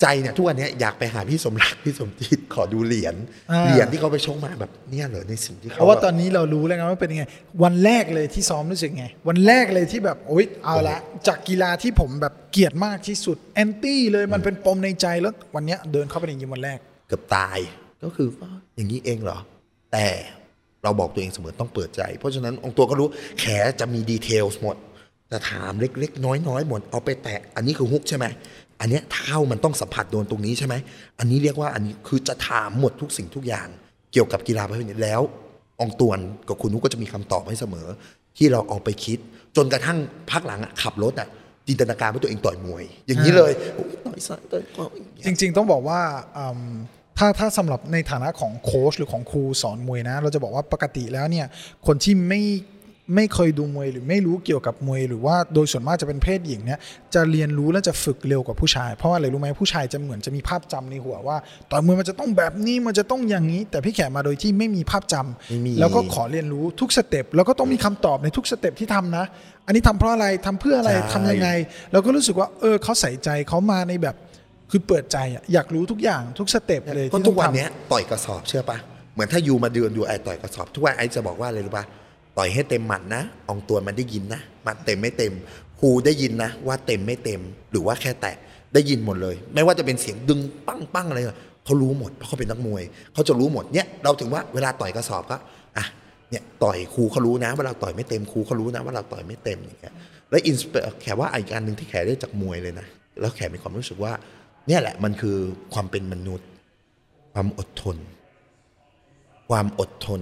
[0.00, 3.14] ใจเนี่ยทุกวันเนี้ยอยากไปหาพี่สมรักพี่สมจิตขอดูเหรียญ
[3.50, 7.24] อ่า เหรียญที่เขาไปชกมาแบบเนี่ยเหรอในสิ่งที่เพเขาราะว่าแบบตอนนี้เรารู้แล้วไงว่าเป็นยังไง
[7.62, 16.78] วันแรกเลยที่ซ้อมรู้สึกไง วันแรกเลยที่แบบโอ๊ยเอาละจากกีฬาที่ผมแบบเกลียดมากที่สุดแอนตี้เลยมันเป็นปมในใจแล้ววันเนี้ยเดินเข้าไปในยิมวันแรก
[17.08, 17.58] เกือบตาย
[18.04, 19.38] ก็คืออ้าวอย่างนี้เองเหรอ
[19.92, 20.06] แต่
[20.82, 23.08] เราบอกตัวเองเสมอต้องเปิดใจ เพราะฉะนั้นองค์ตัวก็รู้
[23.40, 23.44] แข
[23.80, 24.76] จะมีดีเทลหมด
[25.34, 28.26] แต่ถามเล็กๆ น้อยๆหมดเอาไปแตะอันนี้คือฮุกใช่ไหม
[28.80, 30.74] อันเนี้ยเท้ามันต้องสัมผัสโดนตรงนี้ใช่ไหม
[31.18, 33.68] อันนี้เรียกว่าอันนี้คือจะถามหมดทุกสิ่งทุกอย่าง
[34.12, 35.20] เกี่ยวกับกีฬาประเภทนี้แล้ว
[35.80, 36.18] องตวน
[36.48, 37.86] กับคุณนุกก็จะมีคำตอบให้เสมอ
[38.36, 39.18] ที่เราเอาไปคิด
[39.56, 39.98] จนกระทั่ง
[40.30, 41.28] พักหลังอะขับรถอะ
[41.68, 46.00] จินตนาการว่าตัวเองต่อยมวย อย่างนี้เลยโอ้ยต่อยซ้ายต่อยขวาอย่างเงี้ยจริง ๆ ต้องบอกว่า
[46.36, 46.72] อืม
[47.18, 51.46] ถ้าถ้าสำหรับในฐานะของโค้ชหรือของครูสอนมวยนะ เราจะบอกว่าปกติแล้วเนี่ย
[51.86, 52.40] คนที่ไม่
[53.14, 56.78] ไม่เคยดูมวยหรือไม่รู้เกี่ยวกับมวย หรือว่าโดยส่วนมากจะเป็นเพศหญิงเนี่ย
[57.14, 61.36] จะเรียนรู้และจะฝึกเร็วกว่าผู้ชาย เพราะว่าอะไรรู้ไหมผู้ชายจะเหมือนจะมีภาพจำในหัวว่า
[61.70, 69.24] ต่อยมวยมันจะต้องแบบนี้มันจะต้องอย่างนี้ แต่พี่แขกมาโดยที่ไม่มีภาพจำไม่มีแล้วก็ขอเรียนรู้ทุกสเต็ปแล้วก็ต้องมีคำตอบในทุกสเต็ปที่ทำนะ
[69.66, 71.48] อันนี้ทำเพราะอะไรทำเพื่ออะไรใช่ทำยังไง
[71.92, 74.16] เราก็รู้สึกว่าเออเขาใส่ใจเขามาในแบบ
[74.70, 78.78] คือเปิดใจอะอยากรู้ทุกอย่างทุกสเต็ปเลยก็ที่ทุต้กองวันทำเนี้ยต่อยกระสอบเชื่อปะ
[79.14, 81.84] เหมือนถ้ายูมาเดือนดูไอต่อยกระสอบ ทุกวันไอจะบอกว่าอะไรรู้ปะ
[82.38, 85.32] ต่อยให้เต็มหมัดนะอองตัวมันได้ยินนะหมัดเต็มไม่เต็ม
[85.80, 88.36] ครูได้ยินนะ ว่าเต็มไม่เต็ม หรือว่าแค่แตะ
[88.74, 91.20] ได้ยินหมดเลย ไม่ว่าจะเป็นเสียงดึงปั้งปั้งอะไร
[91.64, 92.82] เขารู้หมดเพราะเขาเป็นนักมวย
[93.14, 95.36] เขาจะรู้หมดเนี่ยเราถึงว่าเวลาต่อยกระสอบก็
[95.76, 95.84] อะ
[96.30, 99.94] เนี่ยต่อยครูเขารู้นะ ว่าเราต่อยไม่เต็มครูเขารู้นะ ว่าเราต่อยไม่เต็มอย่างเงี้ย
[100.30, 102.86] แล้วอินสเปแขว่าอีกอันหนึ่งที่แขได้จากมวยเลยนะ
[103.20, 104.12] แล้วแขมีความรู้สึกว่า
[104.68, 105.36] เนี่ยแหละมันคือ
[105.74, 106.48] ความเป็นมนุษย์
[107.34, 107.96] ความอดทน
[109.50, 110.20] ความอดทน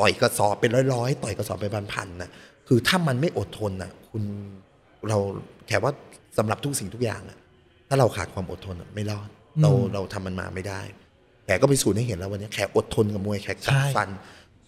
[0.00, 2.30] ต่อยกระสอบเป็นร้อยๆ ต่อยกระสอบเป็นพันๆนะ
[2.68, 4.22] คือถ้ามันไม่อดทนนะคุณ
[5.08, 5.18] เรา
[5.66, 5.92] แค่ว่า
[6.38, 7.38] สำหรับทุกสิ่งทุกอย่างอะ
[7.88, 9.28] ถ้าเราขาดความอดทนอะไม่รอด
[9.62, 10.80] เราเราทำมันมาไม่ได้
[11.44, 14.08] แขก็ไปสูจน์ให้เห็นแล้ววันนี้แขอดทนกับมวยแขกัดฟัน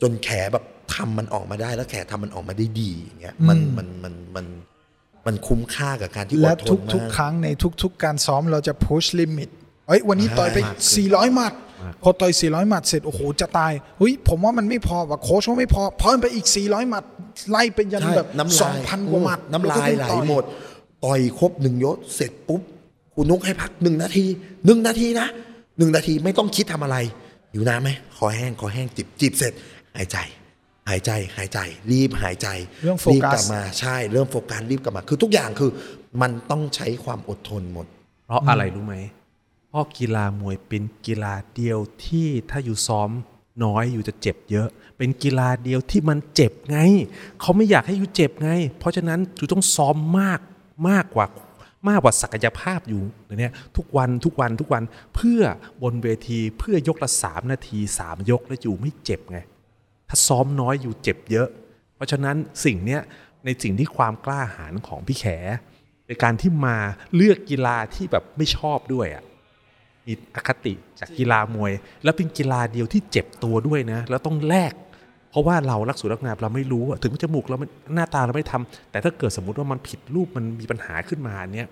[0.03, 0.65] จนแขแบบ
[0.95, 4.47] ทำมันออกมาได้ แล้วแขทำมันออกมาได้ดีอย่างเงี้ยมันมันมันมัน
[5.27, 7.49] มันคุ้มค่ากับการที่อและดทนทุกมากๆครั้งใน
[7.83, 9.51] ทุก ๆ การซ้อมเราจะ push limit
[9.87, 10.59] เอ้ยวันนี้ต่อยไป
[10.97, 11.53] 400หมัด
[12.03, 17.05] พอต่อย 400 หมัดเสร็จ โอ้โห จะตายเฮ้ยผมว่ามันไม่พอว่ะโค้ชว่าไม่พอเพิ่มไปอีก 400 หมัด
[17.51, 20.45] ไล่ไปยันใช่แบบน้ำลาย2,000กว่าหมัด น้ำลายไหลแวก็ต่อหมด
[21.05, 22.61] ต่อยครบหนึ่งยศเสร็จปุ๊บ
[23.15, 24.25] คุณนุกให้พักหนึ่งนาที
[24.67, 25.27] หนึ่งนาทีนะ
[25.79, 26.97] หนึ่งนาทีไม่ต้องคิดทำอะไร
[27.53, 29.53] อยู่น้ำไหมคอแห้งคอแห้งจิบจิบเสร็จ
[29.97, 30.19] หายใจ
[30.89, 31.59] หายใจหายใจ
[31.91, 32.49] รีบหายใจ
[32.83, 35.71] เรื่องโฟรีบกัสกลับมาใช่เริ่มโฟกัสรีบกลับมา คือทุกอย่างคือ
[36.23, 37.87] มันต้องใช้ความอดทนหมด
[38.27, 38.95] เพราะอะไรรู้ไหม
[39.71, 43.11] เพราะกีฬามวยเป็นกีฬาเดียวที่ถ้าอยู่ซ้อม
[43.65, 46.79] น้อยอยู่จะเจ็บเยอะ เป็นกีฬาเดียวที่มันเจ็บไง
[47.41, 50.41] เขาไม่อยากให้อยู่เจ็บไง เพราะฉะนั้นอยู่ต้องซ้อมมาก
[50.89, 51.27] มากกว่า
[51.89, 53.03] มากกว่าศักยภาพอยู่
[53.39, 54.83] เนี่ยทุกวันทุกวันทุกวัน
[55.15, 55.43] เพื่อ
[55.83, 59.39] บนเวทีเพื่อยกละสามนาทีสามยกแล้วอยู่ไม่เจ็บไง
[60.09, 61.49] ถ้าซ้อมน้อยอยู่เจ็บเยอะ
[61.95, 63.01] เพราะฉะนั้นสิ่งเนี้ย
[63.45, 65.27] ในสิ่งที่ความกล้าหาญของพี่แข
[66.07, 66.77] ในการที่มา
[67.15, 69.25] เลือกกีฬาที่แบบไม่ชอบด้วยอะ
[70.09, 71.73] มีอคติจากกีฬามวย
[72.05, 74.73] แล้วเป็นกีฬาเดียวที่เจ็บตัวด้วยนะ แล้วต้องแลก
[75.31, 77.57] เพราะว่าเรารักรูปรักงานเราไม่รู้ถึงจมูกเรา
[77.95, 81.69] หน้าตาเราไม่ทำแต่ถ้าเกิดสมมุติว่ามันผิดรูปมันมีปัญหาขึ้นมาเนี้ย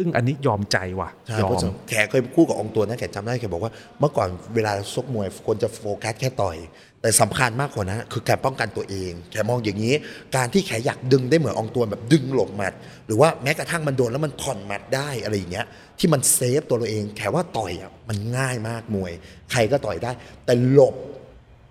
[0.00, 6.56] ซึ่งอันนี้ยอมใจว่ะใช่ยอม เพราะฉะนั้นแขเคยพูดกับอองตัวนะแขจำได้แขบอกว่าเมื่อก่อนเวลาชกมวยคนจะโฟกัสแค่ต่อย
[7.02, 9.94] แต่สำคัญมากกว่านั้นคือการป้องกันตัวเอง แขมองอย่างนี้
[10.36, 12.72] การที่แขอยากดึงได้เหมือนอองตัวแบบดึงหลบหมัด
[13.06, 15.66] หรือว่าแม้กระทั่งมันโดนแล้วมันผ่อนหมัดได้อะไรอย่างเงี้ย
[15.98, 19.12] ที่มัน save ตัวเราเอง แขว่าต่อยอะมันง่ายมากมวย
[19.50, 20.10] ใครก็ต่อยได้
[20.44, 20.94] แต่หลบ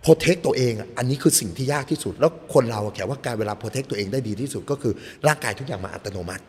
[0.01, 4.93] โปรเทคตัวเองอะอันนี้คือสิ่งที่ยากที่สุด แล้วคนเราอะแขว่าการเวลาโปรเทคตัวเองได้ดีที่สุดก็คือ
[5.27, 6.43] ร่างกายทุกอย่างมาอัตโนมัติ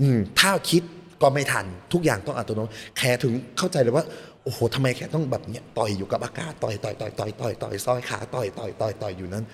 [0.00, 0.82] อืมถ้าคิด
[1.22, 4.04] ก็ไม่ทันทุกอย่างต้องอัตโนมัติแขถึงเข้าใจเลยว่า
[4.44, 9.44] โอ้โหทำไมแขต้องแบบเนี้ยต่อยอยู่กับอากาศต่อยต่อยต่อยต่อยต่อยต่อยซอยขาต่อยต่อยต่อยต่อยอยู่นั้น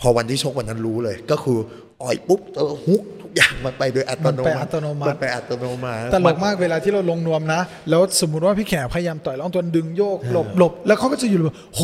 [0.00, 1.58] พอวันที่ชกวันนั้นรู้เลย ก็คือ
[2.02, 11.82] ต่อยปุ๊บเออฮุกทุกอย่างมันไปโดยอัตโนมัติมันไปอัตโนมัติมันไปอัตโนมัติตลกมากเวลาที่เราลงนวมนะ แล้วสมมุติว่าพี่แขพยายามต่อยแล้วตัวดึงโยกหลบหลบแล้วเขาก็จะอยู่แบบโห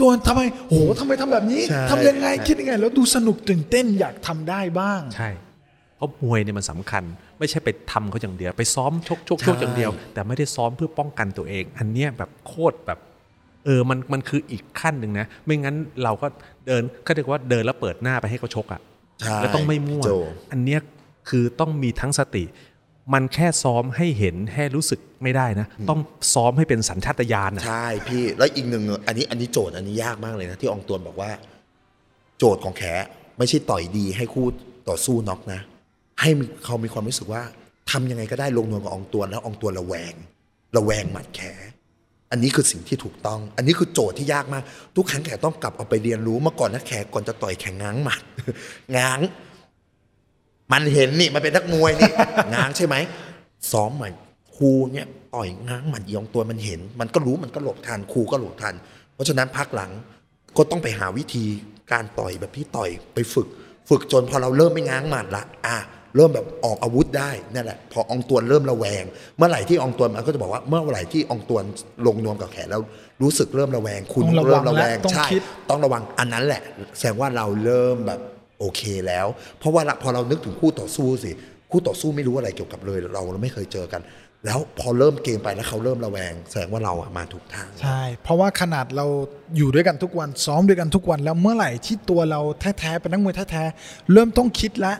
[0.00, 5.30] ตัวทำไมโหทำไมทำแบบนี้ใช่ทำยังไงคิดยังไง แล้วดูสนุกตื่นเต้นอยากทำได้บ้าง ใช่
[5.96, 7.02] เพราะมวยเนี่ยมันสำคัญ
[7.42, 12.98] ไม่ใช่ไปทำเขาอย่างเดียว ไปซ้อมชกชกชกอย่างเดียว แต่ไม่ได้ซ้อมเพื่อป้องกันตัวเอง อันเนี้ยแบบโคตรแบบ
[13.64, 16.26] เออมันมันคืออีกขั้นหนึ่งนะ ไม่งั้นเราก็
[16.66, 18.80] เดินก็เรียกว่าเดินแล้วเปิดหน้าไปให้เขาชกอะ
[19.20, 20.10] ใช่แล้วต้องไม่มั่วโจ
[20.52, 20.80] อันเนี้ย
[21.28, 22.44] คือต้องมีทั้งสติ
[23.14, 26.00] มันแค่ซ้อมให้เห็นให้รู้สึกไม่ได้นะ ต้อง
[26.34, 31.30] ซ้อมให้เป็นสัญชาตญาณอะใช่พี่แล้วอีกหนึ่งอันนี้อันนี้โจทย์อันนี้ยากมากเลยนะที่อองตวนบอกว่า
[32.38, 32.82] โจทย์ของแข
[33.38, 34.46] ไม่ใช่ต่อยดีให้คู่
[34.88, 35.60] ต่อสู้น็อกนะ
[36.22, 36.30] ให้
[36.64, 37.42] เขามีความรู้สึกว่า
[37.90, 40.14] ทำยังไงก็ได้ลงนวลกับองตัวนแล้วองตัวนระแวง
[40.76, 41.40] ระแวงหมัดแข
[42.30, 44.62] อันนี้คือสิ่งที่ถูกต้อง อันนี้คือโจทย์ที่ยากมาก
[44.96, 48.20] ทุกครั้งแขต้องกลับเอาไปเรียนรู้เมื่อก่อนนะแขก่อนจะต่อยแขง้างหมัด
[48.96, 49.20] ง้าง
[50.72, 52.10] มันเห็นนี่มันเป็นนักมวยนี่
[52.54, 52.96] ง้างใช่ไหม
[53.72, 54.08] ซ้อมใหม่
[54.56, 58.74] ครูเนี่ยต่อยง้างหมัดเอียงตัวมันเห็น มันก็รู้มันก็หลบทันครูก็หลบทัน
[59.14, 59.90] เพราะฉะนั้นพักหลัง
[60.56, 61.44] ก็ต้องไปหาวิธี
[61.92, 63.48] การต่อยแบบที่ต่อยไปฝึก
[63.88, 65.76] ฝึกจนพอเราเริ่มไม่ง้างหมัดละอะ
[66.16, 69.04] เริ่มแบบออกอาวุธได้นั่นแหละพออองตวนเริ่มระแวง
[69.36, 71.64] เมื่อไหร่ที่อองตวนมันก็จะบอกว่าเมื่อไหร่ที่อองตวน
[72.06, 72.82] ลงนวมกับแขนแล้ว
[73.22, 76.62] รู้สึกเริ่มระแวง คุณต้องระวังเริ่มระแวงและต้องใช่คิดต้องระวังอันนั้นแหละ
[76.98, 78.20] แสดงว่าเราเริ่มแบบ
[78.60, 79.26] โอเคแล้ว
[79.58, 81.30] เพราะว่าละพอเรานึกถึงคู่ต่อสู้สิ
[81.70, 84.02] คู่ต่อสู้ไม่รู้อะไรเกี่ยวกับเลยเราเราไม่เคยเจอกัน
[84.46, 89.06] แล้วพอเริ่มเกมไปแล้วเขาเริ่มระแวง แสดงว่าเราอะมาถูกทางใช่เพราะว่าขนาดเรา
[89.56, 94.92] อยู่ด้วยกันทุกวันซ้อมด้วยกันทุกวันแล้วเมื่อไหร่ที่ตัวเราแท้ๆเป็นนักมวยแท้ๆเริ่มต้องคิดละ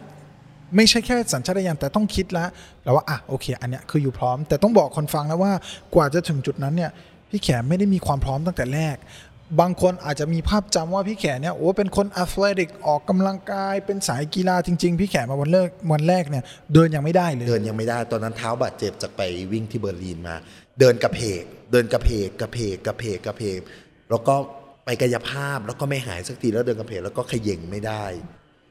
[0.77, 2.47] ไม่ใช่แค่สัญชาตญาณแต่ต้องคิดและ
[2.85, 5.53] แล้วว่าอะโอเค อันเนี้ยคืออยู่พร้อม แต่ต้องบอกคนฟังนะว่า
[5.95, 6.91] กว่าจะถึงจุดนั้นเนี่ย
[7.31, 8.97] พี่แขไม่ได้มีความพร้อมตั้งแต่แรก
[9.61, 16.45] บางคนอาจจะมีภาพจำว่าพี่แขเนี่ยโอ้เป็นคน athletic ออกกำลังกายเป็นสายกีฬาจริง ๆ พี่แขมาวันแรกวันแรกเนี่ย
[16.75, 19.21] เดินยังไม่ได้เลยเดินยังไม่ได้ตอนนั้นเท้าบาดเจ็บจากไป
[19.53, 20.37] วิ่งที่เบอร์ลินมา
[20.81, 21.43] เดินกะเผลก
[21.73, 23.61] เดินกะเผลกกะเผลกกะเผลกกะเผลก
[24.11, 24.35] แล้วก็
[24.85, 28.05] ไปกายภาพแล้วก็ไม่หายสักทีแล้วเดินกะเผลกแล้วก็เขย่งไม่ได้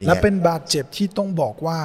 [0.05, 1.79] และงี้ยเป็นบาดเจ็บที่ต้องบอกว่า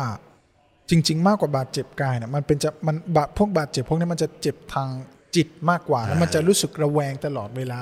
[0.90, 4.88] จริง ๆ มากกว่าบาดเจ็บกายเนี่ยมันเป็นจะมันบาดพวกบาดเจ็บพวกนี้มันจะเจ็บทาง
[5.36, 7.78] จิตมากกว่าแล้วมันจะรู้สึกระแวงตลอดเวลา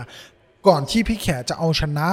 [0.67, 2.07] ก่อนที่พี่แขจะเอาชนะ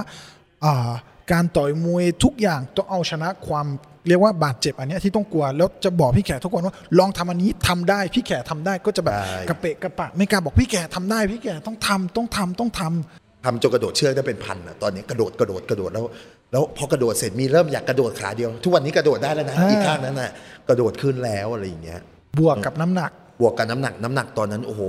[0.65, 0.91] อ่า
[1.31, 3.67] การต่อยมวยทุกอย่างต้องเอาชนะความ
[4.07, 16.05] เรียกว่าบาดเจ็บอันเนี้ยที่ต้องกลัวแล้วจะบอกพี่แขทุกคนว่า ลองทำอันนี้ทำได้พี่แขทำได้ก็จะแบบใช่กระเปะกระปะไม่กล้าบอกพี่แขทำได้พี่แขต้องทำต้องทำต้องทำ ทำจนกระโดดเชือกได้เป็นพันอะตอนนี้กระโดดกระโดดกระโดดแล้ว
[16.51, 20.31] แล้วพอกระโดดเสร็จมีเริ่มอยากกระโดดขาเดียว ทุกวันนี้กระโดดได้แล้วนะอ่าอีกข้างนั้นน่ะ
[20.69, 21.99] กระโดดขึ้นแล้วอะไรอย่างเงี้ย
[22.39, 23.11] บวกกับน้ำหนัก
[23.41, 24.81] บวกกับน้ำหนักน้ำหนักตอนนั้นโอ้โห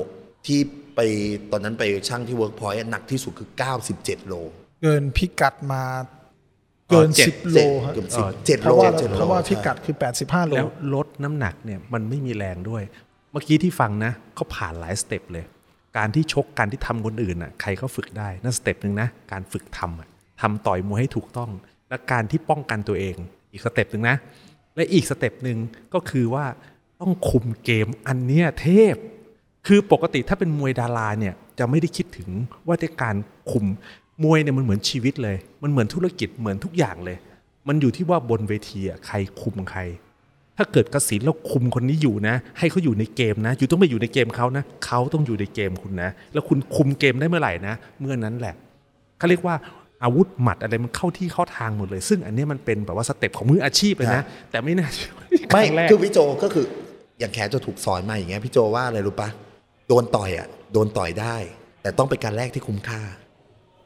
[0.46, 0.61] ที่
[0.96, 1.00] ไป
[1.53, 3.48] ตอนนั้นไปชั่งที่เวิร์กพอยต์หนักที่สุดคือ
[3.88, 4.34] 97 โล
[4.82, 5.82] เกินพิกัดมา
[6.88, 12.82] เกินอ๋อเจ็ดสิบโลฮะเกือบเอสิบอเจ็ดเพโลราะว่าเจ็ดโลเพราะว่าใช่พิกัดคือ 85 โลแล้วลดน้ำหนักเนี่ยมันไม่มีแรงด้วย
[13.32, 15.44] เมื่อกี้ที่ฟังนะเขาผ่านหลาย step เลย
[15.97, 20.09] การที่ชกการที่ทำคนอื่นอะใครก็ฝึกได้นั่น step หนึ่งนะการฝึกทำอะ
[20.40, 21.51] ทำต่อยมวยให้ถูกต้อง
[21.88, 23.16] และการที่ป้องกันตัวเอง
[23.53, 24.16] อีก step หนึ่งนะ
[24.76, 25.59] และอีก step หนึ่ง
[25.95, 26.45] ก็คือว่า
[27.01, 28.97] ต้องคุมเกมอันเนี้ยเทพ
[29.66, 32.28] คือปกติถ้าเป็นมวยดาราเนี่ยจะไม่ได้คิดถึง
[32.66, 33.16] ว่าในการ
[33.51, 33.64] คุม
[34.24, 37.16] มวยเนี่ยมันเหมือนชีวิตเลย มันเหมือนธุรกิจเหมือนทุกอย่างเลย
[37.68, 39.80] มันอยู่ที่ว่าบนเวทีอะใครคุมใคร
[40.59, 48.55] ถ้าเกิดกสินแล้วคุมคนนี้อยู่นะ ให้เขาอยู่ในเกมนะ อยู่ต้องไปอยู่ในเกมเขานะเขาต้องอยู่ในเกมคุณนะ แล้วคุณคุมเกมได้เมื่อไหร่นะ เมื่อนั้นแหละ
[49.18, 49.55] เขาเรียกว่า
[50.05, 56.66] อาวุธหมัดอะไรมันเข้าที่เข้าทางหมดเลย ซึ่งอันเนี้ยมันเป็นแบบว่าสเต็ปของมืออาชีพเลยนะ แต่ไม่น่าเชื่อว่าไม่รั้งแรกคือพี่โจก็คือ
[57.20, 59.28] อย่างแขจะถูกสอนมาอย่างเงี้ยพี่โจว่าอะไรรู้ปะ
[59.88, 61.36] โดนต่อยอะโดนต่อยได้
[61.82, 63.00] แต่ต้องเป็นการแลกที่คุ้มค่า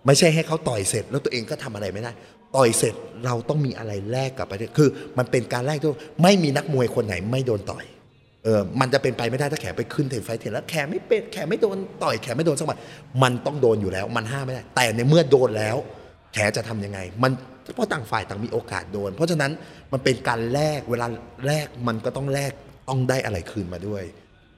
[0.06, 2.10] ไม่ใช่ให้เขาต่อยเสร็จ แล้วตัวเองก็ทำอะไรไม่ได้
[2.56, 2.94] ต่อยเสร็จ
[3.26, 4.88] เราต้องมีอะไรแลกกลับไปคือ
[5.18, 5.90] มันเป็นการแลกที่
[6.22, 7.84] ไม่มีนักมวยคนไหนไม่โดนต่อย
[8.44, 12.78] เออมันจะเป็นไปไม่ได้ถ้าแขไปขึ้นเทนไฟเทนแล้วแขไม่เป็นแขไม่โดนต่อยแขไม่โดนสักหมัด
[13.22, 15.76] มันต้องโดนอยู่แล้วมันห้ามไม่ได้ แต่ในเมื่อโดนแล้ว
[16.34, 17.32] แขจะทำยังไง มัน
[17.74, 19.52] เพราะต่างฝ่ายต่างมีโอกาสโดน เพราะฉะนั้น
[19.92, 21.06] มันเป็นการแลกเวลา
[21.46, 22.52] แลกมันก็ต้องแลก
[22.88, 24.02] ต้องได้อะไรคืนมาด้วย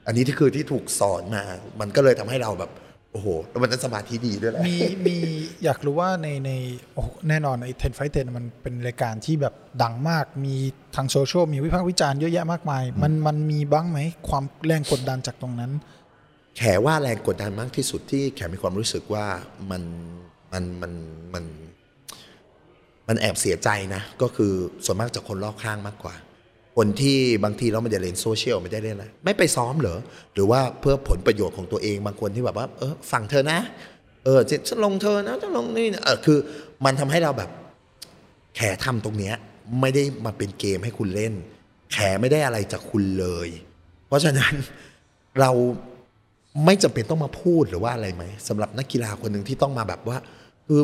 [0.07, 1.43] อันนี้ที่คือที่ถูกสอนมา
[1.79, 2.71] มันก็เลยทำให้เราแบบ
[3.11, 5.17] โอ้โหแล้วมันนั้นสมาธิดีด้วยแหละมีมี
[5.63, 6.51] อยากรู้ว่าในใน
[6.93, 9.53] โอ้โหแน่นอนไอ้เทนไฟเทนมันเป็นรายการที่แบบ
[9.83, 10.55] ดังมาก มี
[10.95, 13.99] ทางโซเชียลมีวิพากษ์วิจารณ์เยอะแยะมากมาย มันมันมีบ้างไหม
[14.29, 15.71] ความแรงกดดันจากตรงนั้น
[16.57, 19.25] แขว่าแรงกดดันมากที่สุดที่แขมีความรู้สึกว่า
[19.71, 19.83] มัน
[20.53, 20.93] มันมัน
[21.33, 21.45] มัน
[23.07, 24.53] มันแอบเสียใจนะ ก็คือ
[24.85, 26.15] ส่วนมากจากคนรอบข้างมากกว่า
[26.81, 29.99] คนที่บางทีเราไม่ได้เล่นโซเชียลไม่ได้เล่นอะไรไม่ไปซ้อมเหรอ
[30.33, 33.59] หรือว่าเพื่อผลประโยชน์ของตัวเองบางคนที่แบบว่าเออฝั่งเธอนะ
[34.25, 36.37] เออจะลงเธอนะจะลงนี่นะเออคือ
[36.85, 37.49] มันทำให้เราแบบ
[38.55, 39.35] แขทำตรงเนี้ย
[39.81, 41.33] ไม่ได้มาเป็นเกมให้คุณเล่น
[41.93, 43.49] แขไม่ได้อะไรจากคุณเลย
[44.07, 44.53] เพราะฉะนั้น
[45.39, 45.51] เรา
[46.65, 50.17] ไม่จำเป็นต้องมาพูดหรือว่าอะไรไหมสำหรับนักกีฬาคนหนึ่งที่ต้องมาแบบว่า
[50.67, 50.81] คือ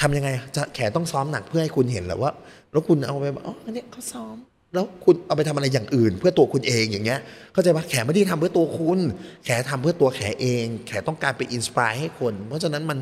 [0.00, 2.30] ทำยังไงจะแขต้องซ้อมหนักเพื่อให้คุณเห็นแหละว่า
[2.72, 4.36] แล้วคุณเอาไปแบบอ๋ออันเนี้ยเขาซ้อม
[4.74, 7.20] แล้วคุณเอาไปทำอะไรอย่างอื่น เพื่อตัวคุณเองอย่างเงี้ย
[7.52, 8.98] เข้าใจปะแขไม่ได้ทำเพื่อตัวคุณ
[9.44, 12.98] แขทำเพื่อตัวแขเอง แขต้องการไปอินสปายให้คน เพราะฉะนั้นมัน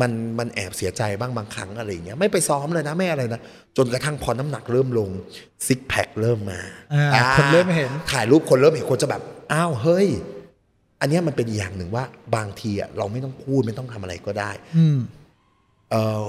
[0.00, 3.40] มันมันแอบเสียใจบ้างบางครั้งอะไรอย่างเงี้ยไม่ไปซ้อมเลยนะไม่อะไรนะ
[3.76, 5.10] จนกระทั่งพอน้ำหนักเริ่มลง
[5.66, 6.60] ซิกแพคเริ่มมา
[6.94, 10.08] อ่าอ่าคนเริ่มเห็นถ่ายรูปคนเริ่มเห็นคนจะแบบอ้าวเฮ้ย
[11.00, 12.04] อันเนี้ยมันเป็นอีกอย่างหนึ่งว่า
[12.36, 14.98] บางทีอะเราไม่ต้องพูดไม่ต้องทำอะไรก็ได้ อืม
[15.90, 16.26] เออ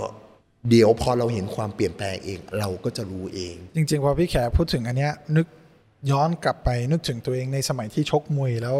[0.69, 5.47] เดี๋ยวพอเราเห็นความเปลี่ยนแปลงเองเราก็จะรู้เอง จริง ๆ พอพี่แขพูดถึงอันเนี้ยนึก
[6.11, 8.77] ย้อนกลับไปนึกถึงตัวเองในสมัยที่ชกมวยแล้ว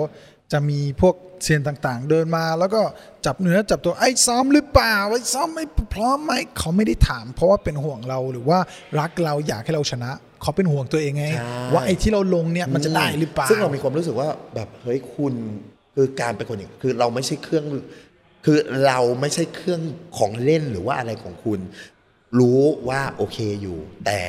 [0.52, 2.82] จะมีพวกเซียนต่างๆ เดินมา แล้วก็
[3.26, 8.60] จับเนื้อจับตัวไอ้ซ้อมหรือเปล่าไอ้ซ้อมไม่พร้อมไหมเขาไม่ได้ถาม เพราะว่าเป็นห่วงเราหรือว่า
[9.00, 10.12] รักเราอยากให้เราชนะ
[10.42, 15.34] เขาเป็นห่วงตัวเองไงใช่ว่าไอ้ที่เราลงเนี่ยมันจะได้หรือเปล่าซึ่งเรามีความรู้สึกว่าแบบเฮ้ยคุณ
[15.96, 17.66] คือการเป็นคนอย่างคือเราไม่ใช่เครื่อง
[18.46, 19.82] คือเราไม่ใช่เครื่อง
[20.18, 21.60] ของเล่นหรือว่าอะไรของคุณ
[22.40, 24.22] รู้ว่าโอเคอยู่ แต่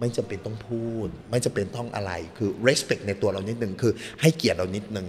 [0.00, 5.06] ไม่จำเป็นต้องพูด ไม่จำเป็นต้องอะไรคือ respect ในตัวเรานิดนึงคือให้เกียรติเรานิดนึง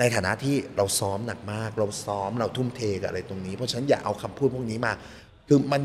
[0.00, 4.92] ในฐานะที่เราซ้อมหนักมาก เราซ้อมเราทุ่มเทกับอะไรตรงนี้ เพราะฉะนั้นอย่าเอาคำพูดพวกนี้มา
[5.48, 5.82] คือมัน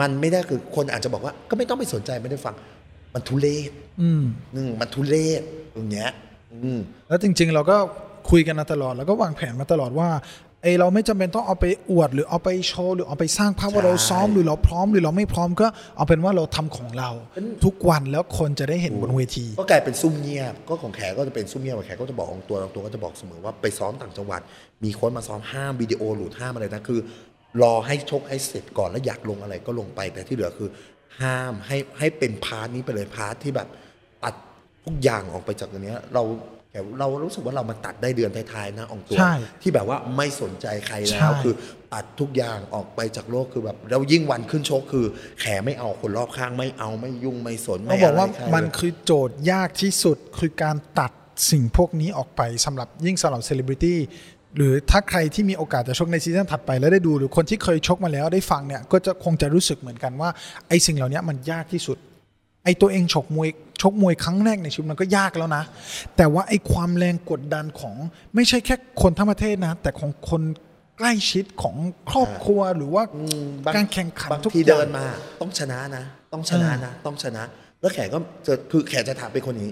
[0.00, 2.54] มันไม่ได้คือคนอาจจะบอกว่า ก็ไม่ต้องไปสนใจไม่ได้ฟัง
[3.14, 4.22] มันทุเลศอืม
[4.54, 5.42] อืมมันทุเลศ
[5.74, 6.10] ตรงเนี้ย
[6.64, 7.76] อืมแล้วจริง ๆ เราก็
[8.30, 10.08] คุยกันมาตลอด แล้วก็วางแผนมาตลอดว่า
[10.62, 17.10] ไอเราไม่จำเป็นต้องเอาไปอวด หรือเอาไปโชว์หรือเอาไปสร้างภาพว่าใช่เราซ้อมหรือเราพร้อมหรือเราไม่พร้อมก็เอาเป็นว่าเราทำของเรา
[17.64, 24.40] ทุกวันแล้วคนจะได้เห็นบนเวที ก็กลายเป็นซุ่มเงียบก็ของแขกก็จะเป็นซุ่มเงียบแขกก็จะบอกของตัวของตัวก็จะบอกเสมอว่าไปซ้อมต่างจังหวัด
[24.84, 27.00] มีคนมาซ้อมห้ามวิดีโอหลุดห้ามอะไรนะคือ
[27.62, 30.68] รอให้ชกให้เสร็จก่อนแล้วอยากลงอะไรก็ลงไปแต่ที่เหลือคือ
[31.20, 33.68] ห้ามให้ให้เป็น part นี้ไปเลย part ที่แบบ
[34.22, 34.34] ตัด
[34.84, 36.22] ทุกอย่างออกไปจากตรงเนี้ยเรา
[36.78, 41.54] แขแต่เรารู้สึกว่าเรามาตัดได้เดือนท้ายๆนะอองตัวใช่ที่แบบว่าไม่สนใจใครแล้วใช่คือ
[41.94, 45.06] ตัดทุกอย่างออกไปจากโลกคือแบบแล้วยิ่งวันขึ้นชกคือ
[45.40, 51.12] แขไม่เอาคนรอบข้างไม่เอาไม่ยุ่งไม่สนเขาไม่บอกอะไรว่าใครมันเลยคือโจทย์ยากที่สุดคือการตัด
[51.50, 53.98] สิ่งพวกนี้ออกไปสำหรับยิ่งสำหรับเซเลบริตี้
[54.56, 60.30] หรือถ้าใครที่มีโอกาสจะชกในซีซั่นถัดไปแล้วได้ดู หรือคนที่เคยชกมาแล้วได้ฟังเนี่ยก็จะคงจะรู้สึกเหมือนกันว่า
[60.68, 61.98] ไอ้สิ่งเหล่านี้มันยากที่สุด
[62.64, 63.48] ไอ้ตัวเองชกมวย
[63.82, 65.64] ชกมวยครั้งแรกในชีวิตมันก็ยากแล้วนะ
[66.16, 67.94] แต่ว่าไอ้ความแรงกดดันของ
[68.34, 70.42] ไม่ใช่แค่คนทั้งประเทศนะ แต่ของคน
[70.98, 71.76] ใกล้ชิดของ
[72.10, 73.02] ครอบครัวหรือว่า
[73.64, 75.06] บางการแข่งขันบางทุกทีอย่าเดิงนมา
[75.42, 77.42] ต้องชนะนะ ต้องชนะนะ ต้องชนะ
[77.80, 79.70] แล้วแขกก็จะคือแขกจะถามเป็นคนนี้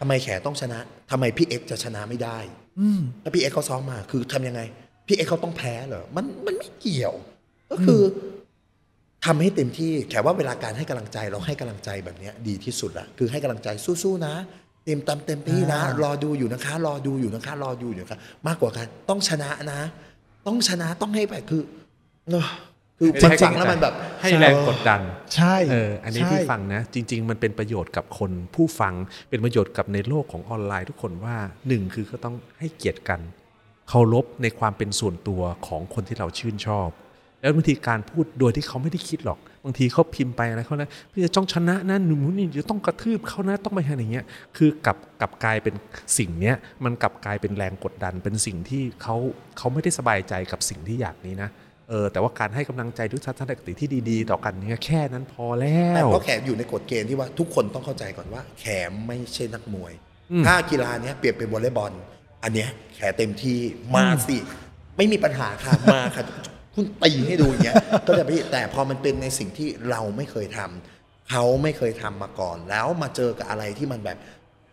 [0.00, 0.78] ทำไมแขกต้องชนะ
[1.10, 2.38] ทำไมพี่เอ็กซ์จะชนะไม่ได้
[3.22, 4.60] ถ้าพี่เอ็กซ์เขาซ้อมมา คือทำยังไง
[5.06, 7.14] พี่เอ็กซ์เขาต้องแพ้เหรอ มันมันไม่เกี่ยว
[7.70, 8.02] ก็คืออ
[9.26, 13.68] ทำให้เต็มที่แขกว่าเวลาการให้กำลังใจเราให้กำลังใจแบบเนี้ยดีที่สุดละคือให้กำลังใจ
[14.02, 14.34] สู้ๆนะ
[14.84, 19.80] เต็มตามเต็มที่นะ รอดูอยู่นะคะ รอดูอยู่นะคะ รอดูอยู่นะคะมากกว่ากันต้องชนะนะ
[20.46, 21.62] ต้องชนะต้องให้ไปคือ
[22.30, 22.46] เนอะ
[22.98, 25.00] คือไม่ได้ฟังแล้วมันแบบให้แรงกดดัน
[25.34, 28.94] ใช่เอออันนี้ใช่ที่ฟังนะ จริง ๆ มันเป็นประโยชน์กับคนผู้ฟัง
[29.30, 31.36] เป็นประโยชน์กับในโลกของออนไลน์ทุกคนว่า
[31.68, 33.20] หนึ่งคือก็ต้องให้เกียรติกัน
[33.88, 36.88] เคารพในความเป็นส่วนตัวของคนที่เราชื่นชอบ
[37.40, 44.24] แล้วบางทีการพูดโดยที่เขาไม่ได้คิดหรอก บางทีเขาพิมพ์ไปอะไรเขานะพี่จะจ้องชนะนะหนูนี่จะต้องกระทืบเขานะต้องไปทำอย่างเงี้ย
[44.56, 45.74] คือกลับกลับกลายเป็น
[46.18, 49.16] สิ่งเนี้ยมันกลับกลายเป็นแรงกดดัน เป็นสิ่งที่เขา
[49.58, 51.50] เขาไม่ได้สบายใจกับสิ่งที่อยากนี้นะ
[51.88, 59.92] เออแต่ว่าการให้กำลังใจด้วยทัศนคติที่ดีๆ ต่อกันเนี่ยแค่นั้นพอแล้แต่วเพราะแขกอยู่ในกฎเกณฑ์ที่ว่าทุกคนต้องเข้าใจก่อนว่า แขมไม่ใช่นักมวย
[60.46, 61.92] ถ้ากีฬาเนี้ยเปรียบเป็นวอลเลย์บอล
[62.44, 63.58] อันเนี้ยแขเต็มที่
[63.94, 64.36] มาสิ
[64.96, 66.24] ไม่มีปัญหาค่ะมาค่ะ
[66.74, 74.16] คุณตีให้ดูอย่างเงี้ยก็จะพี่แต่พอมันเป็นในสิ่งที่เราไม่เคยทำเขาไม่เคยทำมาก่อน แล้วมาเจอกับอะไรที่มันแบบ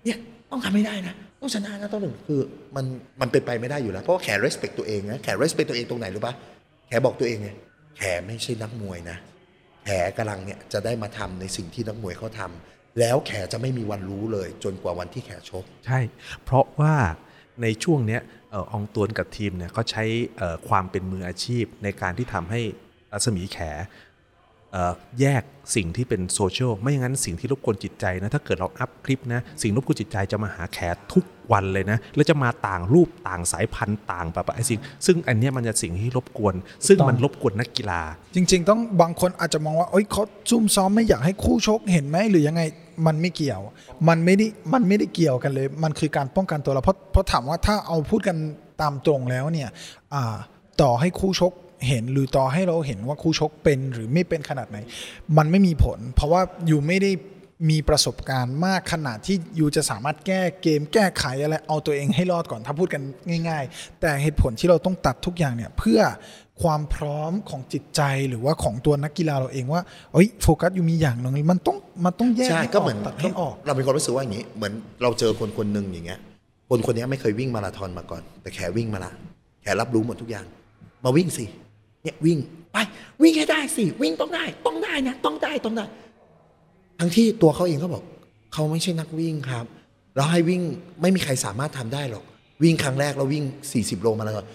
[0.06, 0.18] เนี่ย
[0.52, 2.42] ต้องทำไม่ได้นะต้องชนะนะต้องหนึ่งคือ
[2.76, 2.86] มัน
[3.22, 6.34] มันเป็นไปไม่ได้อยู่แล้วเพราะว่าแข respect ตัวเองนะแข respect ตัวเองตรงไหนรู้ปะ
[6.88, 7.50] แขบอกตัวเองไง
[7.98, 9.18] แขไม่ใช่นักมวยนะ
[9.86, 16.00] แขกำลังเนี่ยจะได้มาทำในสิ่งที่นักมวยเขาทำแล้วแขจะไม่มีวันรู้เลย จนกว่าวันที่แขชก ใช่
[16.44, 16.94] เพราะว่า
[17.62, 18.20] ในช่วงนี้
[18.54, 20.04] อองตวนกับทีมเนี่ยก็ใช้
[20.70, 22.62] ความเป็นมืออาชีพในการที่ทำให้
[23.14, 23.58] รัศมีแข
[25.22, 25.44] แยก
[25.76, 30.80] สิ่งที่เป็นโซเชียลไม่อย่างนั้นสิ่งที่รบกวนจิตใจนะถ้าเกิดเราอัพคลิปนะสิ่งรบกวนจิตใจจะมาหาแข
[31.14, 36.56] ทุกวันเลยนะแล้วจะมาต่างรูปต่างสายพันธุ์ต่างแบบไอ้สิ่งซึ่งอันนี้มันจะสิ่งที่รบกวน
[36.88, 38.02] ซึ่งมันรบกวนนักกีฬา
[38.36, 42.62] จริง ๆ ต้องบางคนอาจจะมองว่าเอ้ยเขาซุ่มซ้อมไม่อยากให้คู่ชกเห็นไหมหรือยังไง
[43.08, 43.62] มันไม่เกี่ยว
[44.08, 48.38] มันไม่ได้มันไม่ได้เกี่ยวกันเลย มันคือการป้องกันตัวเราเพราะเพราะถามว่าถ้าเอาพูดกัน
[48.82, 49.70] ตามตรงแล้วเนี่ย
[50.82, 51.54] ต่อให้คู่ชก
[51.88, 54.78] เห็นหรือต่อให้เราเห็นว่าคู่ชกเป็นหรือไม่เป็นขนาดไหน
[55.38, 57.12] มันไม่มีผล เพราะว่าอยู่ไม่ได้
[57.70, 63.02] มีประสบการณ์มากขนาดที่อยู่จะสามารถแก้เกมแก้ไขอะไรเอาตัวเองให้รอดก่อนถ้าพูดกัน
[63.50, 66.00] ง่าย ๆ แต่เหตุผลที่เราต้องตัดทุกอย่างเนี่ยเพื่อ
[66.62, 69.82] ความพร้อมของจิตใจหรือว่าของตัวนักกีฬาเราเองว่า
[70.14, 76.20] เอ้ยโฟกัสอยู่มีอย่างหนึ่งมันต้องมันต้องแยกใช่ให้ก็เหมือนตัดให้ออก เราเป็นคนรู้สึกว่าอย่างนี้ เหมือนเราเจอคนคนหนึ่งอย่างเงี้ย
[76.70, 79.12] คนคนนี้ไม่เคยวิ่งมาราธอนมาก่อน แต่แขวิ่งมาละ
[79.62, 80.46] แขรับรู้หมดทุกอย่าง
[81.06, 81.46] มาวิ่งสิ
[82.04, 82.38] เนี่ยวิ่ง
[82.74, 82.78] ไป
[83.22, 85.86] วิ่งให้ได้สิวิ่งต้องได้ ต้องได้นะต้องได้ต้องได้
[87.00, 88.04] ทั้งที่ตัวเขาเองก็บอก
[88.54, 89.66] เขาไม่ใช่นักวิ่งครับ
[90.16, 90.62] แล้วให้วิ่ง
[91.02, 92.24] ไม่มีใครสามารถทำได้หรอก
[92.64, 93.44] วิ่งครั้งแรกแล้ววิ่ง
[93.74, 94.46] 40 โลมาราธอน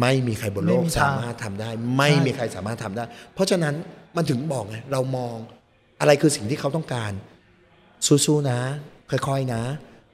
[0.00, 3.74] ไม่มีใครบนโลกไม่มีทางสามารถทำได้ ไม่มีใครสามารถทำได้ เพราะฉะนั้น
[4.16, 5.34] มันถึงบอกไงเรามอง
[6.00, 7.12] อะไรคือสิ่งที่เขาต้องการ
[8.06, 8.58] สู้ๆนะ
[9.10, 9.62] ค่อยๆนะ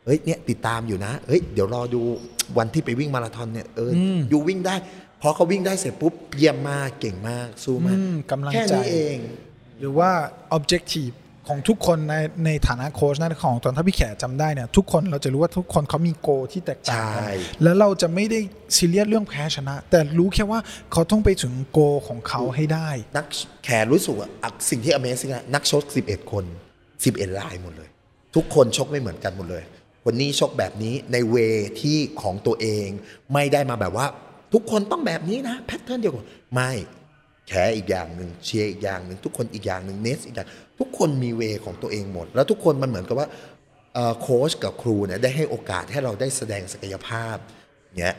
[0.05, 2.03] เฮ้ยเนี่ยติดตามอยู่นะเฮ้ยเดี๋ยวรอดู
[2.59, 4.74] วันที่ไปวิ่งมาราธอนเนี่ยเออออยู่วิ่งได้
[5.22, 9.18] พอเขาวิ่งได้เสร็จปุ๊บเยี่ยมมากเก่งมากสู้มากอืมกำลังแค่ใจนี้เอง
[9.80, 10.10] หรือว่า
[10.56, 11.14] objective
[11.48, 12.14] ของทุกคนใน
[12.44, 17.30] ในฐานะโค้ชนะของตอนถ้าพี่แขจำได้เนี่ยทุกคนเราจะรู้ว่าทุกคนเขามีโกที่แตกต่างกันใช่
[17.62, 18.38] แล้วเราจะไม่ได้
[18.76, 20.60] ซีเรียสเรื่องแพ้ชนะ แต่รู้แค่ว่า
[20.92, 23.26] เขาต้องไปถึงโกของเขาให้ได้ นัก
[23.64, 26.44] แขรู้สึกว่าอะสิ่งที่ Amazing อะนักชก 11 คน
[26.92, 27.88] 11ลายหมดเลย
[28.34, 29.62] ทุกคนชกไม่เหมือนกันหมดเลย
[30.04, 31.36] คนนี้ชกแบบนี้ในเว
[31.80, 32.86] ที่ของตัวเอง
[33.32, 34.06] ไม่ได้มาแบบว่า
[34.53, 36.70] ทุกคนต้องแบบนี้นะแพทเทิร์นเดียวกันไม่
[37.49, 43.28] แขอีกอย่างหนึ่งเชียร์อีกอย่างหนึ่งทุกคนอีกอย่างหนึ่งเนสอีกอย่างทุกคนมีเวของตัวเองหมด แล้วทุกคนมันเหมือนกับว่า
[44.20, 47.36] โค้ชกับครูเนี่ยได้ให้โอกาสให้เราได้แสดงศักยภาพ
[47.99, 48.16] เนี่ย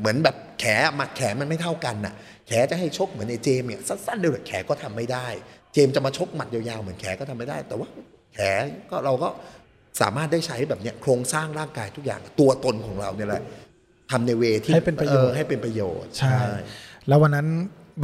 [0.00, 0.64] เหมือนแบบแข
[0.96, 2.14] หมัดแขมันไม่เท่ากันน่ะ
[2.48, 5.26] แขจะให้ชกเหมือนไอ้เจมส์เนี่ยสั้นๆเดียวแขก็ทำไม่ได้
[5.72, 7.88] เจมส์จะมาชกหมัดยาวๆเหมือนแขก็ทำไม่ได้ แต่ว่า
[8.34, 8.38] แข
[8.90, 9.28] ก็เราก็
[10.00, 13.42] สามารถได้ใช้แบบเนี้ยโครงสร้างร่างกายทุกอย่างตัวตนของเราเนี่ยแหละ
[14.12, 16.38] ทำในเวที่ให้เป็นประโยชน์ออให้เป็นประโยชน์ใช่
[17.08, 17.48] แล้ววันนั้น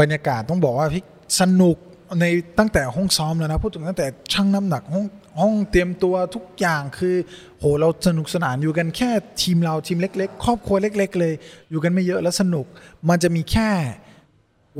[0.00, 1.04] บรรยากาศต้องบอกว่าพี่
[1.40, 1.76] สนุก
[2.20, 2.24] ใน
[2.58, 5.04] ตั้งแต่ห้องซ้อมแล้วนะพูดถึงตั้งแต่ชั่งน้ำหนักห้อง
[5.40, 7.16] ห้องเตรียมตัวทุกอย่างคือ
[7.58, 9.10] โหเราสนุกสนานอยู่กันแค่
[9.42, 11.34] ทีมเราทีมเล็ก ๆ ครอบครัวเล็ก ๆ เลย
[11.70, 12.66] อยู่กันไม่เยอะแล้วสนุก
[13.08, 13.70] มันจะมีแค่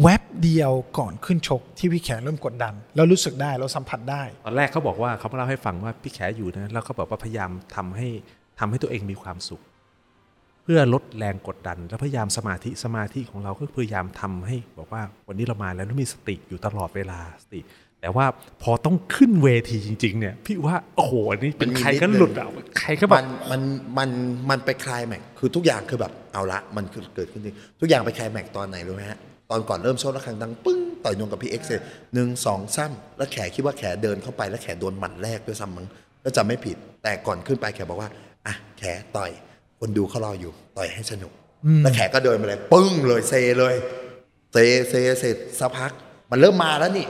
[0.03, 8.09] แว็บเดียวก่อนขึ้นชกที่พี่แขเริ่มกดดัน แล้วรู้สึกได้เราสัมผัสได้ ตอนแรกเขาบอกว่าเขามาเล่าให้ฟังว่าพี่แขอยู่นะแล้วเขาบอกว่าพยายามทำให้
[8.61, 17.61] ทำให้ตัวเองมีความสุขเพื่อลดแรงกดดัน และพยายามสมาธิสมาธิของเราก็พยายามทำให้ บอกว่าวันนี้เรามาแล้วต้องมีสติอยู่ตลอดเวลาสติ
[18.01, 18.27] แต่ว่า
[18.63, 22.47] พอต้องขึ้นเวทีจริง ๆ เนี่ย พี่ว่าโอ้โหอันนี้เป็นนใครก็นิดนึงหลุดอะ
[22.79, 23.61] ใครก็แบมับนมัน
[23.99, 24.11] มัน
[24.51, 29.19] มันไปคลายแม็กคือทุกอย่างคือแบบเอาละมันคือเกิดขึ้นจริงทุกอย่างไปคลายแม็กตอนไหนรู้ไหมฮะ
[29.51, 31.83] ตอนก่อนเริ่มโชว์แล้วครั้งดังปึ้งต่อยนงกับพี่เอ็กซ์เลย
[32.15, 35.87] หนึ่งสองซ้ำแล้วแขคิดว่าแขเดินเข้าไปแล้วแขโดนหมัดแรกด้วยซ้ำมั้ง
[36.25, 38.11] ก็จำไม่ผิดแต่ก่อนขึ้นไปแขบอกว่า
[38.47, 38.83] อะแข
[39.17, 39.31] ต่อย
[39.79, 41.33] คนดูเขารออยู่ต่อยให้สนุก
[41.83, 43.75] แล้วแขก็เดินไปเลย ปึ้งเลยเซเลย
[44.53, 44.57] เซ
[44.89, 45.91] เซเสร็จสักพัก
[46.31, 47.07] มันเริ่มมาแล้วนี่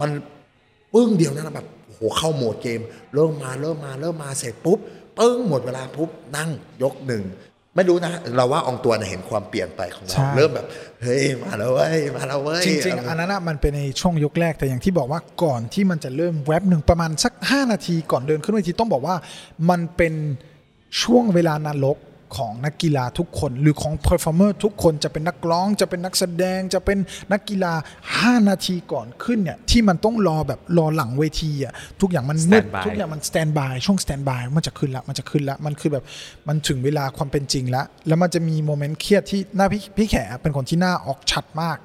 [0.00, 0.10] มัน
[0.94, 2.80] ปึ้งเดียวนั้นนะแบบโอ้โหเข้าโหมดเกม
[3.14, 4.78] เริ่มมาเริ่มมาเริ่มมาเสร็จปุ๊บ
[5.18, 6.50] ปึ้งหมดเวลาปุ๊บนั่ง
[6.82, 7.24] ยกหนึ่ง
[7.76, 10.66] ไม่รู้นะ เราว่าอองตัวน่ะเห็นความเปลี่ยนไปของเราใช่เริ่มแบบ
[11.02, 19.16] เฮ้ย มาแล้วเว้ยมาแล้วเว้ย จริง ๆ อันนั้นนะมันเป็นในช่วงยกแรกแต่อย่างที่บอกว่าก่อนที่มันจะเริ่มแว็บหนึ่งประมาณสัก 5 นาทีก่อนเดินขึ้นเวทีต้องบอกว่า
[19.70, 20.14] มันเป็น
[21.02, 21.98] ช่วงเวลานรก
[22.38, 26.98] ของนักกีฬาทุกคน หรือของ performer ทุกคนจะเป็นนักร้อง จะเป็นนักแสดง จะเป็น
[27.32, 27.74] นักกีฬา
[28.10, 36.04] 5 นาทีก่อนขึ้นเนี่ยที่มันต้องรอแบบรอหลังเวทีอะทุกอย่างมันมืด Stand by ทุกอย่างมัน stand by ช่วง stand by มันจะขึ้นละมันจะขึ้นละมันคือแบบ
[36.48, 41.78] มันถึงเวลาความเป็นจริงแล้วแล้วมันจะมี moment เครียดที่หน้าพี่พี่แขเป็นคนที่หน้าออกชัดมาก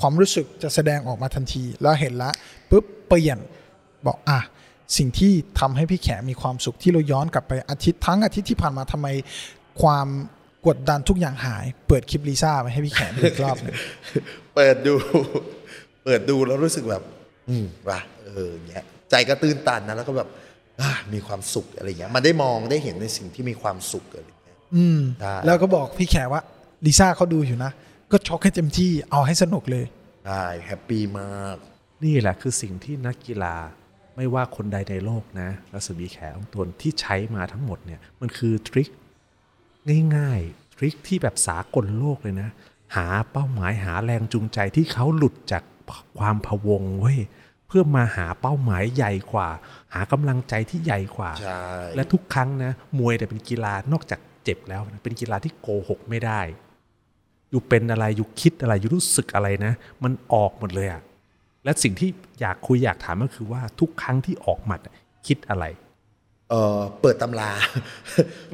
[0.00, 2.30] ความรู้สึกจะแสดงออกมาทันทีแล้วเห็นละ
[2.70, 3.38] ปุ๊บเปลี่ยน
[4.06, 4.40] บอกอะ
[4.96, 9.08] สิ่งที่ทำให้พี่แขมีความสุขที่เราย้อนกลับไปอาทิตย์ทั้งอาทิตย์ที่ผ่านมาทำไม
[9.82, 10.06] ความ
[10.66, 13.74] กดดันทุกอย่างหาย เปิดคลิปลิซ่าไปให้พี่แขดูอีกรอบหนึง
[14.56, 14.94] เปิดดู
[16.04, 17.02] เปิดดูแล้วรู้สึกแบบ
[17.48, 20.28] อืมว่ะเอออย่างเงี้ยใจก็ตื้นตันนะแล้วก็แบบ
[20.80, 26.40] อะมีความสุขอะไรเงี้ยมันได้มองได้เห็นในสิ่งที่มีความสุขอะไรเงี้ยอืมได้แล้วก็บอกพี่แขว่า
[26.86, 27.70] ลิซ่าเขาดูอยู่นะ
[28.12, 29.84] ก็ช็อกให้เต็มที่เอาให้สนุกเลย
[30.26, 31.56] ใช่แฮปปี้มาก
[32.04, 33.54] นี่แหละคือสิ่งที่นักกีฬา
[34.20, 38.88] ไม่ว่าคนใดในโลกนะรัศมีแขของตนที่ใช้มาทั้งหมดเนี่ยมันคือทริค
[40.16, 42.48] ง่ายๆ ทริคที่แบบสากลโลกเลยนะ
[42.96, 45.62] หาเป้าหมายหาแรงจูงใจที่เขาหลุดจาก
[46.18, 47.18] ความพะวงเว้ย
[47.66, 49.48] เพื่อมาหาเป้าหมายใหญ่กว่า
[49.94, 51.64] หากำลังใจที่ใหญ่กว่าใช่
[51.96, 56.40] และทุกครั้งนะ มวยเนี่ยเป็นกีฬานอกจากเจ็บแล้วนะเป็นกีฬาที่โกหกไม่ได้
[57.50, 61.02] อยู่เป็นอะไรอยู่คิดอะไรอยู่รู้สึกอะไรนะ มันออกหมดเลยอะ
[61.68, 62.10] และสิ่งที่
[62.40, 64.94] อยากคุยอยากถามก็คือว่าทุกครั้งที่ออกหมัดอะ
[65.26, 65.64] คิดอะไร
[66.50, 67.50] เออเปิดตำรา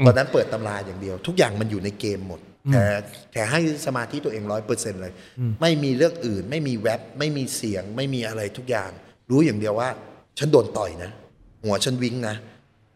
[0.06, 2.40] ตอนนั้นเปิดตำราอย่างเดียว ทุกอย่างมันอยู่ในเกมหมด
[2.72, 2.84] แต่
[3.32, 5.12] แต่ให้สมาธิตัวเองร้อยเปอร์เซ็นเลย
[5.60, 8.90] ไม่มีเรื่องอื่น ไม่มีแว็บ ไม่มีเสียง ไม่มีอะไรทุกอย่าง
[9.30, 9.88] รู้อย่างเดียวว่า
[10.38, 11.10] ฉันโดนต่อยนะ
[11.64, 12.34] หัวฉันวิ่งนะ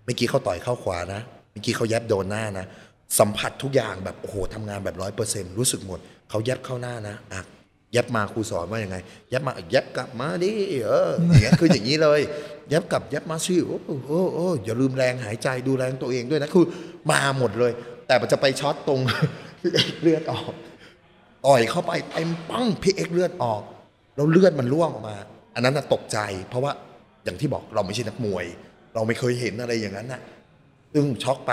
[0.04, 2.66] เมื่อกี้เขาต่อยเข้าขวานะเมื่อกี้เขาแย็บโดนหน้านะ
[3.18, 5.98] สัมผัสทุกอย่างแบบโอ้โหทำงานแบบร้อยเปอร์เซ็นรู้สึกหมด
[6.30, 8.96] เขาแย็บเข้าหน้านะอะแย็บมาครูสอนว่ายังไง
[9.30, 10.52] แย็บมาแย็บกลับมาดิ
[10.84, 12.20] เอออย่างเงี้ยคืออย่างนี้เลย
[12.68, 16.64] แย็บกลับแย็บมาสิโอ้โหโอ้โหอย่าลืมแรงหายใจดูแรงตัวเองด้วยนะคือ
[17.10, 17.72] มาหมดเลย
[18.06, 19.00] แต่มันจะไปช็อตตรง
[20.02, 20.52] เลือดออก
[21.46, 23.62] ต่อยเข้าไปเต็มปั้งพี่เอ็กเลือดออก
[24.16, 25.16] แล้วเลือดมันร่วงออกมา
[25.54, 26.18] อันนั้นนะตกใจ
[26.48, 26.72] เพราะว่า
[27.24, 28.44] อย่างที่บอกเราไม่ใช่นักมวย
[28.94, 30.20] เราไม่เคยเห็นอะไรอย่างนั้นนะ
[30.92, 31.52] ซึ่งช็อกไป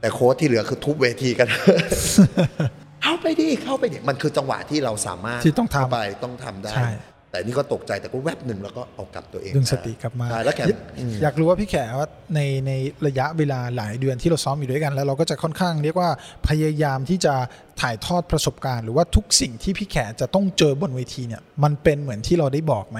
[0.00, 1.48] แต่โค้ชที่เหลือคือทุบเวทีกัน
[3.06, 6.90] เข้าไปดิเข้าไปดิมันคือจังหวะที่เราสามารถที่ต้องทำเข้าไปต้องทำได้ใช่
[7.30, 10.74] แต่นี่ก็ตกใจแต่ก็แวบหนึ่งแล้วก็เอากลับตัวเองดึงสติกลับมาใช่แล้วแกอย
[11.22, 12.72] อยากรู้ว่าพี่แขว่าในใน
[13.06, 16.10] ระยะเวลาหลายเดือนที่เราซ้อมอยู่ด้วยกัน แล้วเราก็จะค่อนข้างเรียกว่า
[16.48, 17.34] พยายามที่จะ
[17.80, 22.98] ถ่ายทอดประสบการณ์ หรือว่าทุกสิ่งที่พี่แขจะต้องเจอบนเวทีเนี่ย มันเป็นเหมือนที่เราได้บอกไหม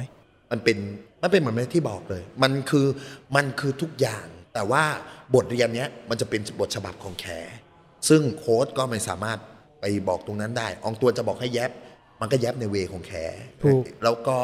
[0.52, 0.76] มันเป็น
[1.22, 2.86] มันเป็นเหมือนที่บอกเลย มันคือ
[3.36, 4.82] มันคือทุกอย่าง แต่ว่า
[5.34, 7.26] บทเรียนเนี้ยมันจะเป็นบทฉบับของแข
[8.08, 9.38] ซึ่งโค้ดก็ไม่สามารถ
[9.80, 11.70] ไปบอกตรงนั้นได้อองตัวจะบอกให้แยบ
[12.20, 13.12] มันก็แยบในเวของแข
[13.62, 14.36] ถูกแล้วก็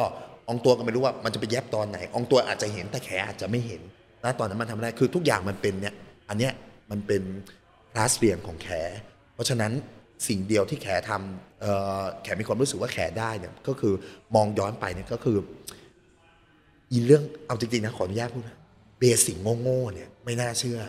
[0.47, 3.81] อองตัวก็ไม่รู้ว่ามันจะไปแยบตอนไหนอองตัวอาจจะเห็นแต่แขอาจจะไม่เห็น
[4.23, 5.93] นะตอนนั้นมันทำไม่ได้คือทุกอย่างมันเป็นเนี่ย
[6.29, 6.53] อันเนี้ย
[6.91, 7.23] มันเป็น
[7.91, 8.67] คลาสเรียนของแข
[9.33, 9.71] เพราะฉะนั้น
[10.27, 13.93] สิ่งเดียวที่แขทำเอ่อแขมีความรู้สึกว่าแขได้เนี่ยก็คือ
[14.35, 15.37] มองย้อนไปเนี่ยก็คือ
[16.91, 18.57] อีเรื่องเอาจริงๆนะขออนุญาตพูดนะ
[18.99, 20.79] เบสิกโง่ๆเนี่ยไม่น่าเชื่อ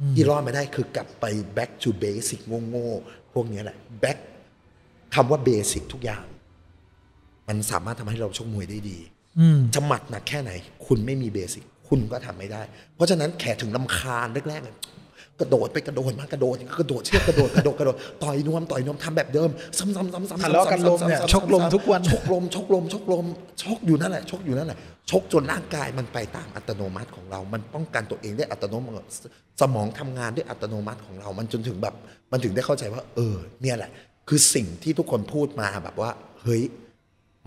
[0.00, 1.24] อที่รอดไม่ได้คือกลับไป
[1.56, 2.40] back to basic
[2.70, 4.18] โง่ๆ พวกเนี้ยแหละ back
[5.14, 6.24] คำว่าเบสิกทุกอย่าง
[7.48, 8.98] มันสามารถทำให้เราชกมวยได้ดี
[9.38, 10.50] อืมจะหมัดหนักแค่ไหน
[10.86, 12.62] คุณไม่มีเบสิกคุณก็ทำไม่ได้
[12.94, 14.76] เพราะฉะนั้นแขกถึงลำคาญแรกๆเนี่ย
[15.40, 23.24] กระโดดไปกระโดดมากระโดดกระโดดเชือกกระโดดกระโดดกระโดดต่อยนวมต่อยนวมทำแบบเดิมซ้ำๆๆๆๆำซ้ทะเลาะกันลมเนี่ยชกลมทุกวันชกลมชกลมชกลม
[23.62, 24.78] ชกอยู่นั่นแหละชกอยู่นั่นแหละ
[25.10, 29.08] ชกจนร่างกายมันไปตามอัตโนมัติของเรา มันป้องกันตัวเองได้อัตโนมัติ
[29.60, 31.94] สมองทำงานด้วยอัตโนมัติของเรา มันจนถึงแบบ
[32.32, 33.90] มันถึงได้เข้าใจว่า เออ เนี่ยแหละ
[34.28, 36.10] คือสิ่งที่ทุกคนพูดมาแบบว่า
[36.42, 36.62] เฮ้ย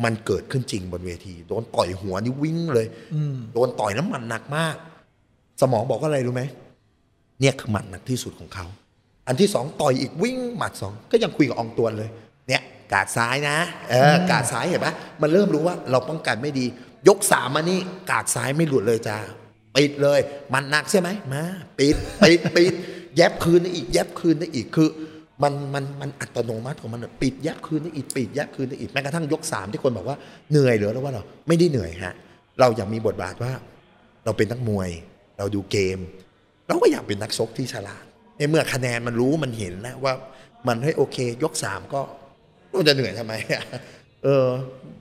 [0.04, 2.88] มันเกิดขึ้นจริงบนเวที โดนต่อยหัวนี่วิ่งเลย
[3.54, 4.76] โดนต่อยน้ำมันหนักมาก
[5.62, 6.44] สมองบอกว่าอะไรรู้ไหม
[7.44, 8.66] เนี่ยคือหมัดหนักที่สุดของเขา
[9.28, 12.10] อันที่สองต่อยอีกวิ่งหมัดสองก็ยังคุยกับอองตวนเลย
[12.48, 12.62] เนี่ย
[12.94, 13.58] กาดซ้ายนะ
[13.90, 14.88] เออกาดซ้ายเห็นไหม
[15.22, 16.66] มันเริ่มรู้ว่าเราป้องกันไม่ดี
[17.08, 17.80] ยกสามมานี่
[18.12, 19.18] กาดซ้ายไม่หลุดเลยจ้า
[19.76, 20.20] ปิดเลย
[20.54, 21.44] มันหนักใช่ไหมมา
[21.80, 22.74] ปิดปิดปิด
[23.18, 24.90] แยบคืนได้อีกแยบคืนได้อีกคือ
[25.44, 30.18] มันมันมันอัตโนมัติของมันปิดแยบคืนได้อีกปิดแยบคืนได้อีกแม้กระทั่งยกสามที่คนบอกว่า
[30.52, 32.16] เหนื่อยเหรอแล้วว่าเราไม่ได้เหนื่อยฮะ
[32.60, 33.52] เราอยากมีบทบาทว่า
[34.26, 34.90] เราเป็นนักมวย
[35.38, 36.00] เราดูเกม
[36.68, 38.04] เราก็อยากเป็นนักชกที่ฉลาด
[38.38, 40.14] ในเมื่อคะแนนมันรู้มันเห็นแล้วว่า
[40.68, 42.02] มันให้โอเค ยกสามก็
[42.72, 43.34] เราจะเหนื่อยทำไม
[44.24, 44.48] เออ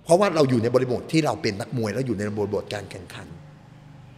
[0.05, 3.27] เพราะว่าเราอยู่ในบริบทที่เราเป็นนักมวยแล้วอยู่ในบริบทการแข่งขัน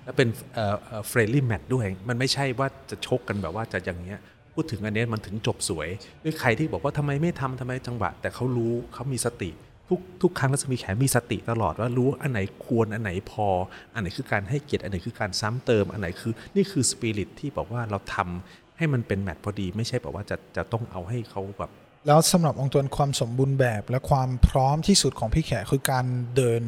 [0.04, 4.20] แล้วเป็นเอ่อ friendly match ด้วย มันไม่ใช่ว่าจะชกกันแบบว่าจะอย่างเงี้ย
[4.54, 5.88] พูดถึงอันเนี้ยมันถึงจบสวย
[6.24, 9.50] ด้วยใครที่บอกว่าทำไมไม่ทำทำไมจังหวะ แต่เขารู้เขามีสติ
[9.88, 13.46] ทุกทุกครั้งรัศมีแขมีสติตลอดว่ารู้อันไหนควรอันไหนพอ
[13.94, 21.70] อันไหนคือการให้เกียรติอันไหนคือการซ้ำเติม อันไหนคือนี่คือสปิริตที่บอกว่าเราทำให้มันเป็นแมตช์พอดี ไม่ใช่แบบว่าจะจะต้องเอาให้เขาแบบ
[22.06, 26.06] แล้วสำหรับองค์ตัวความสมบูรณ์แบบและความพร้อมที่สุดของพี่แขคือการ
[26.36, 26.62] เดิน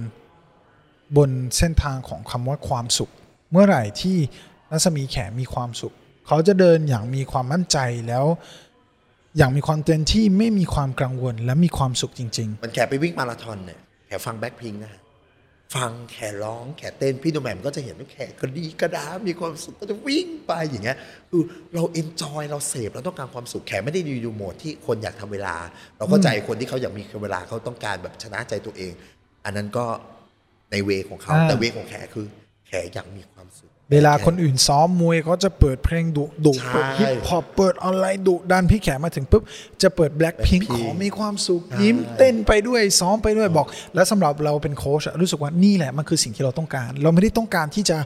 [1.17, 3.11] บนเส้นทางของคำว่าความสุข
[3.51, 4.17] เมื่อไหร่ที่
[4.71, 5.95] รัศมีแขมีความสุข
[6.27, 7.79] เขาจะเดินอย่างมีความมั่นใจ
[8.09, 8.25] แล้ว
[9.37, 15.01] อย่างมีความเต็มที่ไม่มีความกังวลและมีความสุขจริงมันแขไปวิ่งมาราธอนเนี่ยแขฟังแบ็คพิงนะฮะ
[15.77, 20.97] ฟังแขร้องแขเต้นพี่โนแหมมก็จะเห็นว่าแขกระดี๊กระด๊า มีความสุขก็จะวิ่งไปอย่างเงี้ย
[21.31, 21.43] คือ
[21.75, 25.57] เรา enjoy เราเสพเราต้องการความสุขแขไม่ได้อยู่โหมดที่คนอยากทำเวลา
[25.97, 28.93] เราเข้าใจคนที่เขาอยากมีเวลาเขาต้องการแบบชนะใจตัวเอง
[29.45, 29.87] อันนั้นก็
[30.71, 32.27] ใน way ของเขาอ่าแต่ way ของแขคือ
[32.67, 39.43] แขอยากมีความสุขๆ เวลาคนอื่นซ้อมมวยเขาจะเปิดเพลงดุดุใช่เปิดฮิปฮอปเปิดออนไลน์ดุดันพี่แขมาถึงปุ๊บ
[39.83, 47.99] จะเปิดแบล็ k พิง Blackpink ขอมีความสุขยิ้มเต้นไปด้วยซ้อมไปด้วยบอก แล้วสำหรับเราเป็นโค้ชอะรู้สึกว่านี่แหละมันคือสิ่งที่เราต้องการ เราไม่ได้ต้องการที่จะ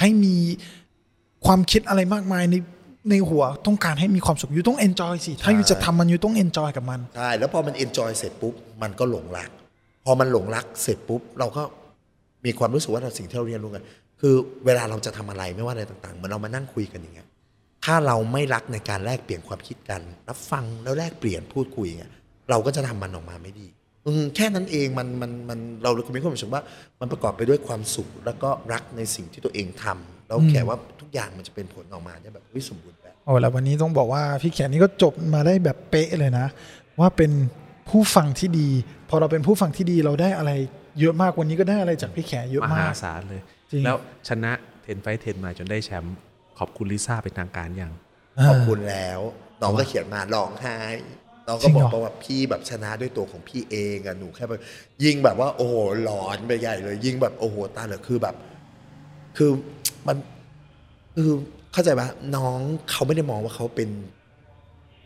[0.00, 0.36] ให้มี
[1.46, 2.56] ความคิดอะไรมากมายใน
[3.10, 9.50] ในหัวต้องการให้มีความสุขยูต้อง enjoy สิถ้ายูจะทำมันยูต้อง enjoy กับมันใช่แล้วพอมัน enjoy เสร็จปุ๊บมันก็หลงรัก
[10.04, 11.62] พอมันหลงรักเสร็จปุ๊บเราก็
[12.44, 13.84] มีความรู้สึกว่าเราสิ่งที่เราเรียนรู้กัน
[14.20, 14.34] คือ
[14.66, 17.28] เวลาเราจะทำอะไรไม่ว่าอะไรต่างๆเหมือนเรามานั่งคุยกันอย่างเงี้ย
[17.84, 22.12] ถ้าเราไม่รักในการแลกเปลี่ยนความคิดกัน รับฟังแล้วแลกเปลี่ยนพูดคุยอย่างเงี้ย
[22.50, 23.66] เราก็จะทำมันออกมาไม่ดี
[24.06, 26.62] อืมแค่นั้นเองมันมันมันเราเลยมีความรู้สึกว่า
[27.00, 36.46] มันประกอบไปด้วยความสุข แล้วก็รักในสิ่งที่ตัวเองทำแล้วแค่ว่าทุกอย่างมันจะเป็นผลออกมาได้แบบเฮ้ยสมบูรณ์แบบโอ้แล้ววันนี้ต้องบอกว่าพี่แขกนี่ก็จบมาได้แบบเป๊ะเลยนะ
[37.00, 37.32] ว่าเป็น
[37.88, 38.68] ผู้ฟังที่ดี
[39.10, 40.52] พอเราเป็นผู้ฟังที่ดีเราได้อะไร
[41.00, 43.96] เยอะมากวันนี้ก็ได้อะไรจากพี่แขกเยอะมมาหากศาลเลยจริง แล้ว
[44.28, 46.16] ชนะเทนไฟเทนมาจนได้แชมป์
[46.58, 47.92] ขอบคุณลิซ่าเป็นทางการอย่าง
[48.48, 49.20] ขอบคุณแล้ว
[49.62, 50.78] น้องก็เขียนมาร้องไห้
[51.46, 54.60] น้องก็จริงบเหรออกว่าพี่แบบชนะด้วยตัวของพี่เองอะหนูแค่แบบ
[55.04, 58.34] ยิงแบบว่า โอ้โหหลอนไปใหญ่เลย ยิงแบบโอ้โหตายเลยคือแบบ
[59.36, 59.50] คือ
[60.06, 60.16] มัน
[61.24, 61.36] คือ
[61.72, 62.58] เข้าใจปะน้อง
[62.90, 63.90] เขาไม่ได้มองว่าเขาเป็น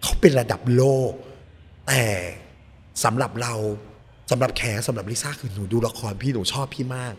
[0.03, 1.13] เขาเป็นระดับโลก
[1.89, 2.05] แต่
[3.05, 3.55] สำหรับเรา
[4.31, 7.15] สำหรับแขสำหรับลิซ่าคือหนูดูละครพี่หนูชอบพี่มาก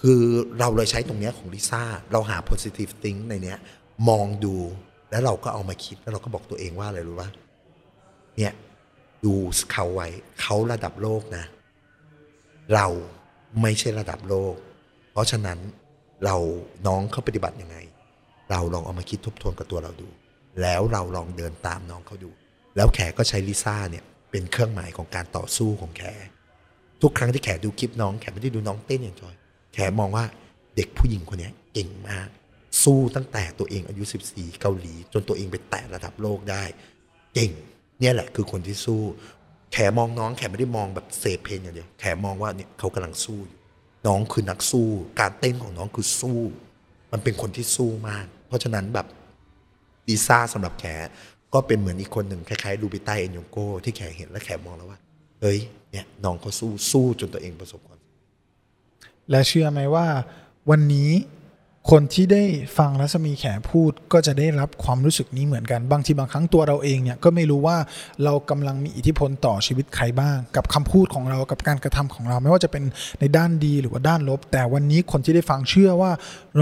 [0.00, 0.20] คือ
[0.58, 3.58] เราเลยใช้ตรงนี้ของลิซ่าเราหา positive think ในเนี้ย
[4.08, 4.54] มองดู
[5.10, 7.30] แล้วเราก็เอามาคิดแล้วเราก็บอกตัวเองว่าอะไรรู้ปะ
[8.36, 8.52] เนี่ย
[9.24, 9.34] ดู
[9.72, 10.08] เขาไว้
[10.40, 11.44] เขาระดับโลกนะ
[12.74, 12.86] เรา
[13.62, 14.54] ไม่ใช่ระดับโลก
[15.12, 15.58] เพราะฉะนั้น
[16.24, 16.36] เรา
[16.86, 17.76] น้องเขาปฏิบัติยังไง
[18.50, 20.08] เราลองเอามาคิดทบทวนกับตัวเราดู
[20.62, 22.30] แล้วเราลองเดินตามน้องเขาดู
[22.76, 26.02] แล้วแขก็ใช้ลิซ่าเนี่ยเป็นเครื่องหมายของการต่อสู้ของแข
[27.02, 29.34] ทุกครั้งที่แขดูคลิปน้องแขไม่ได้ดูน้องเต้นอย่างจอย
[29.74, 30.24] แขมองว่า
[30.76, 32.28] เด็กผู้หญิงคนนี้เก่งมาก
[32.82, 36.64] สู้ตั้งแต่ตัวเองอายุ 14 เกาหลี จนตัวเองไปแตะระดับโลกได้
[37.34, 37.52] เก่ง
[38.00, 39.00] เนี่ยแหละคือคนที่สู้
[39.72, 43.58] แขมองน้องแขไม่ได้มองแบบเสพเพลงอย่างเดียวแขมองว่าเนี่ยเขากำลังสู้อยู่
[44.06, 44.88] น้องคือนักสู้
[45.20, 46.40] การเต้นของน้องคือสู้
[47.12, 49.06] มันเป็นคนที่สู้มาก เพราะฉะนั้นแบบ
[50.08, 50.84] ลิซ่าสำหรับแข
[51.54, 54.98] ก็เป็นเหมือนอีกคนหนึ่งคล้ายๆ ลูบิต้าเอ็นโยโกที่แขเห็นแล้วแขมองแล้วว่า
[55.40, 55.58] เฮ้ย
[55.92, 57.97] เนี่ยน้องเขาสู้สู้จนตัวเองประสบความ
[59.30, 60.06] และเชื่อไหมว่า
[60.70, 61.10] วันนี้
[61.90, 62.44] คนที่ได้
[62.78, 67.76] ฟังรัศมีแขพูดก็จะได้รับความรู้สึกนี้เหมือนกันบางทีบางครั้งตัวเราเองเนี่ยก็ไม่รู้ว่า
[68.24, 72.84] เรากำลังมีอิทธิพลต่อชีวิตใครบ้าง กับคำพูดของเรากับการกระทำของเรา ไม่ว่าจะเป็น
[73.20, 76.12] ในด้านดีหรือว่าด้านลบ แต่วันนี้คนที่ได้ฟังเชื่อว่า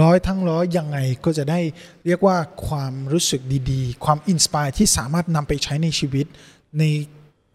[0.01, 1.59] ร้อยทั้งร้อยยังไงก็จะได้
[2.05, 2.37] เรียกว่า
[2.67, 3.41] ความรู้สึก
[3.71, 6.25] ดีๆ ความอินสปายที่สามารถนำไปใช้ในชีวิต
[6.79, 6.83] ใน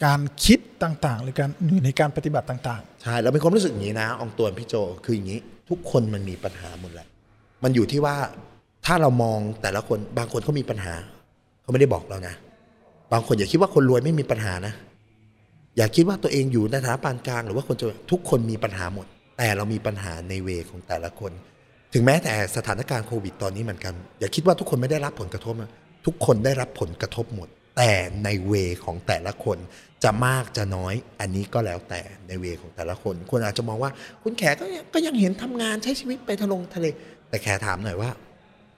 [0.04, 4.74] การคิดต่างๆ หรือการหรือในการปฏิบัติต่าง ใช่เราเป็นความรู้สึกอย่างนี้นะองตวนพี่โจ
[5.04, 7.06] คืออย่างนี้ ทุกคนมันมีปัญหาหมดแหละ
[7.62, 8.16] มันอยู่ที่ว่า
[8.86, 10.94] ถ้าเรามองแต่ละคนบางคนเขามีปัญหา
[11.62, 12.34] เขาไม่ได้บอกเรานะ
[13.12, 14.74] บางคนอย่าคิดว่าคนรวยไม่มีปัญหานะ
[15.76, 19.06] อย่าคิดว่าตัวเองอยู่ในฐานะปานกลาง หรือว่าคนจนทุกคนมีปัญหาหมด
[19.38, 21.32] แต่เรามีปัญหาในเวของแต่ละคน
[21.92, 25.70] ถึงแม้แต่สถานการณ์โควิดตอนนี้เหมือนกัน อย่าคิดว่าทุกคนไม่ได้รับผลกระทบนะ
[26.06, 27.92] ทุกคนได้รับผลกระทบหมด แต่
[28.24, 28.52] ในเว
[28.84, 29.58] ของแต่ละคน
[30.04, 33.90] จะมากจะน้อยอันนี้ก็แล้วแต่ในเวของแต่ละคน คนอาจจะมองว่า
[34.22, 34.64] คุณแขก็
[34.94, 36.86] ก็ยังเห็นทำงานใช้ชีวิตไปทะลงทะเล
[37.28, 38.10] แต่แขถามหน่อยว่า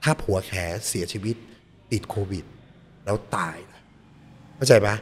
[0.03, 0.53] ถ้าผัวแข
[0.87, 1.35] เสียชีวิต
[1.91, 2.45] ติดโควิด
[3.05, 3.57] แล้วตาย
[4.55, 4.95] เข้าใจปะ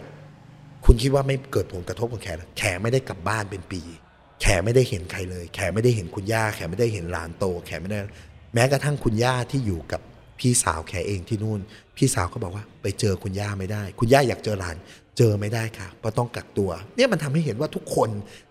[0.86, 2.28] คุณคิดว่าไม่เกิดผลกระทบกับแข
[2.58, 3.82] แขไม่ได้กลับบ้านเป็นปี
[4.42, 8.00] แขไม่ได้เห็นใครเลย แขไม่ได้เห็นคุณย่า แขไม่ได้เห็นหลานโต แขไม่ได้
[8.54, 10.02] แม้กระทั่งคุณย่าที่อยู่กับ
[10.40, 11.60] พี่สาวแขเองที่นู่น
[11.98, 14.78] พี่สาวก็บอกว่า ไปเจอคุณย่าไม่ได้ คุณย่าอยากเจอหลาน
[15.18, 18.10] เจอไม่ได้ค่ะเพราะต้องกักตัว เนี่ยมันทำให้เห็นว่าทุกคน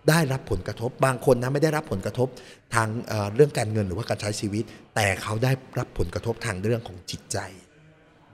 [0.09, 2.29] ได้รับผลกระทบ บางคนนะไม่ได้รับผลกระทบ
[2.75, 4.65] ทางเอ่อเรื่องการเงินหรือว่าการใช้ชีวิต
[4.95, 7.39] แต่เขาได้รับผลกระทบทางเรื่องของจิตใจ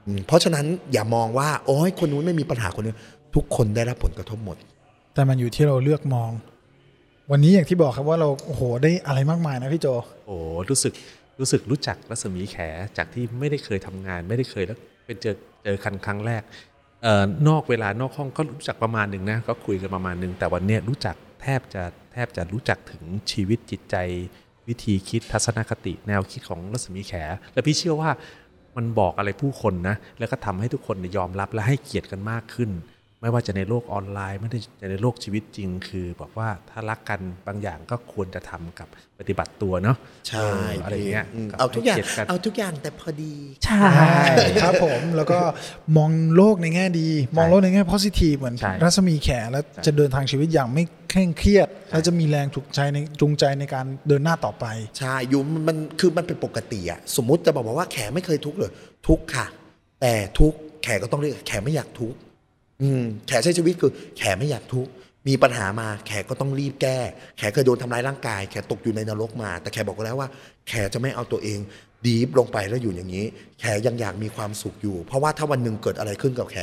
[0.06, 2.94] อืมเพราะฉะนั้นอย่ามองว่าโอ้ยคนนู้นไม่มีปัญหาคนนี้
[3.34, 6.30] ทุกคนได้รับผลกระทบหมดๆแต่มันอยู่ที่เราเลือกมอง
[7.30, 9.86] วันนี้อย่างที่บอกครับว่าเราโอ้โหได้อะไรมากมายนะพี่โจ
[10.26, 10.36] โอ้
[10.70, 10.92] รู้สึก
[11.40, 12.56] รู้สึกรู้จักรัศมีแข
[12.96, 16.77] จากที่ไม่ได้เคยทำงาน ไม่ได้เคยแล้วเป็นเจอเจอคันครั้งแรกเอ่อ
[17.48, 23.02] นอกเวลานอกห้องก็รู้จักประมาณหนึ่งนะก็คุยกันประมาณหนึ่งแต่วันนี้รู้จักแทบจะแทบจะรู้จักถึง
[23.32, 23.96] ชีวิตจิตใจ
[24.68, 27.12] วิธีคิดทัศนคติแนวคิดของรัศมีแข
[27.54, 28.10] และพี่เชื่อว่า
[28.76, 32.70] มันบอกอะไรผู้คนนะแล้วก็ทำให้ทุกคนยอมรับและให้เกียรติกันมากขึ้น
[33.20, 38.88] ไม่ว่าจะในโลกออนไลน์ไม่ได้จะในโลกชีวิตจริง คือ บอกว่าถ้ารักกันบางอย่างก็ควรจะทำกับ
[39.18, 39.96] ปฏิบัติตัวเนาะ
[40.28, 43.34] ใช่เอออะไรเงี้ยอืมบเอาทุกอย่างให้รตินเอาทุกอย่างแต่พอดี
[43.64, 43.82] ใช่
[44.62, 45.38] ครับผมแล้วก็
[45.96, 54.66] มองโลกในแง่ดี มองโลกในแง่ positive เหมือนใช่รัศมีแขแล้วจะเดินทางชีวิตอย่างไม่เคร่งเครียดแล้วจะมีแรงถูกใจในจูงใจในการเดินหน้าต่อไป
[54.98, 58.70] ใช่อยู่มันมันคือมันเป็นปกติอะสมมุติจะบอกว่าแขไม่เคยทุกข์เลย
[59.08, 59.46] ทุกข์ค่ะ
[60.02, 62.27] แต่ทุกข์แขก็ต้องเรียกแขไม่อยากทุกข์อืม
[63.28, 64.92] แขใช้ชีวิตคือแขไม่อยากทุกข์
[65.28, 66.98] มีปัญหามาแขก็ต้องรีบแก้
[67.38, 70.28] แขเคยโดนทำร้ายร่างกาย แขตกอยู่ในนรกมา แต่แขบอกแล้วว่า
[70.68, 71.58] แขจะไม่เอาตัวเอง
[72.06, 73.26] ดีฟลงไปแล้วอยู่อย่างนี้
[73.60, 76.56] แขยังอยากมีความสุขอยู่ เพราะว่าถ้าวันหนึ่งเกิดอะไรขึ้นกับแข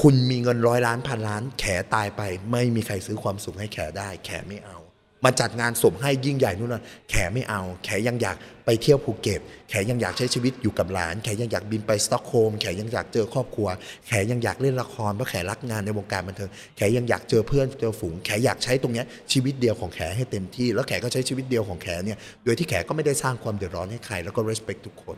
[0.00, 1.64] คุณมีเงินร้อยล้านพันล้าน แข
[1.94, 4.78] ตายไป ไม่มีใครซื้อความสุขให้แขได้ แขไม่เอา
[5.24, 9.40] มาจัดงานศพให้ยิ่งใหญ่นู่นนั่นแขไม่เอา แขยังอยากไปเที่ยวภูเก็ต
[9.70, 13.68] แขยังอยากใช้ชีวิตอยู่กับหลาน แขยังอยากบินไปสต็อกโฮล์ม แขยังอยากเจอครอบครัว
[14.08, 19.02] แขยังอยากเล่นละครเพราะแขรักงานในวงการบันเทิง แขยังอยากเจอเพื่อนเจอฝูง แขอยากใช้ตรงนี้
[19.32, 25.16] ชีวิตเดียวของแขให้เต็มที่ แล้วแขก็ใช้ชีวิตเดียวของแขเนี่ย โดยที่แขก็ไม่ได้สร้างความเดือดร้อนให้ใคร แล้วก็ respect ทุกคน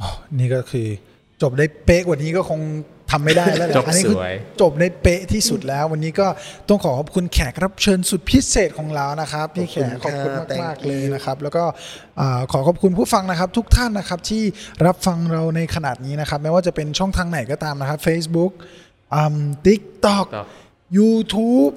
[0.00, 0.08] อ๋อ
[0.38, 0.88] นี่ก็คือ
[1.42, 2.60] จบได้เป๊ะกว่านี้ก็คง
[3.12, 6.26] ทำไม่ได้แล้วแหละจบอันนี้คือสวยจบได้เป๊ะที่สุดแล้ว วันนี้ก็
[6.68, 11.64] ต้องขอขอบคุณแขกรับเชิญสุดพิเศษของเรานะครับพี่แขกขขออบบคุคุณณมากค่ะมาก Thank ๆเลย you นะครับ แล้วก็
[12.20, 14.42] อ่าขอขอบคุณผู้ฟังนะครับ ทุกท่านนะครับที่
[14.86, 18.52] รับฟังเราในขนาดนี้นะครับ ไม่ว่าจะเป็นช่องทางไหนก็ตามนะครับ Facebook
[19.14, 19.36] อ่า
[19.66, 20.46] TikTok TikTok
[20.98, 21.72] YouTube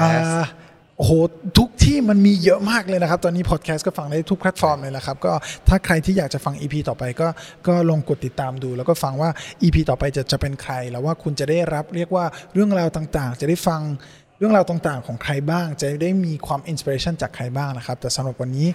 [0.00, 0.64] อ่า Podcast
[0.98, 1.12] โอ้โห
[1.58, 5.32] ทุก ที่มันมีเยอะมากเลยนะครับ ตอนนี้พอดแคสต์ก็ฟังได้ทุกแพลตฟอร์มเลยนะครับ ก็
[5.68, 7.28] ถ้าใครที่อยากจะฟัง EP ต่อไปก็
[7.66, 9.30] ก็ลองกดติดตามดู แล้วก็ฟังว่า
[9.62, 13.80] EP ต่อไปจะจะเป็นใคร แล้วว่าคุณจะได้รับเรียกว่าเรื่องราวต่างๆ จะได้ฟัง
[14.38, 18.68] เรื่องราวต่างๆ ของใครบ้าง จะได้มีความ inspiration จากใครบ้างนะครับ แต่สำหรับวันนี้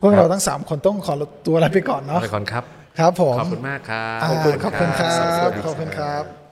[0.00, 1.14] พวกเราทั้ง 3 คนต้องขอ
[1.46, 2.64] ตัวลาไปก่อนเนาะไปก่อนครับ
[2.98, 4.28] ครับผม ขอบคุณมากครับอ่า
[4.64, 6.45] ขอบคุณครับสวัสดีขอบคุณครับบ